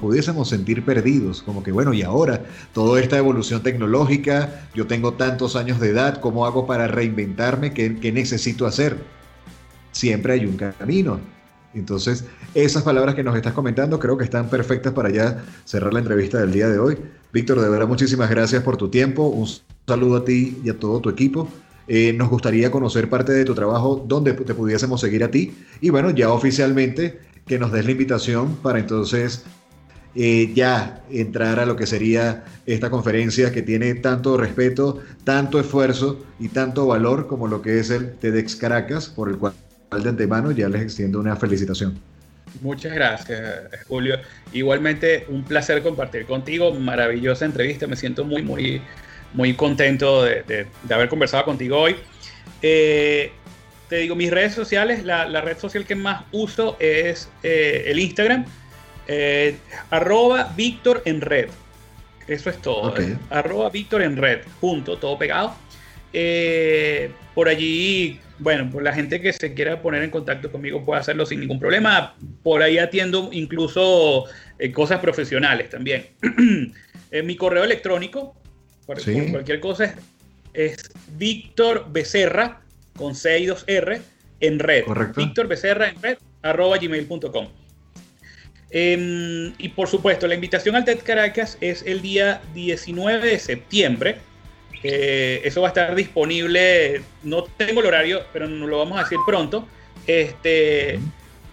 pudiésemos 0.00 0.48
sentir 0.48 0.82
perdidos, 0.82 1.42
como 1.42 1.62
que 1.62 1.72
bueno, 1.72 1.92
y 1.92 2.00
ahora 2.00 2.46
toda 2.72 2.98
esta 2.98 3.18
evolución 3.18 3.62
tecnológica, 3.62 4.66
yo 4.74 4.86
tengo 4.86 5.12
tantos 5.12 5.56
años 5.56 5.78
de 5.78 5.90
edad, 5.90 6.20
¿cómo 6.22 6.46
hago 6.46 6.66
para 6.66 6.86
reinventarme? 6.86 7.74
¿Qué, 7.74 7.96
qué 7.96 8.12
necesito 8.12 8.64
hacer? 8.64 8.96
Siempre 9.90 10.32
hay 10.32 10.46
un 10.46 10.56
camino. 10.56 11.20
Entonces, 11.74 12.24
esas 12.54 12.82
palabras 12.82 13.14
que 13.14 13.22
nos 13.22 13.36
estás 13.36 13.52
comentando 13.52 13.98
creo 13.98 14.18
que 14.18 14.24
están 14.24 14.48
perfectas 14.48 14.92
para 14.92 15.10
ya 15.10 15.42
cerrar 15.64 15.92
la 15.92 16.00
entrevista 16.00 16.38
del 16.38 16.52
día 16.52 16.68
de 16.68 16.78
hoy. 16.78 16.98
Víctor, 17.32 17.60
de 17.60 17.68
verdad, 17.68 17.88
muchísimas 17.88 18.28
gracias 18.28 18.62
por 18.62 18.76
tu 18.76 18.88
tiempo. 18.88 19.28
Un 19.28 19.48
saludo 19.86 20.16
a 20.16 20.24
ti 20.24 20.60
y 20.62 20.70
a 20.70 20.78
todo 20.78 21.00
tu 21.00 21.08
equipo. 21.08 21.48
Eh, 21.88 22.12
nos 22.12 22.28
gustaría 22.28 22.70
conocer 22.70 23.08
parte 23.08 23.32
de 23.32 23.44
tu 23.44 23.54
trabajo, 23.54 24.04
donde 24.06 24.34
te 24.34 24.54
pudiésemos 24.54 25.00
seguir 25.00 25.24
a 25.24 25.30
ti. 25.30 25.54
Y 25.80 25.90
bueno, 25.90 26.10
ya 26.10 26.30
oficialmente 26.30 27.20
que 27.46 27.58
nos 27.58 27.72
des 27.72 27.84
la 27.84 27.90
invitación 27.90 28.56
para 28.56 28.78
entonces 28.78 29.44
eh, 30.14 30.52
ya 30.54 31.02
entrar 31.10 31.58
a 31.58 31.66
lo 31.66 31.74
que 31.74 31.86
sería 31.86 32.44
esta 32.66 32.90
conferencia 32.90 33.50
que 33.50 33.62
tiene 33.62 33.94
tanto 33.94 34.36
respeto, 34.36 35.00
tanto 35.24 35.58
esfuerzo 35.58 36.24
y 36.38 36.48
tanto 36.48 36.86
valor 36.86 37.26
como 37.26 37.48
lo 37.48 37.62
que 37.62 37.80
es 37.80 37.90
el 37.90 38.12
TEDx 38.16 38.56
Caracas, 38.56 39.08
por 39.08 39.30
el 39.30 39.38
cual 39.38 39.54
de 40.00 40.08
antemano 40.08 40.50
ya 40.52 40.68
les 40.68 40.82
extiendo 40.82 41.20
una 41.20 41.36
felicitación. 41.36 41.98
Muchas 42.60 42.92
gracias, 42.92 43.62
Julio. 43.88 44.18
Igualmente, 44.52 45.24
un 45.28 45.42
placer 45.42 45.82
compartir 45.82 46.26
contigo. 46.26 46.72
Maravillosa 46.72 47.44
entrevista. 47.44 47.86
Me 47.86 47.96
siento 47.96 48.24
muy, 48.24 48.42
muy, 48.42 48.82
muy 49.32 49.54
contento 49.54 50.24
de, 50.24 50.66
haber 50.90 51.08
conversado 51.08 51.44
contigo 51.44 51.78
hoy. 51.78 51.96
Eh, 52.60 53.32
te 53.88 53.96
digo, 53.96 54.14
mis 54.14 54.30
redes 54.30 54.54
sociales, 54.54 55.04
la, 55.04 55.40
red 55.40 55.58
social 55.58 55.84
que 55.84 55.94
más 55.94 56.24
uso 56.32 56.76
es 56.78 57.28
eh, 57.42 57.84
el 57.86 57.98
Instagram, 57.98 58.44
eh, 59.08 59.56
arroba 59.90 60.52
Víctor 60.56 61.02
en 61.04 61.20
red. 61.20 61.48
Eso 62.28 62.50
es 62.50 62.58
todo. 62.58 62.94
Arroba 63.30 63.70
Víctor 63.70 64.02
en 64.02 64.16
red, 64.16 64.40
junto, 64.60 64.96
todo 64.98 65.18
pegado. 65.18 65.54
por 67.34 67.48
allí 67.48 68.20
bueno, 68.38 68.68
pues 68.70 68.84
la 68.84 68.92
gente 68.92 69.20
que 69.20 69.32
se 69.32 69.54
quiera 69.54 69.80
poner 69.80 70.02
en 70.02 70.10
contacto 70.10 70.50
conmigo 70.50 70.84
puede 70.84 71.00
hacerlo 71.00 71.26
sin 71.26 71.40
ningún 71.40 71.58
problema. 71.58 72.14
Por 72.42 72.62
ahí 72.62 72.78
atiendo 72.78 73.30
incluso 73.32 74.24
eh, 74.58 74.72
cosas 74.72 75.00
profesionales 75.00 75.70
también. 75.70 76.06
en 77.10 77.26
mi 77.26 77.36
correo 77.36 77.64
electrónico, 77.64 78.34
por, 78.86 78.98
cualquier 79.30 79.60
cosa, 79.60 79.84
es, 79.84 79.94
es 80.54 80.90
Víctor 81.16 81.86
Becerra 81.90 82.60
con 82.96 83.14
C 83.14 83.38
y 83.38 83.46
2R 83.46 84.00
en 84.40 84.58
red. 84.58 84.84
Correcto. 84.84 85.20
Víctor 85.20 85.48
Becerra 85.48 85.88
en 85.88 86.02
red, 86.02 86.18
arroba 86.42 86.78
gmail.com. 86.78 87.48
Em, 88.70 89.52
y 89.58 89.68
por 89.68 89.86
supuesto, 89.86 90.26
la 90.26 90.34
invitación 90.34 90.74
al 90.74 90.84
TED 90.84 91.00
Caracas 91.04 91.58
es 91.60 91.82
el 91.86 92.00
día 92.00 92.40
19 92.54 93.28
de 93.28 93.38
septiembre 93.38 94.16
eh, 94.82 95.42
eso 95.44 95.60
va 95.60 95.68
a 95.68 95.70
estar 95.70 95.94
disponible, 95.94 97.02
no 97.22 97.44
tengo 97.44 97.80
el 97.80 97.86
horario, 97.86 98.24
pero 98.32 98.48
no 98.48 98.66
lo 98.66 98.78
vamos 98.78 98.98
a 98.98 99.04
decir 99.04 99.20
pronto. 99.24 99.64
Este, 100.06 100.98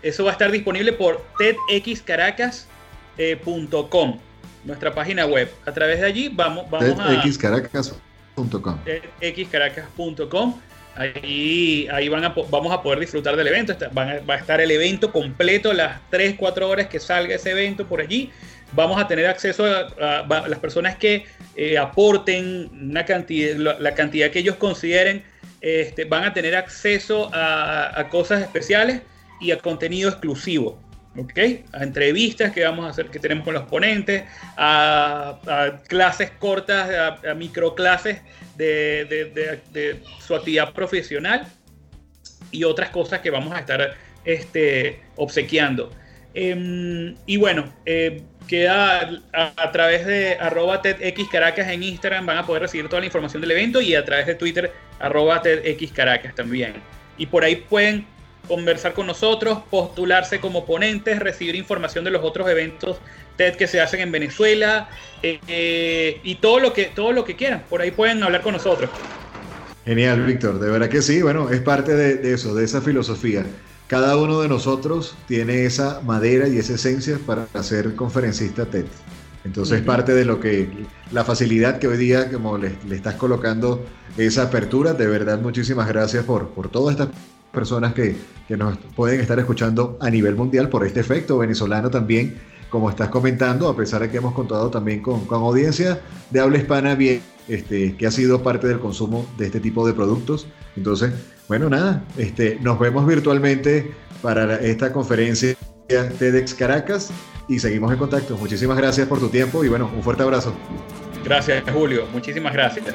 eso 0.02 0.24
va 0.24 0.32
a 0.32 0.34
estar 0.34 0.52
disponible 0.52 0.94
por 0.94 1.24
tedxcaracas.com, 1.38 4.20
nuestra 4.66 4.96
página 4.96 5.28
web. 5.28 5.52
A 5.66 5.72
través 5.72 6.00
de 6.00 6.08
allí 6.08 6.30
vamos, 6.30 6.68
vamos 6.70 7.00
a... 7.00 7.22
tedxcaracas.com. 7.22 8.80
tedxcaracas.com. 9.20 10.60
Ahí, 10.96 11.88
ahí 11.92 12.10
van 12.10 12.26
a, 12.26 12.34
vamos 12.50 12.74
a 12.74 12.82
poder 12.82 13.00
disfrutar 13.00 13.36
del 13.36 13.46
evento. 13.48 13.76
va 13.96 14.34
a 14.34 14.38
estar 14.38 14.60
el 14.60 14.72
evento 14.72 15.12
completo, 15.12 15.72
las 15.72 16.02
3, 16.10 16.34
4 16.38 16.68
horas 16.68 16.88
que 16.88 17.00
salga 17.00 17.36
ese 17.36 17.52
evento 17.52 17.86
por 17.88 18.02
allí 18.02 18.32
vamos 18.74 19.02
a 19.02 19.08
tener 19.08 19.28
acceso 19.28 19.66
a, 19.66 20.26
las 20.48 20.60
personas 20.60 20.96
que 20.96 21.26
eh, 21.56 21.78
aporten 21.78 22.70
una 22.72 23.06
cantidad, 23.06 23.56
la, 23.80 23.94
cantidad 23.96 24.30
que 24.30 24.40
ellos 24.40 24.56
consideren, 24.56 25.24
este, 25.62 26.06
van 26.06 26.24
a 26.24 26.34
tener 26.34 26.56
acceso 26.56 27.30
a, 27.34 28.08
cosas 28.10 28.42
especiales 28.42 29.02
y 29.42 29.52
a 29.52 29.58
contenido 29.60 30.10
exclusivo. 30.10 30.82
¿okay? 31.18 31.66
A 31.74 31.84
entrevistas 31.84 32.52
que 32.52 32.64
vamos 32.64 32.86
a 32.86 32.90
hacer, 32.90 33.08
que 33.08 33.20
tenemos 33.20 33.44
con 33.44 33.54
los 33.54 33.64
ponentes, 33.64 34.24
a, 34.58 35.80
clases 35.88 36.32
cortas, 36.32 37.20
a, 37.26 37.34
microclases 37.34 38.22
de, 38.56 39.60
de, 39.74 40.00
su 40.20 40.36
actividad 40.36 40.74
profesional 40.74 41.48
y 42.52 42.64
otras 42.64 42.90
cosas 42.90 43.20
que 43.20 43.30
vamos 43.30 43.54
a 43.54 43.60
estar 43.60 43.96
este, 44.26 45.02
obsequiando. 45.16 45.92
Em, 46.34 47.16
y 47.26 47.38
bueno, 47.38 47.74
eh, 47.86 48.22
queda 48.50 49.22
a, 49.32 49.72
través 49.72 50.08
de 50.08 50.36
arroba 50.40 50.82
TEDxCaracas 50.82 51.68
en 51.70 51.84
Instagram, 51.84 52.26
van 52.26 52.40
a 52.40 52.46
poder 52.46 52.64
recibir 52.64 52.90
toda 52.90 53.00
la 53.00 53.06
información 53.06 53.42
del 53.42 53.52
evento 53.52 53.80
y 53.80 53.94
a 53.94 54.04
través 54.04 54.26
de 54.26 54.34
Twitter, 54.34 54.74
arroba 55.00 55.42
TEDxCaracas 55.44 56.34
también. 56.34 56.74
Y 57.18 57.28
por 57.28 57.44
ahí 57.44 57.58
pueden 57.58 58.08
conversar 58.48 58.94
con 58.94 59.06
nosotros, 59.06 59.60
postularse 59.70 60.40
como 60.40 60.66
ponentes, 60.66 61.20
recibir 61.20 61.56
información 61.56 62.04
de 62.04 62.10
los 62.10 62.24
otros 62.24 62.50
eventos 62.50 63.00
TED 63.40 63.56
que 63.56 63.68
se 63.68 63.80
hacen 63.80 64.02
en 64.02 64.12
Venezuela 64.12 64.90
eh, 65.24 65.40
eh, 65.48 66.20
y 66.24 66.36
todo 66.36 66.60
lo, 66.60 66.74
que, 66.74 66.86
todo 66.86 67.14
lo 67.14 67.24
que 67.24 67.36
quieran. 67.36 67.64
Por 67.70 67.82
ahí 67.82 67.92
pueden 67.92 68.22
hablar 68.24 68.42
con 68.42 68.54
nosotros. 68.54 68.90
Genial, 69.86 70.26
Víctor. 70.26 70.60
De 70.60 70.70
verdad 70.70 70.90
que 70.90 71.02
sí. 71.02 71.22
Bueno, 71.22 71.50
es 71.50 71.62
parte 71.62 71.96
de, 71.96 72.34
eso, 72.34 72.54
de 72.54 72.66
esa 72.66 72.82
filosofía. 72.82 73.46
Cada 73.90 74.18
uno 74.18 74.40
de 74.42 74.48
nosotros 74.48 75.16
tiene 75.28 75.66
esa 75.66 76.00
madera 76.02 76.48
y 76.48 76.60
esa 76.60 76.76
esencia 76.76 77.18
para 77.26 77.48
ser 77.64 77.96
conferencista 77.96 78.68
TED. 78.68 78.86
Entonces, 79.44 79.82
parte 79.82 80.14
de 80.14 80.26
lo 80.26 80.40
que, 80.40 80.70
la 81.12 81.26
facilidad 81.26 81.80
que 81.80 81.88
hoy 81.88 81.98
día, 81.98 82.32
como 82.32 82.60
le, 82.60 82.78
estás 82.92 83.16
colocando 83.16 83.84
esa 84.16 84.44
apertura, 84.44 84.94
de 84.94 85.08
verdad, 85.08 85.42
muchísimas 85.42 85.88
gracias 85.88 86.24
por, 86.24 86.50
por 86.50 86.70
todas 86.70 87.00
estas 87.00 87.10
personas 87.52 87.96
que, 87.96 88.16
que 88.48 88.58
nos 88.58 88.78
pueden 88.96 89.22
estar 89.22 89.40
escuchando 89.40 89.98
a 90.00 90.12
nivel 90.12 90.36
mundial 90.36 90.70
por 90.70 90.86
este 90.86 91.00
efecto 91.00 91.40
venezolano 91.40 91.90
también, 91.90 92.38
como 92.70 92.92
estás 92.92 93.10
comentando, 93.10 93.68
a 93.68 93.76
pesar 93.76 94.04
de 94.04 94.12
que 94.12 94.18
hemos 94.18 94.36
contado 94.36 94.70
también 94.70 95.02
con, 95.02 95.26
con 95.26 95.42
audiencia 95.42 96.00
de 96.30 96.40
habla 96.40 96.60
hispana 96.60 96.94
bien, 96.94 97.24
este, 97.48 97.98
que 97.98 98.06
ha 98.06 98.12
sido 98.12 98.44
parte 98.44 98.68
del 98.68 98.80
consumo 98.80 99.26
de 99.36 99.48
este 99.48 99.60
tipo 99.60 99.88
de 99.88 99.94
productos. 99.94 100.46
Entonces, 100.76 101.12
bueno, 101.50 101.68
nada, 101.68 102.04
este, 102.16 102.60
nos 102.62 102.80
vemos 102.80 103.08
virtualmente 103.08 103.92
para 104.22 104.56
esta 104.62 104.94
conferencia 104.94 105.56
TEDx 105.88 106.54
Caracas 106.54 107.12
y 107.48 107.58
seguimos 107.58 107.92
en 107.92 107.98
contacto. 107.98 108.38
Muchísimas 108.38 108.78
gracias 108.78 109.08
por 109.08 109.20
tu 109.20 109.30
tiempo 109.30 109.66
y 109.66 109.68
bueno, 109.68 109.92
un 109.94 110.04
fuerte 110.04 110.22
abrazo. 110.22 110.54
Gracias, 111.26 111.64
Julio. 111.74 112.06
Muchísimas 112.14 112.54
gracias. 112.54 112.86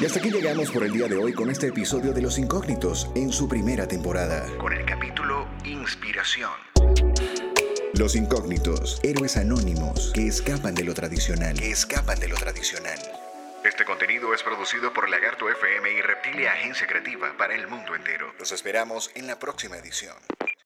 Y 0.00 0.06
hasta 0.06 0.18
aquí 0.20 0.30
llegamos 0.30 0.70
por 0.70 0.84
el 0.84 0.92
día 0.92 1.08
de 1.08 1.16
hoy 1.16 1.32
con 1.32 1.50
este 1.50 1.68
episodio 1.68 2.12
de 2.12 2.22
Los 2.22 2.38
Incógnitos 2.38 3.10
en 3.16 3.32
su 3.32 3.48
primera 3.48 3.88
temporada. 3.88 4.46
Con 4.58 4.72
el 4.72 4.84
capítulo 4.84 5.48
Inspiración. 5.64 6.50
Los 7.98 8.16
Incógnitos, 8.16 8.98
héroes 9.04 9.36
anónimos 9.36 10.10
que 10.12 10.26
escapan 10.26 10.74
de 10.74 10.82
lo 10.82 10.94
tradicional. 10.94 11.56
Escapan 11.62 12.18
de 12.18 12.26
lo 12.26 12.34
tradicional. 12.34 12.98
Este 13.64 13.84
contenido 13.84 14.34
es 14.34 14.42
producido 14.42 14.92
por 14.92 15.08
Lagarto 15.08 15.48
FM 15.48 15.92
y 15.92 16.00
Reptilia 16.00 16.54
Agencia 16.54 16.88
Creativa 16.88 17.32
para 17.38 17.54
el 17.54 17.68
mundo 17.68 17.94
entero. 17.94 18.34
Los 18.36 18.50
esperamos 18.50 19.12
en 19.14 19.28
la 19.28 19.38
próxima 19.38 19.76
edición. 19.76 20.16